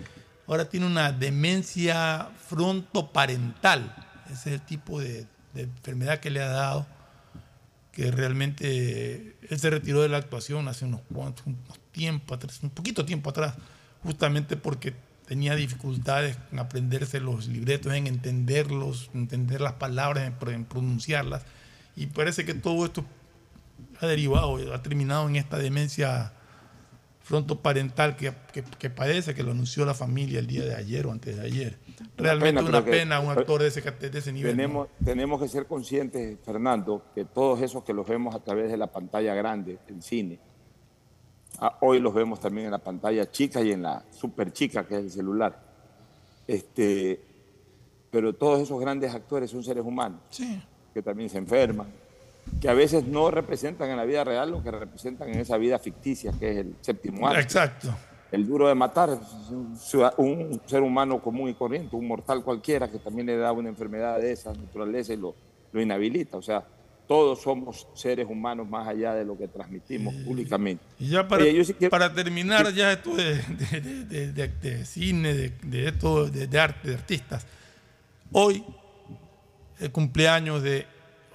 [0.51, 3.95] Ahora tiene una demencia frontoparental.
[4.27, 5.25] Ese es el tipo de,
[5.55, 6.87] de enfermedad que le ha dado
[7.93, 11.61] que realmente él se retiró de la actuación hace unos cuantos unos
[11.93, 13.55] tiempo atrás, un poquito tiempo atrás,
[14.03, 14.95] justamente porque
[15.27, 21.43] tenía dificultades en aprenderse los libretos, en entenderlos, entender las palabras, en, pro- en pronunciarlas.
[21.95, 23.05] Y parece que todo esto
[24.01, 26.33] ha derivado, ha terminado en esta demencia
[27.31, 31.13] frontoparental que, que, que padece, que lo anunció la familia el día de ayer o
[31.13, 31.79] antes de ayer.
[32.17, 34.51] Realmente pena, una pero que- pena un actor de ese, de ese nivel.
[34.51, 34.57] ¿no?
[34.57, 38.77] Tenemos, tenemos que ser conscientes, Fernando, que todos esos que los vemos a través de
[38.77, 40.41] la pantalla grande, el cine,
[41.61, 44.97] ah, hoy los vemos también en la pantalla chica y en la super chica, que
[44.97, 45.57] es el celular.
[46.49, 47.21] Este,
[48.11, 50.61] pero todos esos grandes actores son seres humanos, Sí.
[50.93, 51.87] que también se enferman,
[52.61, 55.79] que a veces no representan en la vida real lo que representan en esa vida
[55.79, 57.43] ficticia, que es el séptimo arte.
[57.43, 57.95] Exacto.
[58.33, 62.99] El duro de matar es un, ser humano común y corriente, un mortal cualquiera que
[62.99, 65.35] también le da una enfermedad de esa naturaleza y lo,
[65.73, 66.37] lo inhabilita.
[66.37, 66.65] O sea,
[67.09, 70.85] todos somos seres humanos más allá de lo que transmitimos públicamente.
[71.01, 73.35] Y ya para, Oye, yo sí quiero- para terminar ya esto de,
[74.33, 77.45] de- de- cine, de, esto de, de arte, de artistas.
[78.31, 78.65] Hoy,
[79.81, 80.87] el cumpleaños de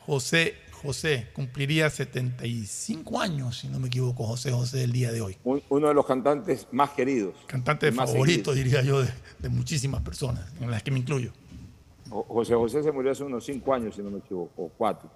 [0.06, 5.38] José José, cumpliría 75 años, si no me equivoco, José José el día de hoy.
[5.44, 7.34] Un- uno de los cantantes más queridos.
[7.48, 11.32] Cantante más favorito, diría yo, de, de muchísimas personas, en las que me incluyo.
[12.10, 15.10] Jo- José José se murió hace unos cinco años, si no me equivoco, o cuatro.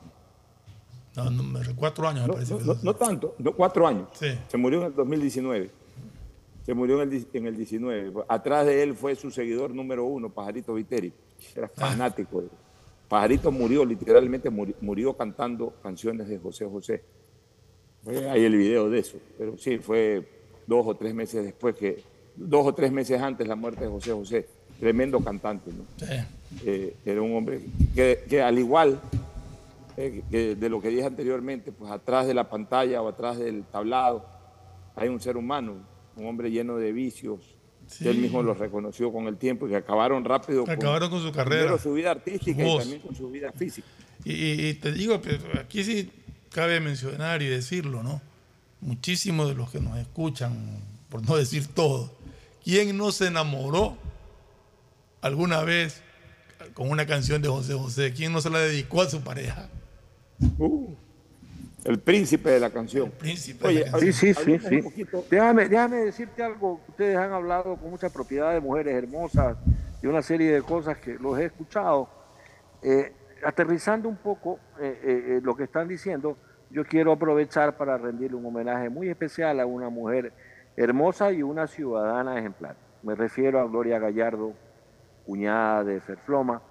[1.16, 2.56] No, no, me- cuatro años me No, parece.
[2.84, 4.08] no- tanto, no, cuatro años.
[4.14, 4.28] Sí.
[4.48, 5.72] Se murió en el 2019.
[6.66, 8.14] Se murió en el, en el 19.
[8.28, 11.12] Atrás de él fue su seguidor número uno, Pajarito Viteri.
[11.56, 11.88] Era Ah.
[11.88, 12.42] fanático.
[12.42, 12.50] de-
[13.10, 17.04] Pajarito murió, literalmente muri- murió, cantando canciones de José José.
[18.30, 19.18] Ahí el video de eso.
[19.38, 20.26] Pero sí, fue
[20.68, 22.02] dos o tres meses después que,
[22.36, 24.48] dos o tres meses antes la muerte de José José.
[24.80, 25.84] Tremendo cantante, ¿no?
[25.98, 26.14] Sí.
[26.66, 27.62] Eh, era un hombre
[27.94, 29.00] que, que al igual
[29.98, 33.64] eh, que de lo que dije anteriormente, pues atrás de la pantalla o atrás del
[33.66, 34.26] tablado
[34.96, 35.76] hay un ser humano,
[36.16, 37.58] un hombre lleno de vicios,
[37.90, 38.04] Sí.
[38.04, 41.32] que él mismo los reconoció con el tiempo y que acabaron rápido Acabaron con su
[41.32, 41.62] carrera.
[41.64, 43.88] primero su vida artística y también con su vida física.
[44.24, 46.12] Y, y- te digo, pero aquí sí
[46.52, 48.22] cabe mencionar y decirlo, ¿no?
[48.82, 50.80] Muchísimos de los que nos escuchan,
[51.10, 52.12] por no decir todos,
[52.64, 53.98] ¿quién no se enamoró
[55.22, 56.02] alguna vez
[56.74, 58.14] con una canción de José José?
[58.14, 59.68] ¿Quién no se la dedicó a su pareja?
[60.58, 60.94] Uh,
[61.86, 63.12] el príncipe de la canción.
[63.12, 66.82] príncipe Oye, Sí, sí, sí, poquito- Déjame, déjame decirte algo.
[66.88, 69.58] Ustedes han hablado con mucha propiedad de mujeres hermosas
[70.02, 72.10] y una serie de cosas que los he escuchado.
[72.82, 76.38] Eh, aterrizando un poco eh, eh, eh, lo que están diciendo,
[76.70, 80.34] yo quiero aprovechar para rendirle un homenaje muy especial a una mujer
[80.78, 82.76] hermosa y una ciudadana ejemplar.
[83.02, 84.54] Me refiero a Gloria Gallardo,
[85.26, 86.62] cuñada de Ferfloma,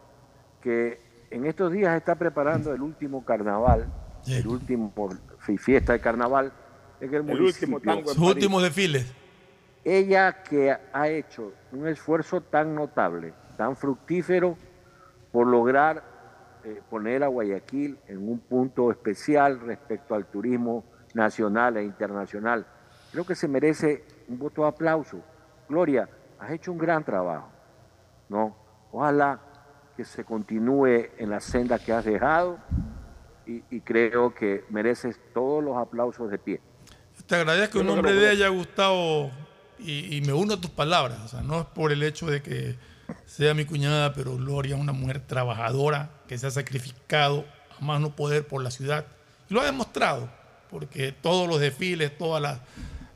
[0.63, 3.87] que en estos días está preparando el último carnaval,
[4.31, 4.93] el último
[5.39, 6.53] fi- fiesta de carnaval
[7.01, 7.81] en el, El último municipio.
[7.81, 8.31] tango en Sus París.
[8.35, 9.15] últimos desfiles.
[9.85, 14.57] Ella que ha hecho un esfuerzo tan notable, tan fructífero
[15.33, 16.03] por lograr
[16.65, 20.85] eh, poner a Guayaquil en un punto especial respecto al turismo
[21.15, 22.67] nacional e internacional.
[23.13, 25.21] Creo que se merece un voto de aplauso.
[25.69, 27.49] Gloria, has hecho un gran trabajo.
[28.29, 28.55] ¿no?
[28.93, 29.41] Ojalá
[29.97, 32.59] que se continúe en la senda que has dejado
[33.49, 36.61] y, creo que mereces todos los aplausos de pie.
[37.27, 39.31] Te agradezco que un hombre de haya gustado
[39.79, 41.19] y, me uno a tus palabras.
[41.25, 42.77] O sea, no es por el hecho de que
[43.25, 47.47] sea mi cuñada, pero Gloria es una mujer trabajadora que se ha sacrificado
[47.79, 49.07] a más no poder por la ciudad.
[49.49, 50.29] Y lo ha demostrado,
[50.71, 52.61] porque todos los desfiles, todas las,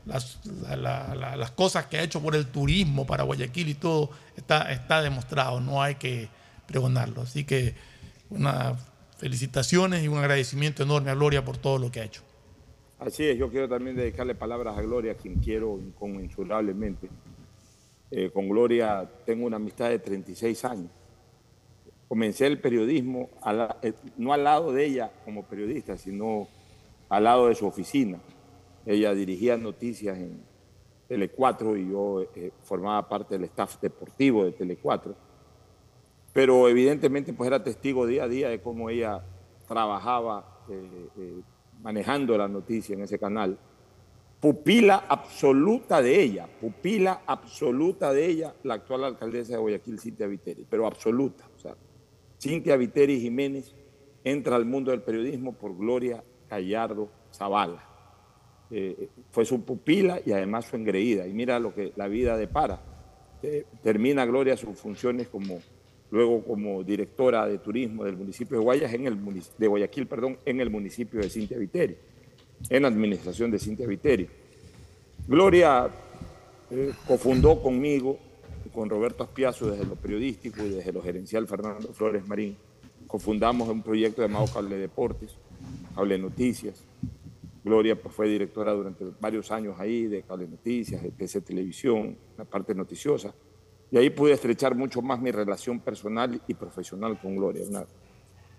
[0.05, 5.01] las, las, cosas que ha hecho por el turismo para Guayaquil y todo, está, está
[5.01, 6.27] demostrado, no hay que
[6.65, 7.21] pregonarlo.
[7.21, 7.75] Así que
[8.31, 8.75] una
[9.23, 12.23] felicitaciones y un agradecimiento enorme a Gloria por todo lo que ha hecho.
[12.99, 17.07] Así es, yo quiero también dedicarle palabras a Gloria, quien quiero inconmensurablemente.
[18.11, 20.91] Eh, con Gloria tengo una amistad de 36 años.
[22.09, 23.29] Comencé el periodismo
[23.81, 26.49] eh, no al lado de ella como periodista, sino
[27.07, 28.19] al lado de su oficina.
[28.85, 30.41] Ella dirigía noticias en
[31.07, 35.15] Tele 4 y yo eh, formaba parte del staff deportivo de Tele 4
[36.33, 39.23] pero evidentemente pues era testigo día a día de cómo ella
[39.67, 41.41] trabajaba eh, eh,
[41.81, 43.57] manejando la noticia en ese canal.
[44.39, 50.65] Pupila absoluta de ella, pupila absoluta de ella, la actual alcaldesa de Guayaquil, Cintia Viteri,
[50.69, 51.45] pero absoluta.
[51.55, 51.75] O sea,
[52.41, 53.73] Cintia Viteri Jiménez
[54.23, 57.87] entra al mundo del periodismo por Gloria Gallardo Zavala.
[58.69, 61.27] Eh, fue su pupila y además su engreída.
[61.27, 62.81] Y mira lo que la vida depara.
[63.81, 65.59] termina Gloria sus funciones como
[66.13, 69.17] luego como directora de turismo del municipio de Guayas, en el,
[69.57, 71.97] de Guayaquil, perdón, en el municipio de Cintia Viteri,
[72.69, 74.29] en la administración de Cintia Viteri.
[75.27, 75.89] Gloria
[76.69, 78.19] eh, cofundó conmigo
[78.71, 82.55] con Roberto Aspiazo desde lo periodístico y desde lo gerencial Fernando Flores Marín,
[83.07, 85.31] cofundamos un proyecto llamado Cable Deportes,
[85.95, 86.83] Cable Noticias.
[87.63, 92.45] Gloria pues, fue directora durante varios años ahí de Cable Noticias, de PC Televisión, la
[92.45, 93.33] parte noticiosa.
[93.93, 97.85] Y ahí pude estrechar mucho más mi relación personal y profesional con Gloria, una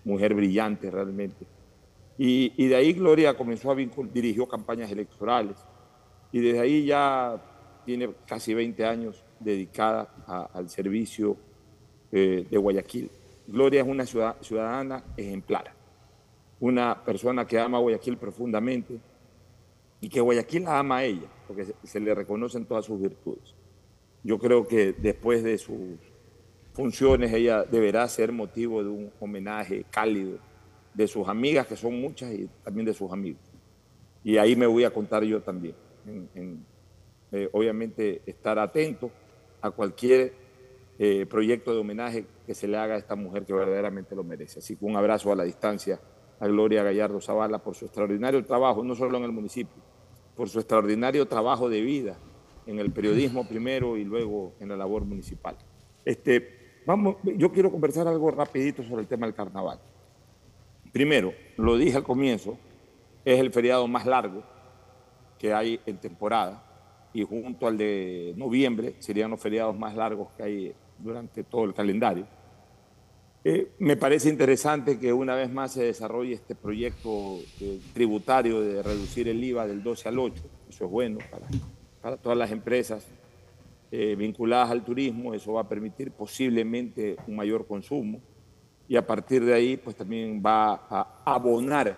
[0.05, 1.45] mujer brillante realmente.
[2.17, 5.57] Y, de ahí Gloria comenzó a vincular, dirigió campañas electorales
[6.31, 7.35] y desde ahí ya
[7.85, 11.35] tiene casi 20 años dedicada al servicio
[12.13, 13.11] eh, de Guayaquil.
[13.45, 15.73] Gloria es una ciudadana ejemplar,
[16.61, 18.97] una persona que ama a Guayaquil profundamente
[19.99, 23.53] y que Guayaquil la ama a ella, porque se le reconocen todas sus virtudes.
[24.25, 25.99] Yo creo que después de sus
[26.73, 30.39] funciones ella deberá ser motivo de un homenaje cálido
[30.95, 33.43] de sus amigas, que son muchas, y también de sus amigos.
[34.23, 35.75] Y ahí me voy a contar yo también.
[37.31, 39.11] Eh, obviamente estar atento
[39.61, 40.33] a cualquier
[40.97, 44.57] eh, proyecto de homenaje que se le haga a esta mujer que verdaderamente lo merece.
[44.57, 45.99] Así que un abrazo a la distancia
[46.39, 49.83] a Gloria Gallardo Zavala por su extraordinario trabajo, no solo en el municipio,
[50.35, 52.17] por su extraordinario trabajo de vida
[52.67, 55.57] en el periodismo primero y luego en la labor municipal.
[56.03, 59.79] Este, vamos, yo quiero conversar algo rapidito sobre el tema del carnaval.
[60.91, 62.57] Primero, lo dije al comienzo,
[63.23, 64.43] es el feriado más largo
[65.37, 66.63] que hay en temporada
[67.13, 71.73] y junto al de noviembre serían los feriados más largos que hay durante todo el
[71.73, 72.27] calendario.
[73.43, 78.81] Eh, me parece interesante que una vez más se desarrolle este proyecto eh, tributario de
[78.81, 80.43] reducir el IVA del 12 al 8.
[80.67, 81.47] Eso es bueno para
[82.05, 83.03] para todas las empresas
[83.89, 88.21] eh, vinculadas al turismo, eso va a permitir posiblemente un mayor consumo
[88.87, 91.97] y a partir de ahí pues también va a abonar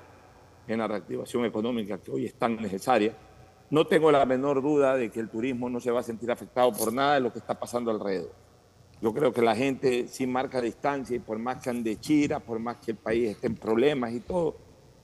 [0.66, 3.18] en la reactivación económica que hoy es tan necesaria.
[3.70, 6.72] No tengo la menor duda de que el turismo no se va a sentir afectado
[6.72, 8.32] por nada de lo que está pasando alrededor.
[9.02, 12.60] Yo creo que la gente sí marca distancia y por más que ande chira, por
[12.60, 14.56] más que el país esté en problemas y todo,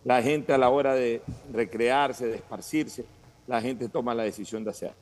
[0.06, 1.22] la gente a la hora de
[1.52, 3.06] recrearse, de esparcirse,
[3.48, 4.94] la gente toma la decisión de hacer.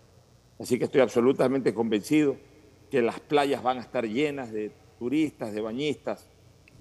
[0.59, 2.37] Así que estoy absolutamente convencido
[2.89, 6.27] que las playas van a estar llenas de turistas, de bañistas.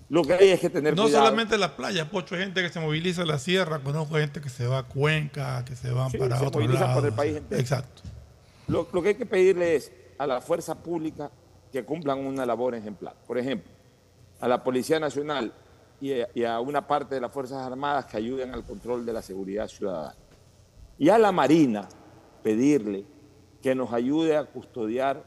[0.08, 1.22] Lo que hay es que tener no cuidado.
[1.22, 4.40] No solamente las playas, Pocho, hay gente que se moviliza a la sierra, conozco gente
[4.40, 6.94] que se va a Cuenca, que se van para otro lado.
[6.94, 7.60] por el país entero.
[7.60, 8.02] Exacto.
[8.66, 11.30] Lo, que hay que pedirle es a la fuerza pública
[11.72, 13.14] que cumplan una labor ejemplar.
[13.26, 13.70] Por ejemplo,
[14.40, 15.52] a la Policía Nacional
[16.00, 19.68] y a una parte de las Fuerzas Armadas que ayuden al control de la seguridad
[19.68, 20.14] ciudadana.
[21.00, 21.88] Y a la Marina
[22.42, 23.06] pedirle
[23.62, 25.24] que nos ayude a custodiar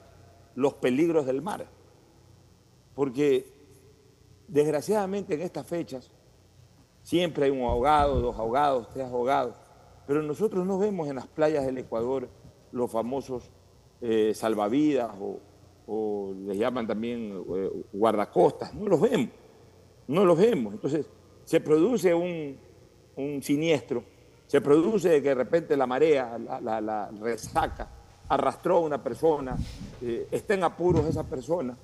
[0.53, 1.65] los peligros del mar.
[2.93, 3.47] Porque
[4.47, 6.11] desgraciadamente en estas fechas
[7.01, 9.55] siempre hay un ahogado, dos ahogados, tres ahogados,
[10.05, 12.29] pero nosotros no vemos en las playas del Ecuador
[12.71, 13.49] los famosos
[13.99, 19.29] eh, salvavidas o, les llaman también eh, guardacostas, no los vemos,
[20.07, 20.75] no los vemos.
[20.75, 21.09] Entonces
[21.45, 22.59] se produce un,
[23.15, 24.03] un siniestro,
[24.53, 27.89] se produce que de repente la marea, la, resaca,
[28.29, 29.57] arrastró a una persona,
[29.99, 31.75] eh, está en apuros esa persona,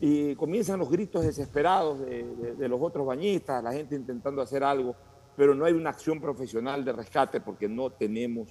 [0.00, 4.96] y comienzan los gritos desesperados de, los otros bañistas, la gente intentando hacer algo,
[5.36, 8.48] pero no hay una acción profesional de rescate porque no tenemos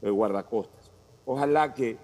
[0.00, 0.90] eh, guardacostas.
[1.26, 1.98] Ojalá que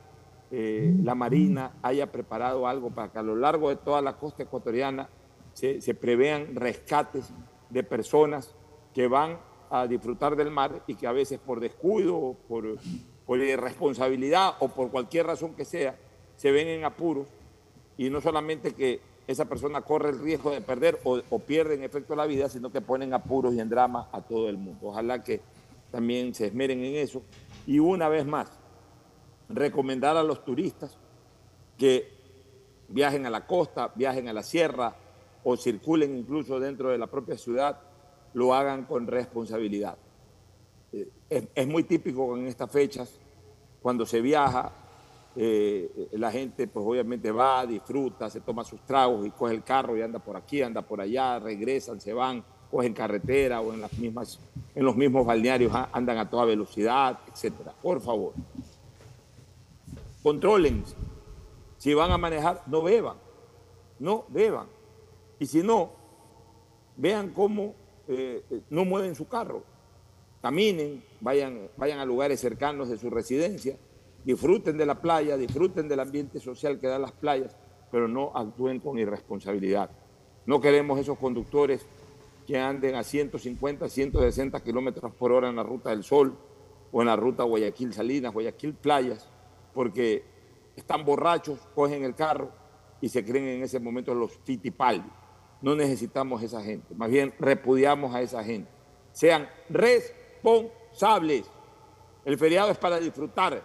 [0.51, 4.43] eh, la Marina haya preparado algo para que a lo largo de toda la costa
[4.43, 5.09] ecuatoriana
[5.55, 7.33] se, se prevean rescates
[7.71, 8.55] de personas
[8.93, 12.79] que van a disfrutar del mar y que a veces por descuido, por,
[13.39, 15.97] irresponsabilidad o por cualquier razón que sea,
[16.37, 17.29] se ven en apuros
[17.97, 22.17] y no solamente que esa persona corre el riesgo de perder o, pierde en efecto
[22.17, 24.89] la vida, sino que ponen apuros y en drama a todo el mundo.
[24.89, 25.43] Ojalá que
[25.91, 27.23] también se esmeren en eso.
[27.67, 28.51] Y una vez más,
[29.51, 30.97] recomendar a los turistas
[31.77, 32.11] que
[32.89, 34.97] viajen a la costa, viajen a la sierra
[35.45, 37.81] o circulen incluso dentro de la propia ciudad,
[38.35, 39.97] lo hagan con responsabilidad.
[40.93, 41.09] Eh,
[41.55, 43.19] es, muy típico en estas fechas,
[43.83, 44.73] cuando se viaja,
[45.37, 49.97] eh, la gente pues obviamente va, disfruta, se toma sus tragos y coge el carro
[49.97, 53.93] y anda por aquí, anda por allá, regresan, se van, cogen carretera o en, las
[53.99, 54.39] mismas,
[54.75, 57.73] en los mismos balnearios andan a toda velocidad, etcétera.
[57.81, 58.33] Por favor,
[60.23, 60.85] controlen.
[61.79, 63.17] Si van a manejar, no beban,
[64.01, 64.67] no beban.
[65.39, 65.91] Y si no,
[66.97, 67.75] vean cómo
[68.09, 69.63] eh, no mueven su carro.
[70.43, 73.77] Caminen, vayan, vayan a lugares cercanos de su residencia
[74.29, 77.57] disfruten de la playa, disfruten del ambiente social que dan las playas,
[77.91, 79.91] pero no actúen con irresponsabilidad.
[80.45, 81.87] No queremos esos conductores
[82.47, 86.37] que anden a 150, 160 kilómetros por hora en la ruta del Sol
[86.93, 89.27] o en la ruta Guayaquil-Salinas, Guayaquil-Playas,
[89.73, 90.25] porque
[90.77, 92.51] están borrachos, cogen el carro
[93.01, 95.09] y se creen en ese momento los fitipaldi.
[95.61, 98.71] No necesitamos esa gente, más bien repudiamos a esa gente.
[99.13, 101.51] Sean responsables.
[102.25, 103.63] El feriado es para disfrutar,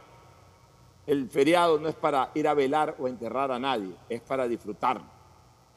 [1.05, 5.03] el feriado no es para ir a velar o enterrar a nadie, es para disfrutarlo.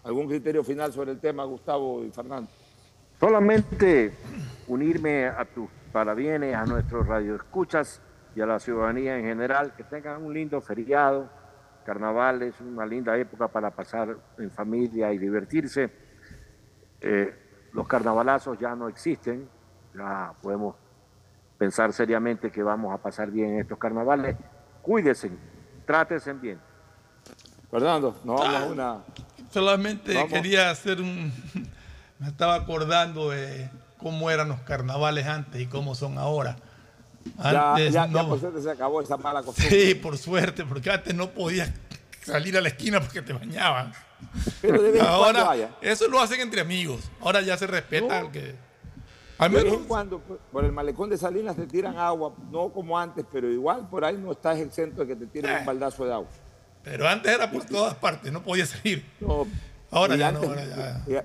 [0.05, 2.49] ¿Algún criterio final sobre el tema, Gustavo y Fernando?
[3.19, 4.13] Solamente
[4.69, 8.01] unirme a tus parabienes, a nuestros radioescuchas
[8.37, 11.29] y a la ciudadanía en general, que tengan un lindo feriado.
[11.85, 15.91] Carnaval es una linda época para pasar en familia y divertirse.
[17.01, 17.35] Eh,
[17.73, 19.49] los carnavalazos ya no existen,
[19.95, 20.75] ya podemos
[21.59, 24.37] pensar seriamente que vamos a pasar bien estos carnavales
[24.87, 25.33] cuídense,
[25.85, 26.61] trátense bien.
[27.69, 28.99] Fernando, nos vamos a una.
[29.53, 31.33] Solamente quería hacer un.
[32.19, 33.69] Me estaba acordando de
[33.99, 36.57] cómo eran los carnavales antes y cómo son ahora.
[37.37, 39.69] Antes ya, ya, por suerte se acabó esa mala costumbre.
[39.69, 41.71] Sí, por suerte, porque antes no podías
[42.23, 43.93] salir a la esquina porque te bañaban.
[44.63, 47.11] Pero ahora, eso lo hacen entre amigos.
[47.21, 48.55] Ahora ya se respeta que
[49.39, 50.21] de vez en cuando
[50.51, 54.17] por el malecón de Salinas te tiran agua, no como antes, pero igual por ahí
[54.17, 55.65] no estás exento de que te tiren un eh.
[55.65, 56.29] baldazo de agua.
[56.83, 59.05] Pero antes era por todas partes, no podía salir.
[59.91, 60.41] ahora ya no,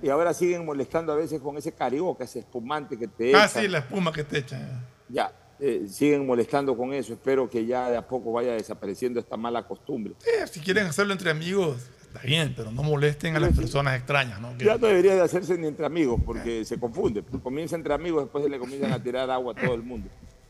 [0.01, 3.41] Y, ahora siguen molestando a veces con ese carioca, ese espumante que te echan.
[3.41, 4.85] Ah, sí, la espuma que te echan.
[5.07, 7.13] Ya, eh, siguen molestando con eso.
[7.13, 10.15] Espero que ya de a poco vaya desapareciendo esta mala costumbre.
[10.51, 14.58] si quieren hacerlo entre amigos, Está bien, pero no molesten a las personas extrañas, ¿no?
[14.58, 17.24] Ya no debería de hacerse ni entre amigos, porque se confunde.
[17.42, 20.10] Comienza entre amigos, después se le comienzan a tirar agua a todo el mundo.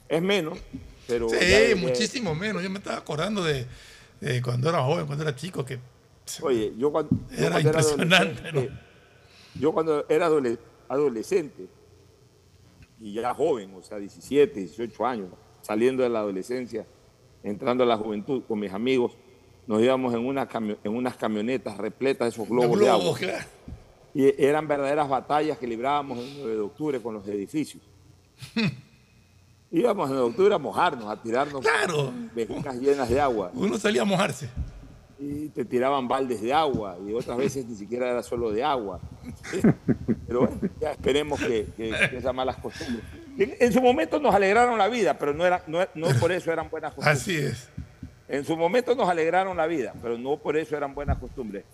[0.09, 0.57] Es menos,
[1.07, 1.29] pero...
[1.29, 2.63] Sí, muchísimo menos.
[2.63, 3.67] Yo me estaba acordando de,
[4.41, 5.77] cuando era joven, cuando era chico, que...
[6.41, 7.15] Oye, yo cuando...
[7.37, 8.63] Era impresionante, ¿no?
[9.53, 10.31] Yo cuando era
[10.87, 11.67] adolescente,
[12.99, 15.29] y ya joven, o sea, 17, 18 años,
[15.61, 16.87] saliendo de la adolescencia,
[17.43, 19.15] entrando a la juventud con mis amigos,
[19.67, 20.47] nos íbamos en, una
[20.83, 23.17] en unas camionetas repletas de esos globos, de agua.
[24.13, 27.81] Y eran verdaderas batallas que librábamos el 9 de octubre con los edificios.
[29.71, 32.11] íbamos en 9 de octubre a mojarnos, a tirarnos claro.
[32.79, 33.51] llenas de agua.
[33.53, 34.49] Uno salía a mojarse.
[35.17, 38.99] Y te tiraban baldes de agua y otras veces ni siquiera era solo de agua.
[40.27, 41.67] Pero bueno, ya esperemos que,
[42.11, 43.05] esas malas costumbres.
[43.37, 46.69] En, su momento nos alegraron la vida, pero no, era, no, no por eso eran
[46.69, 47.21] buenas costumbres.
[47.21, 47.69] Así es.
[48.31, 51.65] En su momento nos alegraron la vida, pero no por eso eran buenas costumbres.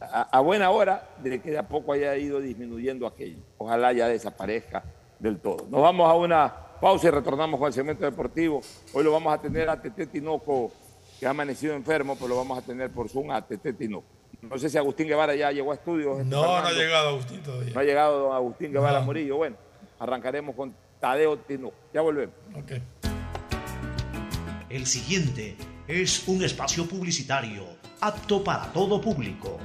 [0.00, 3.38] A, buena hora de que de a poco haya ido disminuyendo aquello.
[3.58, 4.84] Ojalá ya desaparezca
[5.18, 5.66] del todo.
[5.68, 8.60] Nos vamos a una pausa y retornamos con el segmento deportivo.
[8.92, 10.70] Hoy lo vamos a tener a Tete Tinoco,
[11.18, 14.06] que ha amanecido enfermo, pero lo vamos a tener por Zoom a Tete Tinoco.
[14.42, 16.24] No sé si Agustín Guevara ya llegó a estudios.
[16.24, 17.74] No, no ha llegado Agustín todavía.
[17.74, 19.38] No ha llegado don Agustín Guevara Murillo.
[19.38, 19.56] Bueno,
[19.98, 21.74] arrancaremos con Tadeo Tinoco.
[21.92, 22.36] Ya volvemos.
[24.70, 27.64] El siguiente es un espacio publicitario
[28.02, 29.58] apto para todo público.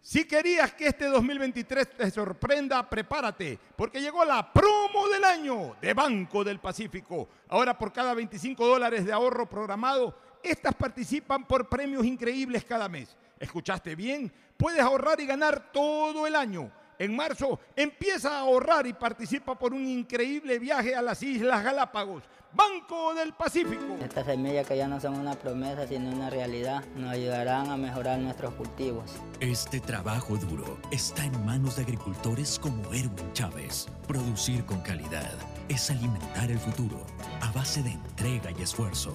[0.00, 5.94] Si querías que este 2023 te sorprenda, prepárate, porque llegó la promo del año de
[5.94, 7.28] Banco del Pacífico.
[7.48, 13.16] Ahora por cada 25 dólares de ahorro programado, estas participan por premios increíbles cada mes.
[13.40, 14.32] ¿Escuchaste bien?
[14.56, 16.70] Puedes ahorrar y ganar todo el año.
[16.98, 22.22] En marzo empieza a ahorrar y participa por un increíble viaje a las Islas Galápagos.
[22.54, 23.96] Banco del Pacífico.
[24.04, 28.18] Estas semillas que ya no son una promesa, sino una realidad, nos ayudarán a mejorar
[28.18, 29.10] nuestros cultivos.
[29.40, 33.88] Este trabajo duro está en manos de agricultores como Erwin Chávez.
[34.06, 35.32] Producir con calidad
[35.70, 37.06] es alimentar el futuro
[37.40, 39.14] a base de entrega y esfuerzo.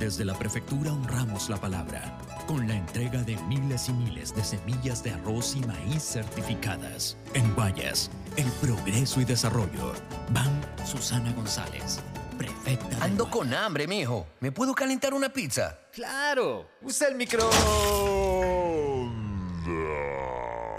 [0.00, 2.16] Desde la prefectura honramos la palabra
[2.46, 7.18] con la entrega de miles y miles de semillas de arroz y maíz certificadas.
[7.34, 9.92] En Guayas, el progreso y desarrollo.
[10.30, 12.00] Van Susana González,
[12.38, 12.96] prefecta.
[12.96, 14.26] de Ando con hambre, mijo.
[14.40, 15.78] ¿Me puedo calentar una pizza?
[15.92, 17.50] Claro, usa el micro.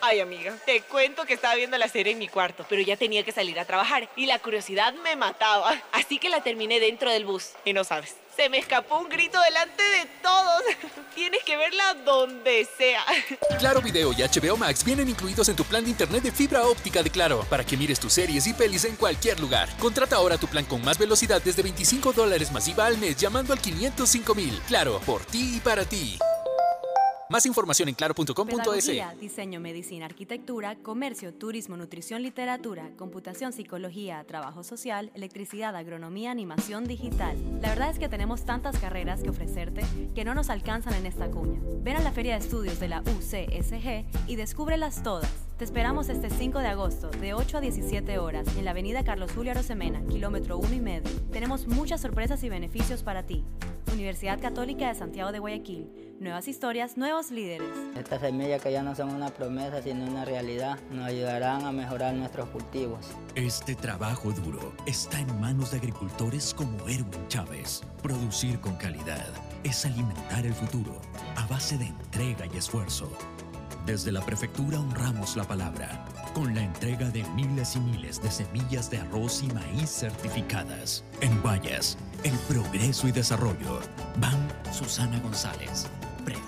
[0.00, 3.24] Ay, amiga, te cuento que estaba viendo la serie en mi cuarto, pero ya tenía
[3.24, 5.74] que salir a trabajar y la curiosidad me mataba.
[5.92, 7.50] Así que la terminé dentro del bus.
[7.64, 10.62] Y no sabes, se me escapó un grito delante de todos.
[11.14, 13.04] Tienes que verla donde sea.
[13.58, 17.02] Claro Video y HBO Max vienen incluidos en tu plan de internet de fibra óptica
[17.02, 19.68] de Claro para que mires tus series y pelis en cualquier lugar.
[19.78, 23.60] Contrata ahora tu plan con más velocidad desde 25 dólares masiva al mes llamando al
[23.60, 24.60] 505 mil.
[24.68, 26.18] Claro, por ti y para ti.
[27.30, 28.34] Más información en claro.com.es.
[28.34, 36.84] Pedagogía, diseño, medicina, arquitectura, comercio, turismo, nutrición, literatura, computación, psicología, trabajo social, electricidad, agronomía, animación
[36.84, 37.36] digital.
[37.60, 39.84] La verdad es que tenemos tantas carreras que ofrecerte
[40.14, 41.60] que no nos alcanzan en esta cuña.
[41.82, 45.47] Ven a la Feria de Estudios de la UCSG y descúbrelas todas.
[45.58, 49.32] Te esperamos este 5 de agosto, de 8 a 17 horas, en la avenida Carlos
[49.34, 51.10] Julio Arosemena, kilómetro 1 y medio.
[51.32, 53.44] Tenemos muchas sorpresas y beneficios para ti.
[53.92, 55.90] Universidad Católica de Santiago de Guayaquil.
[56.20, 57.66] Nuevas historias, nuevos líderes.
[57.96, 62.14] Estas semillas que ya no son una promesa, sino una realidad, nos ayudarán a mejorar
[62.14, 63.08] nuestros cultivos.
[63.34, 67.82] Este trabajo duro está en manos de agricultores como Erwin Chávez.
[68.00, 69.26] Producir con calidad
[69.64, 71.00] es alimentar el futuro
[71.34, 73.10] a base de entrega y esfuerzo.
[73.88, 76.04] Desde la prefectura honramos la palabra
[76.34, 81.02] con la entrega de miles y miles de semillas de arroz y maíz certificadas.
[81.22, 83.80] En Guayas, el progreso y desarrollo.
[84.18, 85.86] Van Susana González,
[86.26, 86.47] de...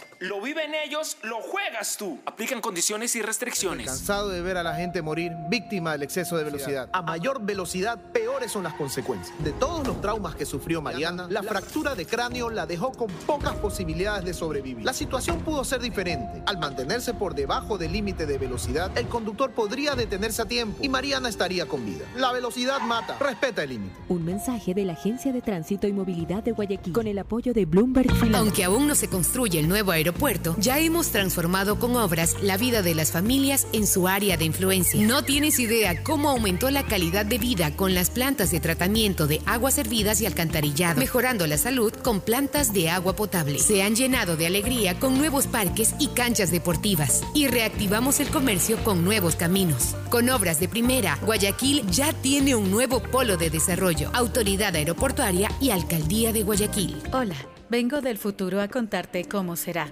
[0.21, 2.19] Lo viven ellos, lo juegas tú.
[2.27, 3.87] Aplican condiciones y restricciones.
[3.87, 6.89] Cansado de ver a la gente morir víctima del exceso de velocidad.
[6.93, 9.35] A mayor velocidad, peores son las consecuencias.
[9.43, 13.55] De todos los traumas que sufrió Mariana, la fractura de cráneo la dejó con pocas
[13.55, 14.85] posibilidades de sobrevivir.
[14.85, 16.43] La situación pudo ser diferente.
[16.45, 20.89] Al mantenerse por debajo del límite de velocidad, el conductor podría detenerse a tiempo y
[20.89, 22.05] Mariana estaría con vida.
[22.15, 23.17] La velocidad mata.
[23.17, 23.95] Respeta el límite.
[24.07, 27.65] Un mensaje de la Agencia de Tránsito y Movilidad de Guayaquil con el apoyo de
[27.65, 28.37] Bloomberg Finance.
[28.37, 32.57] Aunque aún no se construye el nuevo aeropuerto aeropuerto, ya hemos transformado con obras la
[32.57, 35.01] vida de las familias en su área de influencia.
[35.01, 39.41] No tienes idea cómo aumentó la calidad de vida con las plantas de tratamiento de
[39.45, 43.59] aguas servidas y alcantarillado, mejorando la salud con plantas de agua potable.
[43.59, 48.77] Se han llenado de alegría con nuevos parques y canchas deportivas y reactivamos el comercio
[48.83, 49.95] con nuevos caminos.
[50.09, 55.69] Con obras de primera, Guayaquil ya tiene un nuevo polo de desarrollo, autoridad aeroportuaria y
[55.69, 57.01] alcaldía de Guayaquil.
[57.13, 57.37] Hola,
[57.69, 59.91] vengo del futuro a contarte cómo será.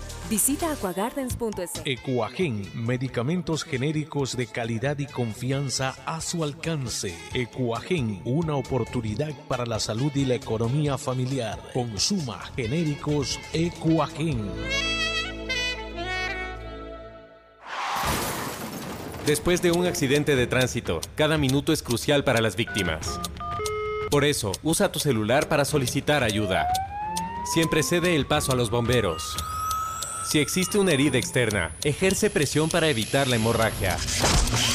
[0.31, 1.81] Visita aquagardens.es.
[1.83, 7.13] Ecuagen, medicamentos genéricos de calidad y confianza a su alcance.
[7.33, 11.59] Ecuagen, una oportunidad para la salud y la economía familiar.
[11.73, 14.49] Consuma genéricos Ecuagen.
[19.25, 23.19] Después de un accidente de tránsito, cada minuto es crucial para las víctimas.
[24.09, 26.69] Por eso, usa tu celular para solicitar ayuda.
[27.53, 29.35] Siempre cede el paso a los bomberos.
[30.31, 33.97] Si existe una herida externa, ejerce presión para evitar la hemorragia.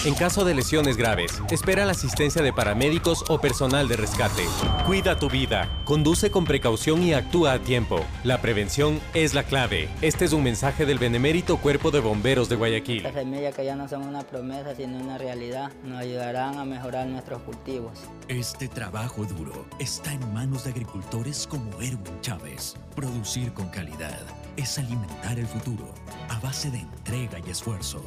[0.05, 4.45] En caso de lesiones graves, espera la asistencia de paramédicos o personal de rescate.
[4.85, 8.05] Cuida tu vida, conduce con precaución y actúa a tiempo.
[8.23, 9.89] La prevención es la clave.
[10.03, 13.05] Este es un mensaje del Benemérito Cuerpo de Bomberos de Guayaquil.
[13.05, 17.07] Las semillas que ya no son una promesa sino una realidad nos ayudarán a mejorar
[17.07, 17.99] nuestros cultivos.
[18.29, 22.77] Este trabajo duro está en manos de agricultores como Erwin Chávez.
[22.95, 24.21] Producir con calidad
[24.57, 25.93] es alimentar el futuro
[26.29, 28.05] a base de entrega y esfuerzo.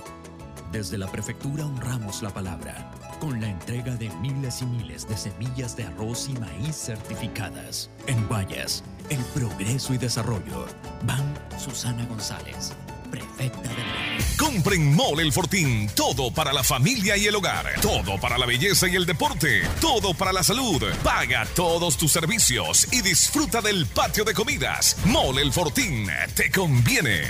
[0.71, 5.76] Desde la prefectura honramos la palabra con la entrega de miles y miles de semillas
[5.76, 7.89] de arroz y maíz certificadas.
[8.07, 10.65] En Guayas, el progreso y desarrollo.
[11.03, 12.73] Van Susana González,
[13.10, 13.90] prefecta de
[14.40, 15.90] Compren Mole El Fortín.
[15.95, 17.65] Todo para la familia y el hogar.
[17.81, 19.61] Todo para la belleza y el deporte.
[19.81, 20.81] Todo para la salud.
[21.03, 24.95] Paga todos tus servicios y disfruta del patio de comidas.
[25.06, 26.07] Mole El Fortín.
[26.36, 27.23] Te conviene.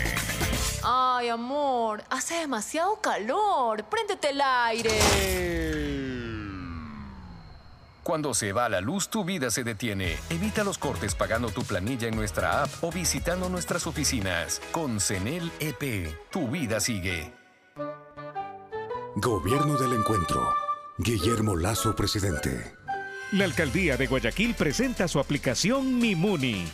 [0.84, 3.84] Ay, amor, hace demasiado calor.
[3.86, 5.69] Préndete el aire.
[8.10, 10.18] Cuando se va la luz, tu vida se detiene.
[10.32, 14.64] Evita los cortes pagando tu planilla en nuestra app o visitando nuestras oficinas.
[14.72, 17.32] Con CENEL EP, tu vida sigue.
[19.16, 20.42] Gobierno del Encuentro.
[20.98, 22.74] Guillermo Lazo, presidente.
[23.32, 26.66] La alcaldía de Guayaquil presenta su aplicación Mimuni.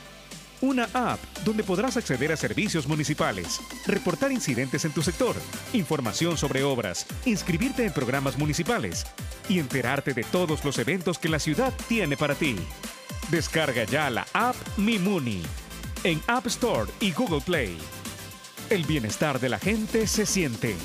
[0.66, 5.36] Una app donde podrás acceder a servicios municipales, reportar incidentes en tu sector,
[5.74, 9.06] información sobre obras, inscribirte en programas municipales
[9.48, 12.56] y enterarte de todos los eventos que la ciudad tiene para ti.
[13.30, 15.44] Descarga ya la app Mimuni
[16.04, 17.78] en App Store y Google Play.
[18.72, 20.76] El bienestar de la gente se siente.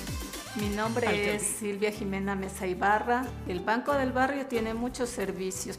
[0.57, 3.24] Mi nombre es Silvia Jimena Mesa Ibarra.
[3.48, 5.78] El Banco del Barrio tiene muchos servicios.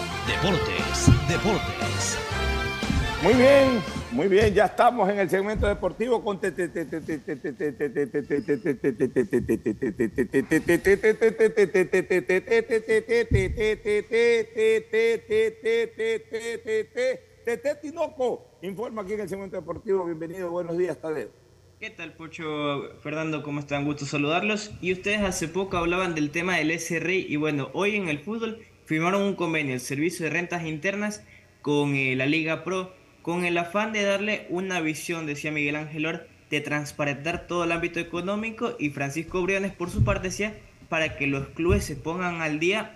[0.27, 2.17] Deportes, Deportes.
[3.23, 3.81] Muy bien,
[4.11, 6.39] muy bien, ya estamos en el segmento deportivo con
[17.81, 18.45] Tinoco.
[18.61, 20.05] Informa aquí en el segmento deportivo.
[20.05, 21.29] Bienvenido, buenos días, Tadeo.
[21.79, 22.99] ¿Qué tal, Pocho?
[23.01, 23.85] Fernando, ¿cómo están?
[23.85, 24.71] Gusto saludarlos.
[24.81, 28.63] Y ustedes hace poco hablaban del tema del SRI y bueno, hoy en el fútbol
[28.91, 31.23] firmaron un convenio, el Servicio de Rentas Internas,
[31.61, 36.05] con eh, la Liga Pro, con el afán de darle una visión, decía Miguel Ángel
[36.05, 40.57] Or, de transparentar todo el ámbito económico y Francisco Briones por su parte decía
[40.89, 42.93] para que los clubes se pongan al día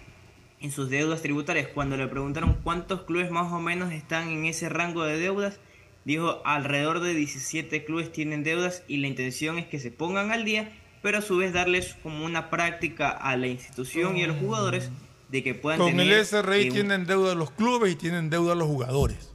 [0.59, 1.69] en sus deudas tributarias.
[1.69, 5.61] Cuando le preguntaron cuántos clubes más o menos están en ese rango de deudas,
[6.03, 10.43] dijo alrededor de 17 clubes tienen deudas y la intención es que se pongan al
[10.43, 14.39] día, pero a su vez darles como una práctica a la institución y a los
[14.39, 14.91] jugadores
[15.36, 16.07] de que puedan Con tener...
[16.14, 19.34] el SRI eh, un- tienen deuda los clubes y tienen deuda los jugadores.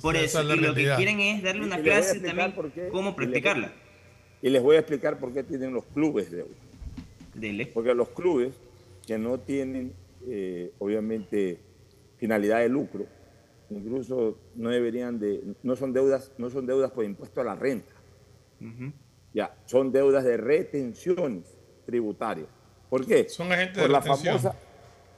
[0.00, 2.52] Por O sea, eso, es y lo que quieren es darle una a clase también
[2.54, 3.72] por qué, cómo practicarla.
[4.40, 6.48] Y les voy a explicar por qué tienen los clubes deuda.
[7.34, 7.66] Dele.
[7.66, 8.54] Porque los clubes
[9.06, 9.92] que no tienen,
[10.26, 11.60] eh, obviamente,
[12.16, 13.06] finalidad de lucro,
[13.70, 17.92] incluso no deberían de, no son deudas, no son deudas por impuesto a la renta,
[19.34, 21.44] ya, son deudas de retenciones
[21.84, 22.46] tributarias.
[22.88, 23.28] ¿Por qué?
[23.28, 24.38] Son agentes por de la retención.
[24.38, 24.58] famosa,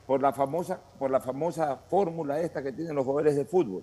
[0.07, 3.83] por la famosa, por la famosa fórmula esta que tienen los jugadores de fútbol.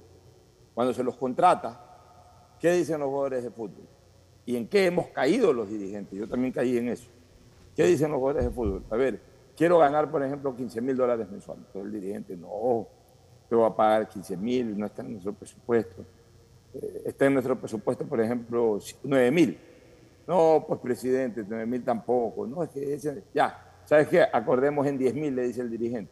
[0.73, 3.87] Cuando se los contrata, ¿qué dicen los jugadores de fútbol?
[4.45, 6.17] ¿Y en qué hemos caído los dirigentes?
[6.17, 7.09] Yo también caí en eso.
[7.75, 8.83] ¿Qué dicen los jugadores de fútbol?
[8.89, 9.19] A ver,
[9.55, 11.65] quiero ganar, por ejemplo, 15 mil dólares mensuales.
[11.67, 12.87] Entonces el dirigente, no,
[13.49, 16.03] te voy a pagar 15 mil, no está en nuestro presupuesto.
[16.73, 19.59] Eh, está en nuestro presupuesto, por ejemplo, 9 mil.
[20.25, 22.47] No, pues presidente, 9 mil tampoco.
[22.47, 24.21] No, es que ya, ¿sabes qué?
[24.21, 26.11] Acordemos en 10 mil, le dice el dirigente.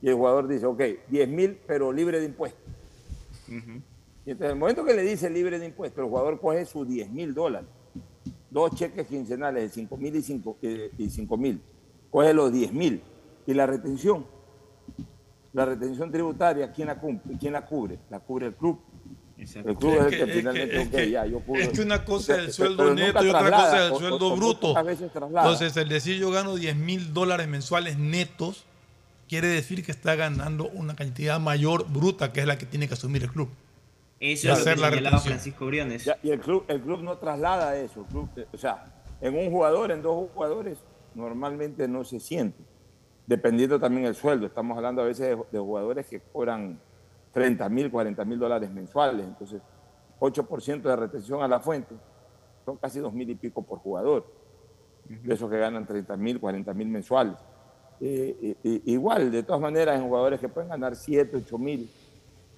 [0.00, 2.62] Y el jugador dice, ok, 10 mil, pero libre de impuestos.
[3.48, 6.86] Y entonces, en el momento que le dice libre de impuestos, el jugador coge sus
[6.86, 7.68] 10 mil dólares,
[8.48, 10.56] dos cheques quincenales de 5 mil y 5
[10.98, 11.60] y 5 mil,
[12.12, 13.02] coge los 10 mil.
[13.44, 14.24] ¿Y la retención?
[15.52, 17.36] La retención tributaria, ¿quién la, cumple?
[17.40, 17.98] ¿quién la cubre?
[18.08, 18.78] La cubre el club.
[19.42, 21.60] El club es, el que, finalmente, es que- ya, yo cubro.
[21.62, 24.28] es que una cosa es el sueldo neto y otra cosa es el o- sueldo
[24.28, 24.60] o- o bruto.
[24.68, 25.46] pocas veces traslada.
[25.50, 28.64] Entonces, el decir yo gano 10 mil dólares mensuales netos
[29.28, 32.94] quiere decir que está ganando una cantidad mayor bruta que es la que tiene que
[32.94, 33.48] asumir el club.
[34.18, 35.18] Eso Y es lo hacer que la.
[35.20, 36.04] Francisco Briones.
[36.04, 38.00] Ya, y el club, el club no traslada eso.
[38.00, 38.84] el club, eh, o sea,
[39.20, 40.78] en un jugador, en dos jugadores,
[41.14, 42.62] normalmente no se siente.
[43.26, 44.46] Dependiendo también el sueldo.
[44.46, 46.80] Estamos hablando a veces de, de jugadores que cobran
[47.32, 49.24] 30 mil, 40 mil dólares mensuales.
[49.26, 49.60] Entonces,
[50.18, 51.94] 8% de retención a la fuente
[52.64, 54.26] son casi 2 mil y pico por jugador.
[55.08, 57.34] De esos que ganan 30 mil, 40 mil mensuales.
[58.00, 61.90] Eh, i- i- igual, de todas maneras, en jugadores que pueden ganar 7, 8 mil,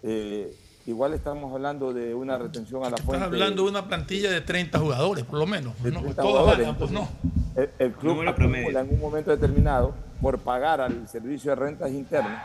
[0.03, 0.55] eh,
[0.87, 3.25] igual estamos hablando de una retención a la fuente.
[3.25, 5.81] Estás hablando de una plantilla de 30 jugadores, por lo menos.
[5.83, 6.01] de ¿no?
[6.01, 6.59] 30 Todos jugadores.
[6.67, 7.09] ganan, pues no.
[7.57, 12.43] El, el club acumula en un momento determinado por pagar al servicio de rentas internas,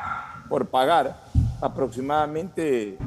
[0.50, 1.18] por pagar
[1.62, 2.98] aproximadamente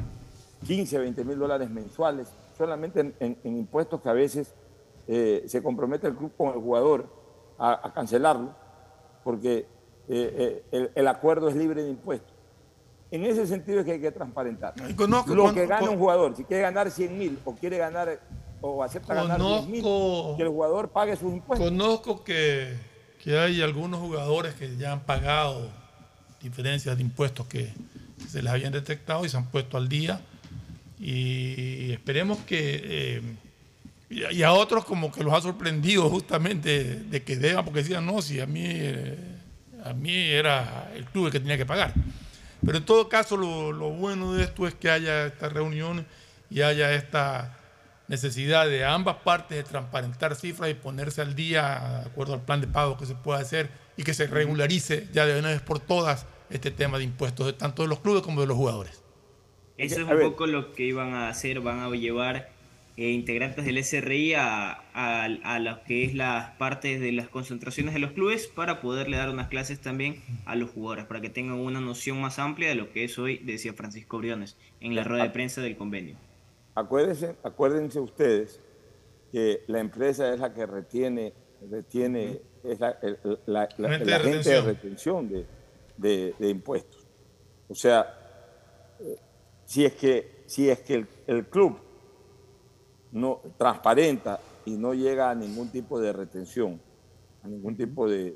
[0.65, 4.53] 15, 20 mil dólares mensuales, solamente en, en- en impuestos que a veces
[5.07, 7.07] eh, se compromete el club con el jugador
[7.57, 8.53] a, a cancelarlo,
[9.23, 9.65] porque eh,
[10.09, 12.31] eh, el, el acuerdo es libre de impuestos.
[13.09, 14.73] En ese sentido es que hay que transparentar.
[14.95, 18.19] conozco- Lo que gana un jugador, si quiere ganar 100 mil o quiere ganar
[18.61, 19.81] o acepta ganar 10 mil,
[20.37, 21.67] que el jugador pague sus impuestos.
[21.69, 22.77] Conozco que,
[23.21, 25.67] que hay algunos jugadores que ya han pagado
[26.41, 27.73] diferencias de impuestos que
[28.29, 30.21] se les habían detectado y se han puesto al día.
[30.99, 32.81] Y esperemos que.
[32.83, 33.21] eh,
[34.09, 38.21] y, a- otros, como que los ha sorprendido justamente de que deban, porque decían, no,
[38.21, 39.17] si a mí, eh,
[39.85, 41.93] a mí era el club el que tenía que pagar.
[42.65, 46.05] Pero en todo caso, lo, lo bueno de esto es que haya esta reunión
[46.49, 47.57] y haya esta
[48.09, 52.59] necesidad de ambas partes de transparentar cifras y ponerse al día de acuerdo al plan
[52.59, 55.79] de pago que se pueda hacer y que se regularice ya de una vez por
[55.79, 59.03] todas este tema de impuestos, tanto de los clubes como de los jugadores.
[59.77, 62.49] Eso es un poco lo que iban a hacer, van a llevar
[62.97, 67.93] eh, integrantes del SRI a, a, a lo que es las partes de las concentraciones
[67.93, 71.57] de los clubes para poderle dar unas clases también a los jugadores, para que tengan
[71.57, 75.23] una noción más amplia de lo que es hoy, decía Francisco Briones, en la rueda
[75.23, 76.15] de prensa del convenio.
[76.75, 78.59] Acuérdense, acuérdense ustedes
[79.31, 81.33] que la empresa es la que retiene,
[81.71, 83.17] retiene es la, el,
[83.47, 83.83] la- el
[84.43, 85.45] de retención de,
[86.01, 87.05] de- de impuestos.
[87.69, 88.17] O sea,
[89.65, 91.77] si es que, si es que el, el club
[93.11, 96.81] no transparenta y no llega a ningún tipo de retención,
[97.43, 98.35] a ningún tipo de-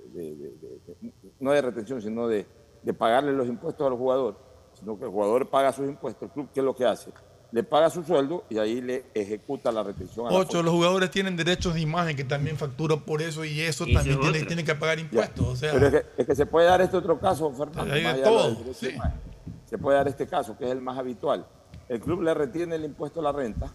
[1.40, 2.46] no de retención, sino de,
[2.82, 4.38] de pagarle los impuestos al jugador,
[4.74, 7.12] sino que el jugador paga sus impuestos, el club, ¿qué es lo que hace?
[7.56, 10.27] Le paga su sueldo y ahí le ejecuta la retención.
[10.27, 13.61] a la Ocho, los jugadores tienen derechos de imagen que también facturan por eso y
[13.61, 15.48] eso también tiene, tienen que pagar impuestos.
[15.48, 17.94] O sea, Pero es que, es que se puede dar este otro caso, Fernando.
[17.94, 18.73] Hay de todo, de.
[18.73, 21.45] Se puede dar este caso, que es el más habitual.
[21.88, 23.72] El club le retiene el impuesto a la renta,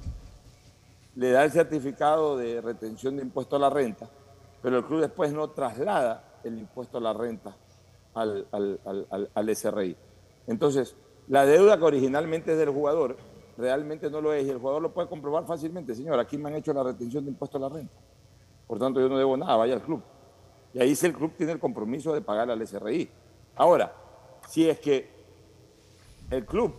[1.17, 4.11] le da el certificado de retención de impuesto a la renta,
[4.61, 7.57] pero el club después no traslada el impuesto a la renta
[8.13, 9.97] al, al- al- al- al SRI.
[10.49, 10.95] Entonces,
[11.29, 13.17] la deuda que originalmente es del jugador,
[13.61, 15.95] realmente no lo es y el jugador lo puede comprobar fácilmente.
[15.95, 17.95] Señor, aquí me han hecho la retención de impuesto a la renta.
[18.67, 20.03] Por tanto, yo no debo nada, vaya al club.
[20.73, 23.11] Y ahí sí el club tiene el compromiso de pagar al SRI.
[23.57, 23.95] Ahora,
[24.49, 25.11] si es que
[26.31, 26.73] el club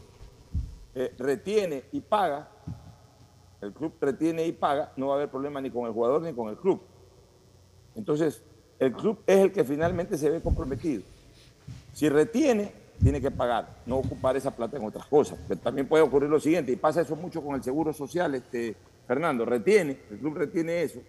[0.96, 2.50] eh, retiene y paga,
[3.62, 6.34] el club retiene y paga, no va a haber problema ni con el jugador ni
[6.34, 6.82] con el club.
[7.96, 8.42] Entonces,
[8.80, 11.04] el club es el que finalmente se ve comprometido.
[11.94, 15.38] Si retiene, tiene que pagar, no ocupar esa plata en otras cosas.
[15.48, 18.76] Porque también puede ocurrir lo siguiente, y pasa eso mucho con el seguro social, este,
[19.08, 21.00] Fernando, retiene, el club retiene eso,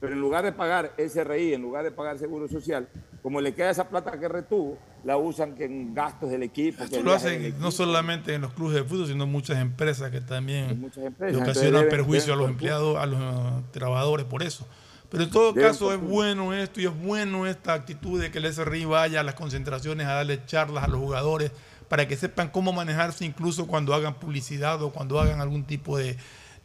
[0.00, 2.88] pero en lugar de pagar SRI, en lugar de pagar seguro social,
[3.22, 6.84] como le queda esa plata que retuvo, la usan que en gastos del equipo.
[6.84, 7.58] Esto lo hacen equipo.
[7.60, 11.46] no solamente en los clubes de fútbol, sino muchas empresas que también muchas empresas, ocasionan
[11.46, 14.66] entonces deben- perjuicio a los empleados, a los trabajadores por eso.
[15.10, 18.52] Pero en todo caso es bueno esto y es bueno esta actitud de que el
[18.52, 21.50] SRI vaya a las concentraciones a darle charlas a los jugadores
[21.88, 26.16] para que sepan cómo manejarse incluso cuando hagan publicidad o cuando hagan algún tipo de,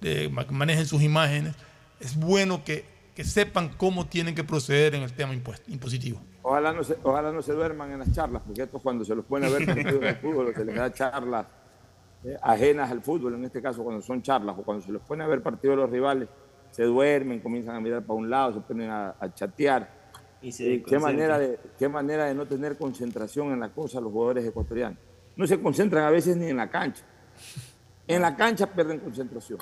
[0.01, 1.55] de ma- manejen sus imágenes.
[2.01, 2.83] Es bueno que,
[3.15, 6.19] que sepan cómo tienen que proceder en el tema impuesto, impositivo.
[6.41, 9.23] Ojalá no, se, ojalá no se duerman en las charlas, porque esto cuando se los
[9.23, 11.45] pone a ver partidos de fútbol, se les da charlas
[12.25, 15.23] eh, ajenas al fútbol, en este caso cuando son charlas, o cuando se los pone
[15.23, 16.27] a ver partidos de los rivales,
[16.73, 20.01] se duermen, comienzan a mirar para un lado, se ponen a, a chatear.
[20.41, 24.01] Y se Eh, qué, manera de, qué manera de no tener concentración en la cosa
[24.01, 24.97] los jugadores ecuatorianos.
[25.35, 27.03] No se concentran a veces ni en la cancha.
[28.07, 29.59] En la cancha pierden concentración.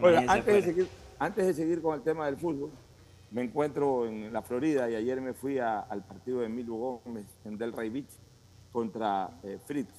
[0.00, 0.88] Oiga, Imagínense antes de, seguir,
[1.18, 2.70] antes de seguir con el tema del fútbol,
[3.32, 7.26] me encuentro en la Florida y ayer me fui a- al partido de Emilio Gómez
[7.44, 8.10] en Delray Beach
[8.70, 9.90] contra eh, Fritz.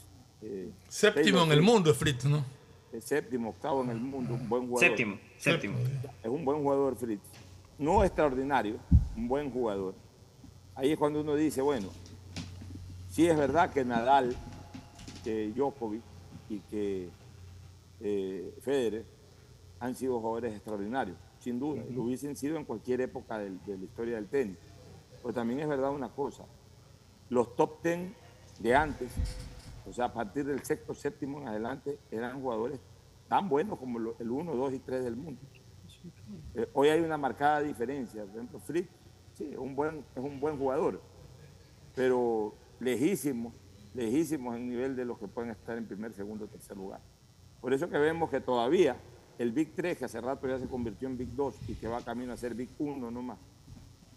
[0.41, 1.71] eh, Séptimo Taylor en el Fritz.
[1.73, 2.45] mundo es Fritz, ¿no?
[2.91, 4.89] Eh, séptimo, octavo en el mundo, un buen jugador.
[4.89, 5.77] Séptimo, séptimo.
[6.23, 7.21] Es un buen jugador Fritz.
[7.77, 8.77] No extraordinario,
[9.15, 9.93] un buen jugador.
[10.75, 11.89] Ahí es cuando uno dice, bueno,
[13.09, 14.35] sí es verdad que Nadal,
[15.23, 16.01] que Djokovic
[16.49, 17.09] y que
[18.01, 19.05] eh, Federer
[19.79, 23.77] han sido jugadores extraordinarios, sin duda, y lo hubiesen sido en cualquier época del- de
[23.77, 24.57] la historia del tenis.
[25.21, 26.43] Pero también es verdad una cosa,
[27.29, 28.15] los top ten
[28.59, 29.11] de antes,
[29.89, 32.79] o sea, a partir del sexto, séptimo en adelante, eran jugadores
[33.27, 35.41] tan buenos como el 1, 2 y 3 del mundo.
[36.53, 38.23] Eh, hoy hay una marcada diferencia.
[38.23, 38.87] Por ejemplo, Frick,
[39.33, 41.01] sí, un buen, es un buen jugador,
[41.95, 43.53] pero lejísimos,
[43.95, 47.01] lejísimos en nivel de los que pueden estar en primer, segundo, tercer lugar.
[47.59, 48.95] Por eso que vemos que todavía
[49.39, 52.01] el Big 3, que hace rato ya se convirtió en Big 2 y que va
[52.01, 53.39] camino a ser Big 1 nomás,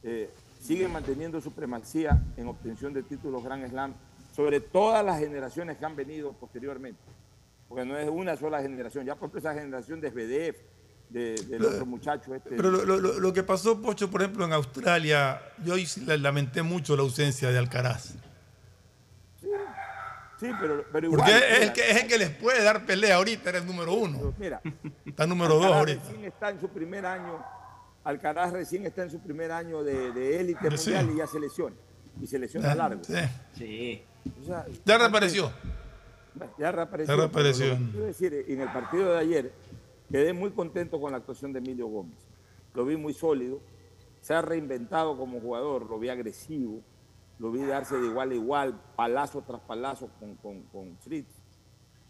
[0.02, 0.30] eh,
[0.60, 3.94] sigue manteniendo supremacía en obtención de títulos Grand Slam
[4.32, 7.00] sobre todas las generaciones que han venido posteriormente.
[7.68, 9.04] Porque no es una sola generación.
[9.06, 10.60] Ya por ejemplo esa generación de SBDF,
[11.10, 12.50] de, del otro muchacho este.
[12.50, 15.74] Pero lo, lo- lo que pasó, Pocho, por ejemplo, en Australia, yo
[16.06, 18.14] la- lamenté mucho la ausencia de Alcaraz.
[20.40, 21.20] Sí, pero, pero igual.
[21.20, 23.92] Porque es el, que, es el que les puede dar pelea ahorita, era el número
[23.94, 24.34] uno.
[24.38, 24.60] Mira,
[25.06, 26.02] Está número dos Alcaraz ahorita.
[26.04, 27.44] Recién está en su primer año.
[28.04, 30.90] Alcaraz recién está en su primer año de élite Sí.
[30.90, 31.76] mundial y ya se lesiona.
[32.20, 33.04] Y se lesiona Ah, largo.
[33.04, 33.14] sí.
[33.56, 34.02] Sí.
[34.40, 35.50] O sea, Ya reapareció.
[36.58, 37.14] Ya reapareció.
[37.16, 39.52] Ya quiero decir, en el partido de ayer
[40.10, 42.18] quedé muy contento con la actuación de Emilio Gómez.
[42.74, 43.60] Lo vi muy sólido,
[44.20, 46.80] se ha reinventado como jugador, lo vi agresivo,
[47.38, 51.28] lo vi darse de igual a igual, palazo tras palazo con, con, con Fritz.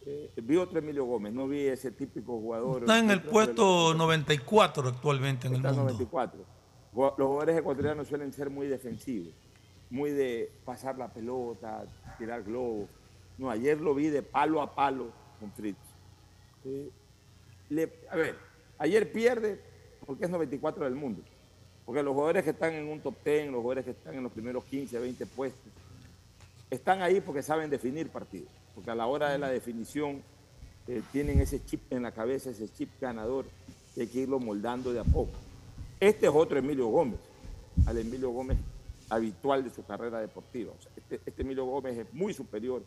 [0.05, 2.83] Eh, vi otro Emilio Gómez, no vi ese típico jugador.
[2.83, 5.93] Está en el puesto 94 actualmente en el está en mundo.
[5.93, 6.45] 94.
[6.95, 9.33] Ju- Los jugadores ecuatorianos suelen ser muy defensivos,
[9.93, 11.85] muy de pasar la pelota,
[12.19, 12.89] tirar globos.
[13.37, 15.77] No, ayer lo vi de palo a palo con Fritz.
[16.65, 16.91] Eh,
[17.69, 18.37] le- a ver,
[18.79, 19.61] ayer pierde
[20.07, 21.21] porque es 94 del mundo.
[21.85, 24.33] Porque los jugadores que están en un top 10, los jugadores que están en los
[24.33, 25.71] primeros 15, 20 puestos,
[26.71, 28.49] están ahí porque saben definir partidos.
[28.75, 30.23] Porque a la hora de la definición
[30.89, 33.45] eh, tienen ese chip en la cabeza, ese chip ganador,
[33.95, 35.33] y hay que irlo moldando de a poco.
[36.01, 37.21] Este es otro Emilio Gómez,
[37.87, 38.57] al Emilio Gómez
[39.13, 40.73] habitual de su carrera deportiva.
[40.73, 42.83] O sea, este, este Emilio Gómez es muy superior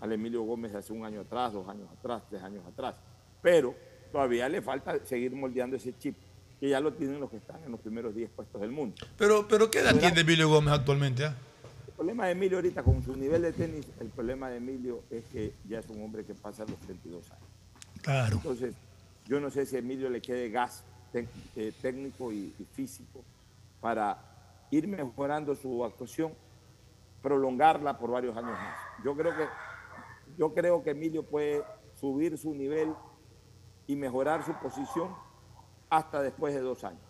[0.00, 2.96] al Emilio Gómez de hace un año atrás, dos años atrás, tres años atrás.
[3.40, 3.74] Pero
[4.12, 6.16] todavía le falta seguir moldeando ese chip,
[6.58, 8.94] que ya lo tienen los que están en los primeros 10 puestos del mundo.
[9.16, 11.24] Pero, pero ¿qué edad tiene Emilio Gómez actualmente?
[11.24, 11.34] ah?
[11.96, 15.54] problema de Emilio ahorita con su nivel de tenis, el problema de Emilio es que
[15.66, 17.44] ya es un hombre que pasa los 32 años.
[18.02, 18.36] Claro.
[18.36, 18.74] Entonces,
[19.26, 20.82] yo no sé si a Emilio le quede gas
[21.14, 23.22] eh, técnico y, y físico
[23.80, 24.29] para
[24.70, 26.32] ir mejorando su actuación,
[27.22, 28.76] prolongarla por varios años más.
[29.04, 29.46] Yo creo que,
[30.38, 31.62] yo creo que Emilio puede
[32.00, 32.92] subir su nivel
[33.86, 35.14] y mejorar su posición
[35.88, 37.00] hasta después de dos años.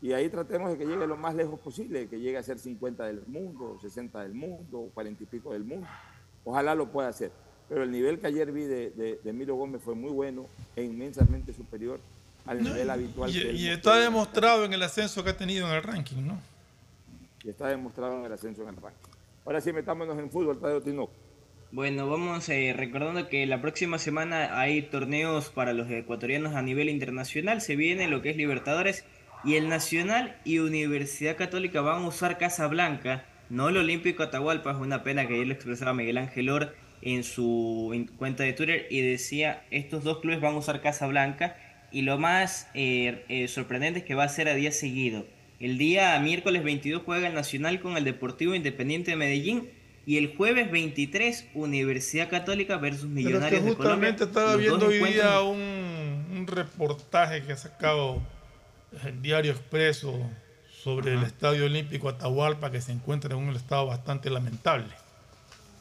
[0.00, 3.04] Y ahí tratemos de que llegue lo más lejos posible, que llegue a ser 50
[3.04, 5.86] del mundo, 60 del mundo, 40 y pico del mundo.
[6.44, 7.30] Ojalá lo pueda hacer.
[7.68, 10.82] Pero el nivel que ayer vi de, de, de Emilio Gómez fue muy bueno e
[10.82, 12.00] inmensamente superior
[12.46, 13.30] al nivel habitual.
[13.30, 16.40] Y, que y está demostrado en el ascenso que ha tenido en el ranking, ¿no?
[17.44, 19.10] Y está demostrado en el ascenso en el ranking.
[19.44, 21.12] Ahora sí, metámonos en fútbol, Tadeo Tinoco.
[21.72, 26.88] Bueno, vamos eh, recordando que la próxima semana hay torneos para los ecuatorianos a nivel
[26.88, 27.60] internacional.
[27.60, 29.04] Se viene lo que es Libertadores
[29.42, 34.72] y el Nacional y Universidad Católica van a usar Casa Blanca, no el Olímpico Atahualpa.
[34.72, 38.52] Es una pena que ayer lo expresaba Miguel Ángel Or en su en- cuenta de
[38.52, 41.56] Twitter y decía: estos dos clubes van a usar Casa Blanca.
[41.90, 45.26] Y lo más eh, eh, sorprendente es que va a ser a día seguido.
[45.62, 49.70] El día miércoles 22 juega el Nacional con el Deportivo Independiente de Medellín.
[50.04, 54.10] Y el jueves 23, Universidad Católica versus Pero es que Millonarios de Colombia.
[54.10, 58.20] justamente estaba viendo hoy encuentros- día un, un reportaje que ha sacado
[59.04, 60.18] el Diario Expreso
[60.82, 64.88] sobre el Estadio Olímpico Atahualpa que se encuentra en un estado bastante lamentable.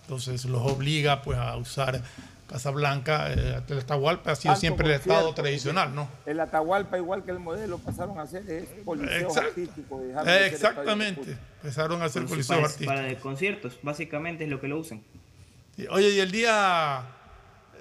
[0.04, 2.04] Entonces los obliga pues a usar
[2.52, 3.32] Casablanca.
[3.34, 6.10] Eh, el Atahualpa ha sido siempre el estado tradicional, ¿no?
[6.26, 9.50] El Atahualpa, igual que el modelo, pasaron a ser es coliseo Exacto.
[9.50, 10.00] artístico.
[10.02, 11.38] de ser Exactamente.
[11.64, 12.96] Empezaron a sus coliseos para, artísticos.
[12.96, 15.02] para de conciertos, básicamente es lo que lo usan.
[15.76, 17.02] Sí, Oye, y el día,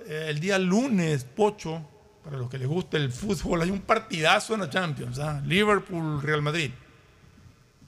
[0.07, 1.83] eh, el día lunes, Pocho,
[2.25, 5.41] para los que les gusta el fútbol, hay un partidazo en la Champions, ¿ah?
[5.45, 6.71] Liverpool-Real Madrid.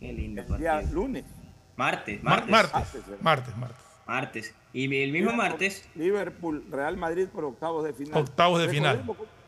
[0.01, 1.25] Qué lindo El día lunes.
[1.77, 2.73] Martes, Mar- martes.
[2.73, 3.77] martes, martes, martes.
[4.17, 4.55] Martes.
[4.75, 8.21] Y el mismo Liverpool- martes, Liverpool, Real Madrid por octavos de final.
[8.23, 8.97] Octavos de final.
[8.99, 9.43] Recordemos cómo-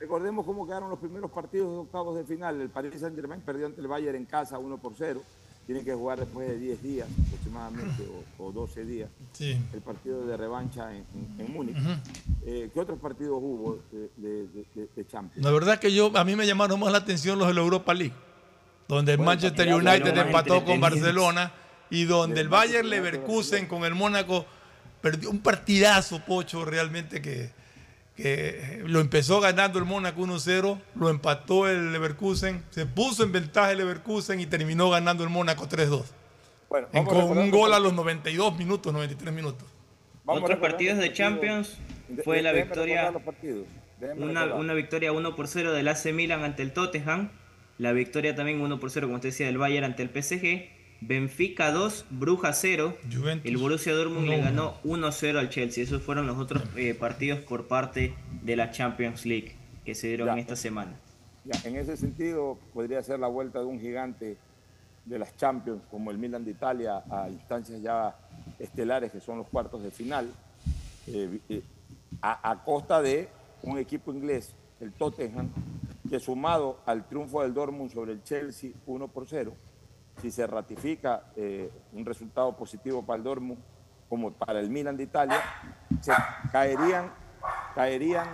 [0.00, 2.60] Recordemos cómo quedaron los primeros partidos de octavos de final.
[2.60, 5.22] El Paris Saint Germain perdió ante el Bayern en casa 1 por 0.
[5.64, 8.02] Tiene que jugar después de 10 días aproximadamente
[8.38, 9.56] o, o 12 días Sí.
[9.72, 11.76] el partido de revancha en, en- en Múnich.
[12.44, 15.44] Eh, ¿Qué otros partidos hubo de, de- de- de- de Champions?
[15.46, 17.94] La verdad que yo, a mí me llamaron más la atención los de la Europa
[17.94, 18.12] League,
[18.88, 20.80] donde el Bueno, Manchester United empató con.
[20.80, 21.52] Barcelona
[21.92, 24.46] y donde el Bayern Leverkusen con el Mónaco
[25.00, 27.50] perdió un partidazo, Pocho, realmente que,
[28.16, 33.72] que lo empezó ganando el Mónaco 1-0, lo empató el Leverkusen, se puso en ventaja
[33.72, 36.04] el Leverkusen y terminó ganando el Mónaco 3-2.
[36.68, 39.68] Bueno, En- con un gol a los 92 minutos, 93 minutos.
[40.24, 41.12] Vamos otros partidos de.
[41.12, 41.76] Champions
[42.08, 43.12] De- fue la victoria,
[44.16, 47.30] una, una victoria 1 por 0 del AC Milan ante el Tottenham.
[47.78, 50.70] La victoria también 1 por 0, como usted decía, del Bayern ante el PSG.
[51.06, 52.96] Benfica 2, Bruja 0.
[53.12, 53.50] Juventus.
[53.50, 54.44] El Borussia Dortmund le uno.
[54.44, 55.82] ganó 1-0 al Chelsea.
[55.82, 60.28] Esos fueron los otros eh, partidos por parte de la Champions League que se dieron
[60.28, 60.38] Ya.
[60.38, 60.92] esta semana.
[61.44, 64.36] Ya, en ese sentido, podría ser la vuelta de un gigante
[65.04, 68.16] de las Champions, como el Milan de Italia, a instancias ya
[68.60, 70.30] estelares, que son los cuartos de final,
[71.08, 71.62] eh, eh,
[72.20, 73.28] a, a costa de
[73.62, 75.48] un equipo inglés, el Tottenham,
[76.08, 79.52] que sumado al triunfo del Dortmund sobre el Chelsea 1 por 0,
[80.20, 83.60] si se ratifica eh, un resultado positivo para el Dortmund,
[84.08, 85.40] como para el Milan de Italia,
[86.00, 86.12] se
[86.50, 87.12] caerían,
[87.74, 88.28] caerían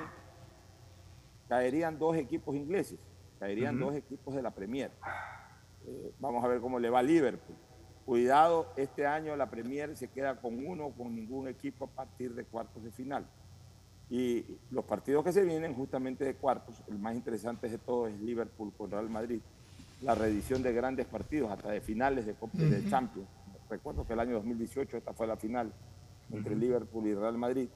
[1.49, 2.99] caerían dos equipos ingleses,
[3.41, 4.91] caerían dos equipos de la Premier.
[5.87, 7.57] Eh, vamos a ver cómo le va a Liverpool.
[8.05, 12.45] Cuidado, este año la Premier se queda con uno, con ningún equipo a partir de
[12.45, 13.27] cuartos de final.
[14.11, 18.21] Y los partidos que se vienen justamente de cuartos, el más interesante de todos es
[18.21, 19.41] Liverpool con Real Madrid.
[20.03, 22.89] La reedición de grandes partidos, hasta de finales de, Copa- de Ujú.
[22.91, 23.29] Champions.
[23.69, 25.73] Recuerdo que el año 2018 esta fue la final
[26.31, 27.69] entre Liverpool y Real Madrid.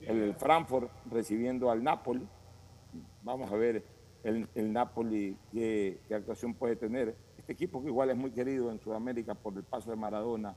[0.00, 2.26] El Frankfurt recibiendo al Napoli.
[3.22, 3.84] Vamos a ver
[4.24, 7.16] el, el Napoli qué, qué actuación puede tener.
[7.38, 10.54] Este equipo que igual es muy querido en Sudamérica por el paso de Maradona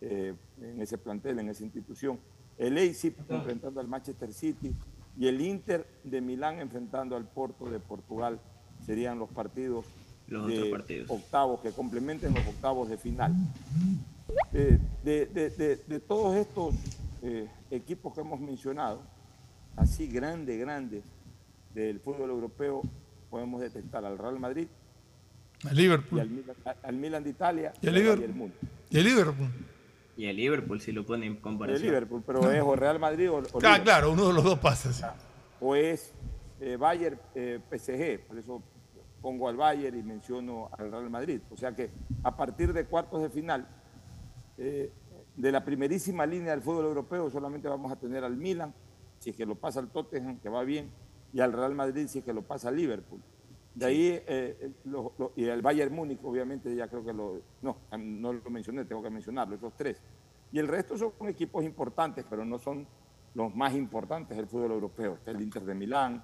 [0.00, 2.18] eh, en ese plantel, en esa institución.
[2.56, 4.74] El Leipzig enfrentando al Manchester City
[5.18, 8.40] y el Inter de Milán enfrentando al Porto de Portugal
[8.84, 9.86] serían los partidos
[10.30, 11.10] Los de otros partidos.
[11.10, 13.32] octavos que complementen los octavos de final.
[14.52, 16.74] Eh, de, de- de- de todos estos
[17.22, 19.02] eh, equipos que hemos mencionado,
[19.76, 21.02] así grandes, grandes
[21.74, 22.82] del fútbol europeo,
[23.28, 24.66] podemos detectar al Real Madrid
[25.68, 26.20] El y Liverpool.
[26.20, 28.34] al Milan, al Milan de Italia Y el al Liverpool.
[28.34, 28.54] Múnich.
[28.90, 29.48] Y el Liverpool.
[30.16, 31.82] Y el Liverpool, si lo pone en El comparación.
[31.82, 34.92] Liverpool, pero es o Real Madrid o, o Ah, claro, uno de los dos pasa.
[34.92, 35.02] sí.
[35.60, 36.12] o es
[36.60, 38.62] eh, Bayern eh, PSG, por eso
[39.20, 41.40] pongo al Bayern y menciono al Real Madrid.
[41.50, 41.90] O sea que
[42.22, 43.66] a partir de cuartos de final,
[44.58, 44.92] eh,
[45.36, 48.74] de la primerísima línea del fútbol europeo solamente vamos a tener al Milan,
[49.18, 50.90] si es que lo pasa al Tottenham, que va bien,
[51.32, 53.20] y al Real Madrid, si es que lo pasa al Liverpool.
[53.74, 57.40] De ahí, eh, eh, lo- lo- y el Bayern Múnich, obviamente, ya creo que lo.
[57.62, 60.02] No, no lo mencioné, tengo que mencionarlo, esos tres.
[60.52, 62.86] Y el resto son equipos importantes, pero no son
[63.34, 65.14] los más importantes del fútbol europeo.
[65.14, 66.22] Está el Inter de Milán,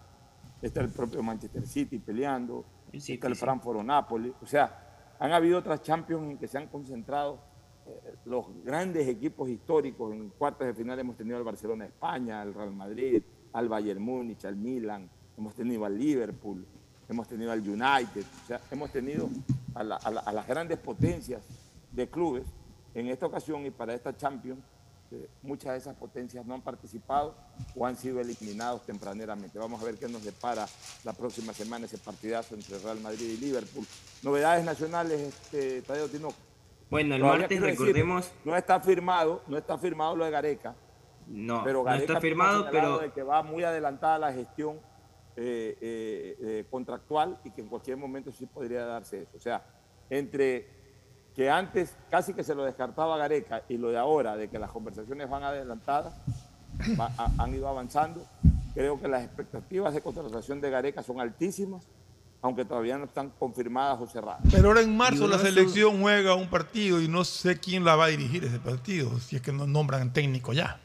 [0.60, 4.32] está el propio Manchester City peleando, está el Frankfurt o Napoli.
[4.42, 7.38] O sea, han habido otras Champions en que se han concentrado
[7.86, 10.12] eh, los grandes equipos históricos.
[10.12, 13.22] En cuartos de final hemos tenido al Barcelona de España, al Real Madrid,
[13.52, 15.08] al Bayern Múnich, al Milan,
[15.38, 16.66] hemos tenido al Liverpool,
[17.08, 19.28] hemos tenido al United, o sea, hemos tenido
[19.74, 21.42] a, la- a la- a las grandes potencias
[21.92, 22.44] de clubes
[22.94, 24.60] en esta ocasión y para esta Champions.
[25.12, 27.34] Eh, muchas de esas potencias no han participado
[27.74, 29.58] o han sido eliminados tempraneramente.
[29.58, 30.66] Vamos a ver qué nos depara
[31.04, 33.86] la próxima semana ese partidazo entre Real Madrid y Liverpool.
[34.22, 36.36] Novedades nacionales, este, Tadeo Tinoco.
[36.90, 38.32] Bueno, el Todavía martes decir, recordemos.
[38.44, 40.74] no está firmado, no está firmado lo de Gareca.
[41.26, 44.32] No, pero no Gareca está mismo ha firmado, pero de que va muy adelantada la
[44.32, 44.78] gestión
[45.38, 49.36] eh, eh, eh, contractual y que en cualquier momento sí podría darse eso.
[49.36, 49.62] O sea,
[50.08, 50.66] entre
[51.36, 54.70] que antes casi que se lo descartaba Gareca y lo de ahora, de que las
[54.70, 56.14] conversaciones van adelantadas,
[56.98, 58.24] va- han ido avanzando.
[58.74, 61.86] Creo que las expectativas de contratación de Gareca son altísimas,
[62.42, 64.40] aunque todavía no están confirmadas o cerradas.
[64.50, 68.06] Pero ahora en marzo la selección juega un partido y no sé quién la va
[68.06, 70.80] a dirigir ese partido, si es que no nombran técnico ya.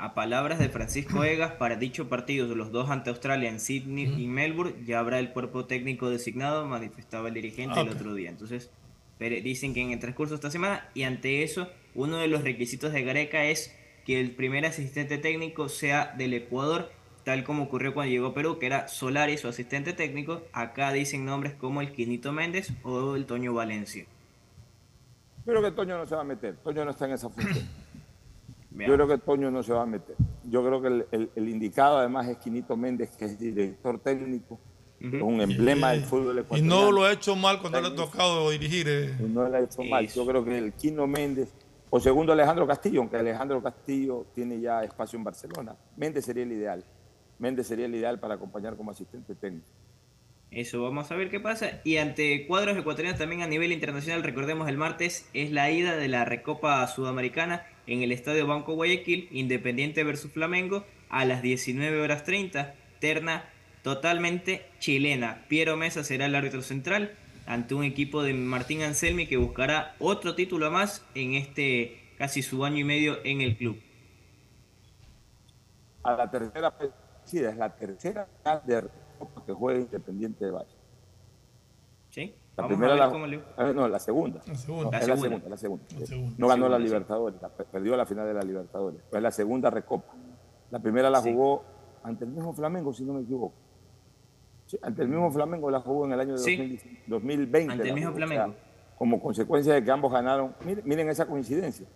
[0.00, 4.14] a palabras de Francisco Egas, para dicho partido de los dos ante Australia en Sydney
[4.22, 8.30] y Melbourne, ya habrá el cuerpo técnico designado, manifestaba el dirigente el otro día.
[8.30, 8.70] Entonces,
[9.18, 12.42] pero dicen que en el transcurso de esta semana, y ante eso, uno de los
[12.42, 13.74] requisitos de Gareca es
[14.06, 16.90] que el primer asistente técnico sea del Ecuador,
[17.24, 20.42] tal como ocurrió cuando llegó a Perú, que era Solari su asistente técnico.
[20.52, 24.06] Acá dicen nombres como el Quinito Méndez o el Toño Valencia.
[25.44, 26.56] Yo creo que Toño no se va a meter.
[26.56, 27.68] Toño no está en esa función.
[28.70, 30.14] Yo creo que Toño no se va a meter.
[30.44, 34.58] Yo creo que el, el- el indicado además es Quinito Méndez, que es director técnico,
[35.00, 36.82] es un emblema del fútbol Y ecuatoriano.
[36.86, 38.86] no lo ha hecho mal cuando le ha tocado dirigir.
[38.88, 39.14] eh.
[39.18, 40.08] Y no le ha hecho mal.
[40.08, 41.52] Yo creo que el Quino Méndez,
[41.90, 45.76] o segundo Alejandro Castillo, aunque Alejandro Castillo tiene ya espacio en Barcelona.
[45.96, 46.84] Méndez sería el ideal.
[47.38, 49.66] Méndez sería el ideal para acompañar como asistente técnico.
[50.50, 51.80] Eso, vamos a ver qué pasa.
[51.84, 56.08] Y ante cuadros ecuatorianos también a nivel internacional, recordemos el martes, es la ida de
[56.08, 62.24] la Recopa Sudamericana en el Estadio Banco Guayaquil, Independiente versus Flamengo, a las 19 horas
[62.24, 63.44] 30, terna
[63.94, 65.46] totalmente chilena.
[65.48, 67.12] Piero Mesa será el árbitro central
[67.46, 72.66] ante un equipo de Martín Anselmi que buscará otro título más en este casi su
[72.66, 73.80] año y medio en el club.
[76.02, 76.74] A la tercera,
[77.24, 78.28] sí, es la tercera
[78.66, 80.68] de Recopa que juega Independiente de Valle.
[82.10, 82.34] ¿Sí?
[82.56, 84.42] La Vamos primera, a ver la, cómo le- ah, no, la segunda.
[84.46, 84.84] La segunda.
[84.84, 85.28] No, La es segunda.
[85.28, 85.84] la segunda, la segunda.
[86.00, 86.34] La segunda.
[86.36, 86.78] No ganó La.
[86.78, 89.00] Libertadores, la- perdió la final de la Libertadores.
[89.08, 90.12] Fue la segunda recopa.
[90.70, 91.32] La primera la Sí.
[91.32, 91.64] jugó
[92.02, 93.54] ante el mismo Flamengo, si no me equivoco.
[94.68, 96.56] Sí, ante el mismo Flamengo la jugó en el año de Sí.
[97.06, 97.72] 2010 2020.
[97.72, 98.54] Ante el mismo jugó, o sea, Flamengo.
[98.98, 100.54] como consecuencia de que ambos ganaron.
[100.64, 101.86] Miren, miren esa coincidencia.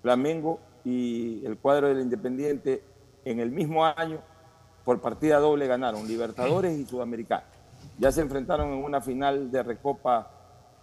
[0.00, 2.82] Flamengo y el cuadro del Independiente
[3.26, 4.20] en el mismo año,
[4.86, 7.44] por partida doble, ganaron Libertadores y Sudamericana.
[7.98, 10.30] Ya se enfrentaron en una final de Recopa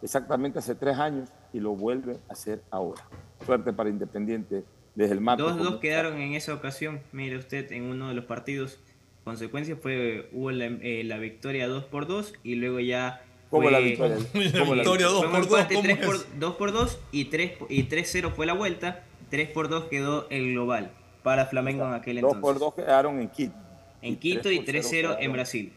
[0.02, 3.02] exactamente hace tres años y lo vuelven a hacer ahora.
[3.46, 4.64] Suerte para Independiente
[4.94, 5.44] desde el marco.
[5.44, 8.80] 2-2 quedaron en esa ocasión, mire usted, en uno de los partidos.
[9.24, 13.22] Consecuencia fue, hubo la, eh, la victoria 2 por 2 y luego ya...
[13.50, 14.18] ¿Cómo fue- la victoria?
[14.60, 16.06] ¿Cómo la victoria dos fue un por dos, empate, ¿cómo tres es?
[16.06, 20.28] por- 2 por 2 y 3 y 3-0 fue la vuelta, 3 por 2 quedó
[20.30, 20.92] el global
[21.22, 22.42] para Flamengo en aquel Dos entonces.
[22.42, 23.54] por dos quedaron en Quito.
[24.02, 25.74] En y Quito tres y por cero 3-0 en Brasil.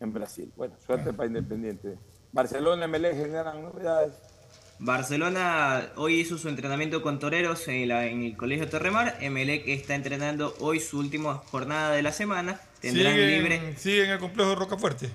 [0.00, 0.52] En Brasil.
[0.56, 1.96] Bueno, suerte para Independiente.
[2.32, 4.12] Barcelona, MLE generan novedades.
[4.78, 9.16] Barcelona hoy hizo su entrenamiento con toreros en, la- en el Colegio Torremar.
[9.20, 12.60] Emelec está entrenando hoy su última jornada de la semana.
[12.80, 13.76] Tendrán Siguen, libre.
[13.76, 15.08] siguen en el complejo de Rocafuerte.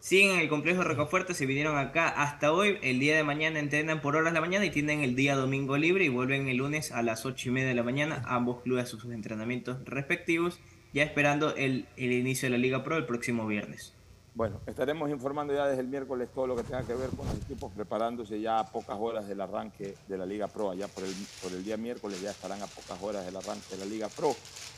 [0.00, 2.78] Siguen en el complejo de Rocafuerte, se vinieron acá hasta hoy.
[2.82, 5.76] El día de mañana entrenan por horas de la mañana y tienen el día domingo
[5.76, 8.22] libre y vuelven el lunes a las 8 y media de la mañana.
[8.26, 10.58] Ambos clubes a sus entrenamientos respectivos,
[10.92, 13.92] ya esperando el, el inicio de la Liga Pro el próximo viernes.
[14.38, 17.34] Bueno, estaremos informando ya desde el miércoles todo lo que tenga que ver con los
[17.38, 20.70] equipos preparándose ya a pocas horas del arranque de la Liga Pro.
[20.70, 21.12] Allá por el,
[21.42, 24.36] por el día miércoles ya estarán a pocas horas del arranque de la Liga Pro.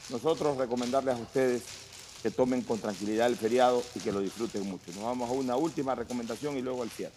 [0.09, 1.63] Nosotros recomendarles a ustedes
[2.23, 4.93] que tomen con tranquilidad el feriado y que lo disfruten mucho.
[4.93, 7.13] Nos vamos a una última recomendación y luego al cierre.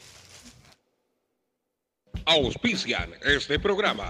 [2.25, 4.09] Auspician este programa.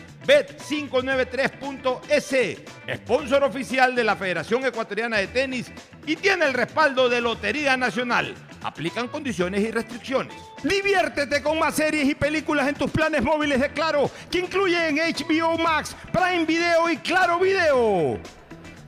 [0.25, 5.71] Bet593.es, sponsor oficial de la Federación Ecuatoriana de Tenis
[6.05, 8.35] y tiene el respaldo de Lotería Nacional.
[8.63, 10.35] Aplican condiciones y restricciones.
[10.61, 15.57] Diviértete con más series y películas en tus planes móviles de Claro, que incluyen HBO
[15.57, 18.19] Max, Prime Video y Claro Video.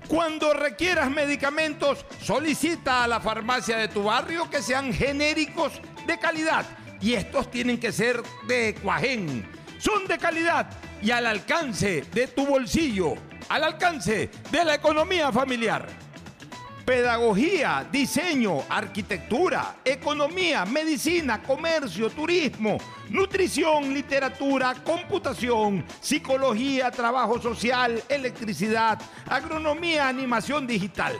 [0.08, 6.66] Cuando requieras medicamentos, solicita a la farmacia de tu barrio que sean genéricos de calidad.
[7.02, 9.44] Y estos tienen que ser de Cuajén.
[9.80, 10.70] Son de calidad
[11.04, 13.16] y al alcance de tu bolsillo,
[13.50, 15.86] al alcance de la economía familiar.
[16.86, 22.78] Pedagogía, diseño, arquitectura, economía, medicina, comercio, turismo,
[23.10, 31.20] nutrición, literatura, computación, psicología, trabajo social, electricidad, agronomía, animación digital.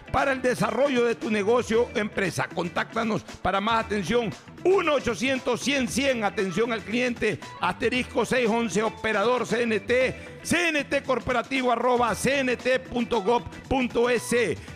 [0.11, 2.47] para el desarrollo de tu negocio o empresa.
[2.53, 4.31] Contáctanos para más atención
[4.63, 12.55] 1-800-100-100, atención al cliente, asterisco 611, operador CNT, CNT corporativo arroba cnt.gov.es.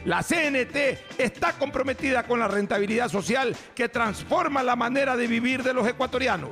[0.06, 5.74] La CNT está comprometida con la rentabilidad social que transforma la manera de vivir de
[5.74, 6.52] los ecuatorianos.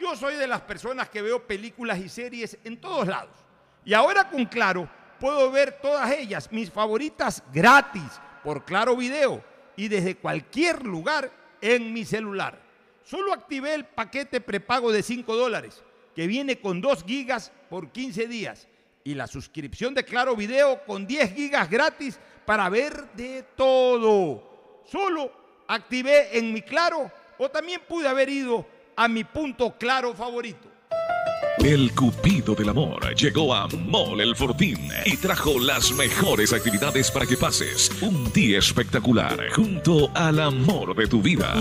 [0.00, 3.36] Yo soy de las personas que veo películas y series en todos lados.
[3.84, 9.42] Y ahora con Claro puedo ver todas ellas, mis favoritas, gratis, por Claro Video
[9.76, 12.58] y desde cualquier lugar en mi celular.
[13.04, 15.82] Solo activé el paquete prepago de 5 dólares,
[16.14, 18.68] que viene con 2 gigas por 15 días,
[19.04, 24.82] y la suscripción de Claro Video con 10 gigas gratis para ver de todo.
[24.84, 25.32] Solo
[25.66, 28.66] activé en mi Claro o también pude haber ido
[29.00, 30.68] a mi punto claro favorito.
[31.64, 37.26] El Cupido del Amor llegó a Mall El Fortín y trajo las mejores actividades para
[37.26, 41.54] que pases un día espectacular junto al amor de tu vida.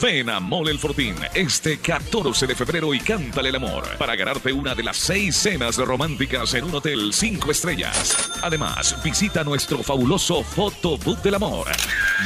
[0.00, 4.52] Ven a Mall El Fortín este 14 de febrero y cántale el amor para ganarte
[4.52, 8.30] una de las seis cenas románticas en un hotel 5 estrellas.
[8.42, 11.68] Además, visita nuestro fabuloso Fotobook del Amor.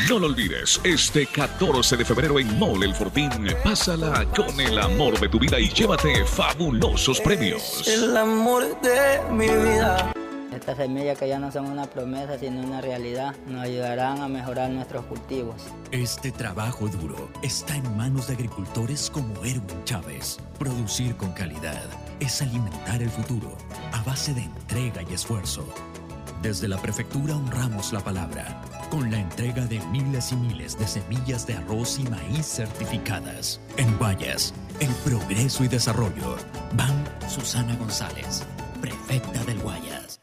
[0.08, 3.30] No lo olvides, este 14 de febrero en Mall El Fortín,
[3.64, 7.86] pásala con el amor de tu vida y llévate fabulosos premios.
[7.86, 10.12] El amor de mi vida.
[10.54, 14.70] Estas semillas que ya no son una promesa sino una realidad nos ayudarán a mejorar
[14.70, 15.56] nuestros cultivos.
[15.92, 20.38] Este trabajo duro está en manos de agricultores como Erwin Chávez.
[20.58, 21.84] Producir con calidad
[22.18, 23.54] es alimentar el futuro
[23.92, 25.66] a base de entrega y esfuerzo.
[26.42, 31.46] Desde la prefectura honramos la palabra con la entrega de miles y miles de semillas
[31.46, 33.60] de arroz y maíz certificadas.
[33.76, 36.36] En Guayas, el progreso y desarrollo.
[36.74, 38.44] Van Susana González,
[38.80, 40.20] prefecta del Guayas.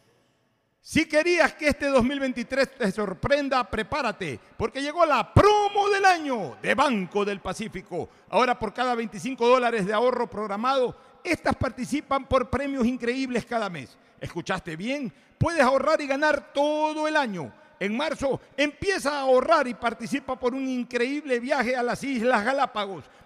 [0.81, 6.73] Si querías que este 2023 te sorprenda, prepárate, porque llegó la promo del año de
[6.75, 8.09] Banco del Pacífico.
[8.29, 13.97] Ahora por cada 25 dólares de ahorro programado, estas participan por premios increíbles cada mes.
[14.21, 15.11] ¿Escuchaste bien?
[15.37, 17.51] Puedes ahorrar y ganar todo el año.
[17.79, 23.03] En marzo empieza a ahorrar y participa por un increíble viaje a las Islas Galápagos.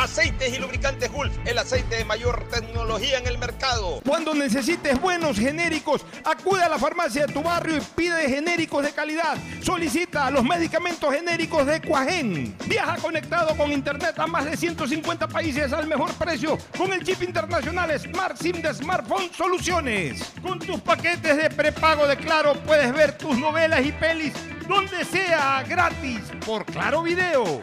[0.00, 4.00] Aceites y lubricantes Gulf, el aceite de mayor tecnología en el mercado.
[4.02, 8.92] Cuando necesites buenos genéricos, acude a la farmacia de tu barrio y pide genéricos de
[8.92, 9.36] calidad.
[9.62, 12.56] Solicita los medicamentos genéricos de Cuajén.
[12.64, 17.22] Viaja conectado con internet a más de 150 países al mejor precio con el chip
[17.22, 20.32] internacional Smart SIM de Smartphone Soluciones.
[20.40, 24.32] Con tus paquetes de prepago de Claro puedes ver tus novelas y pelis
[24.66, 27.62] donde sea gratis por Claro Video.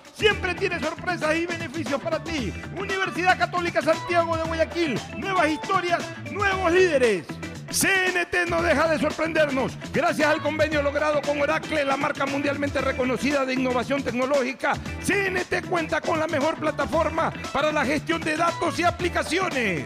[0.13, 2.53] Siempre tiene sorpresas y beneficios para ti.
[2.77, 4.99] Universidad Católica Santiago de Guayaquil.
[5.17, 7.25] Nuevas historias, nuevos líderes.
[7.71, 9.77] CNT no deja de sorprendernos.
[9.93, 16.01] Gracias al convenio logrado con Oracle, la marca mundialmente reconocida de innovación tecnológica, CNT cuenta
[16.01, 19.85] con la mejor plataforma para la gestión de datos y aplicaciones.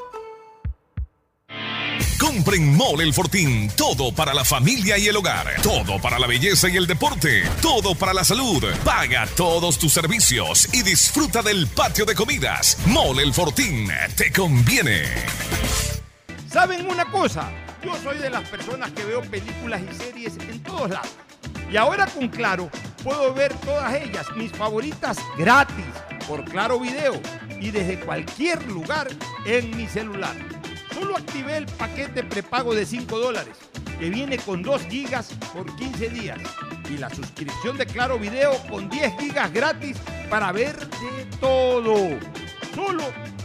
[2.19, 3.69] Compren Mole El Fortín.
[3.75, 5.61] Todo para la familia y el hogar.
[5.61, 7.43] Todo para la belleza y el deporte.
[7.61, 8.63] Todo para la salud.
[8.83, 12.77] Paga todos tus servicios y disfruta del patio de comidas.
[12.85, 13.89] Mole El Fortín.
[14.15, 15.03] Te conviene.
[16.51, 17.49] ¿Saben una cosa?
[17.83, 21.09] Yo soy de las personas que veo películas y series en todos lados.
[21.71, 22.69] Y ahora con Claro
[23.03, 25.85] puedo ver todas ellas, mis favoritas, gratis,
[26.27, 27.19] por Claro Video
[27.59, 29.07] y desde cualquier lugar
[29.45, 30.35] en mi celular.
[31.01, 33.57] Solo activé el paquete prepago de 5 dólares,
[33.99, 36.37] que viene con 2 gigas por 15 días.
[36.91, 39.97] Y la suscripción de Claro Video con 10 gigas gratis
[40.29, 41.95] para ver de todo.
[42.75, 43.03] Solo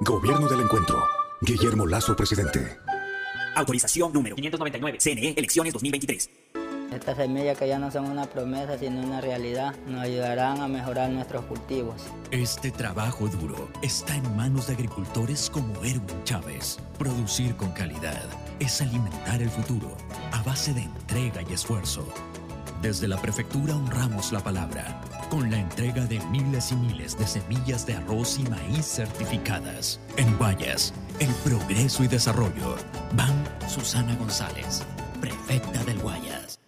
[0.00, 1.02] Gobierno del Encuentro.
[1.40, 2.78] Guillermo Lazo, presidente.
[3.56, 4.98] Autorización número 599.
[5.00, 6.30] CNE, elecciones 2023.
[6.92, 11.10] Estas semillas que ya no son una promesa sino una realidad nos ayudarán a mejorar
[11.10, 12.00] nuestros cultivos.
[12.30, 16.78] Este trabajo duro está en manos de agricultores como Erwin Chávez.
[16.96, 18.24] Producir con calidad
[18.60, 19.96] es alimentar el futuro
[20.32, 22.06] a base de entrega y esfuerzo.
[22.82, 25.00] Desde la prefectura honramos la palabra
[25.30, 29.98] con la entrega de miles y miles de semillas de arroz y maíz certificadas.
[30.16, 32.76] En Guayas, el progreso y desarrollo.
[33.14, 34.84] Van Susana González,
[35.20, 36.60] prefecta del Guayas.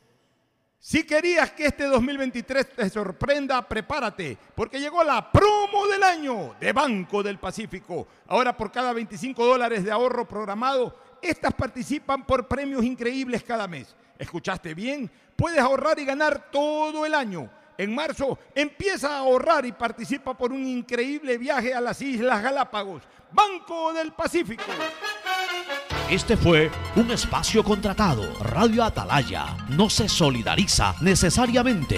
[0.81, 6.73] Si querías que este 2023 te sorprenda, prepárate, porque llegó la promo del año de
[6.73, 8.09] Banco del Pacífico.
[8.27, 13.95] Ahora por cada 25 dólares de ahorro programado, estas participan por premios increíbles cada mes.
[14.21, 15.11] ¿Escuchaste bien?
[15.35, 17.49] Puedes ahorrar y ganar todo el año.
[17.79, 23.03] En marzo empieza a ahorrar y participa por un increíble viaje a las Islas Galápagos.
[23.33, 24.65] Banco del Pacífico.
[26.11, 28.35] Este fue un espacio contratado.
[28.41, 31.97] Radio Atalaya no se solidariza necesariamente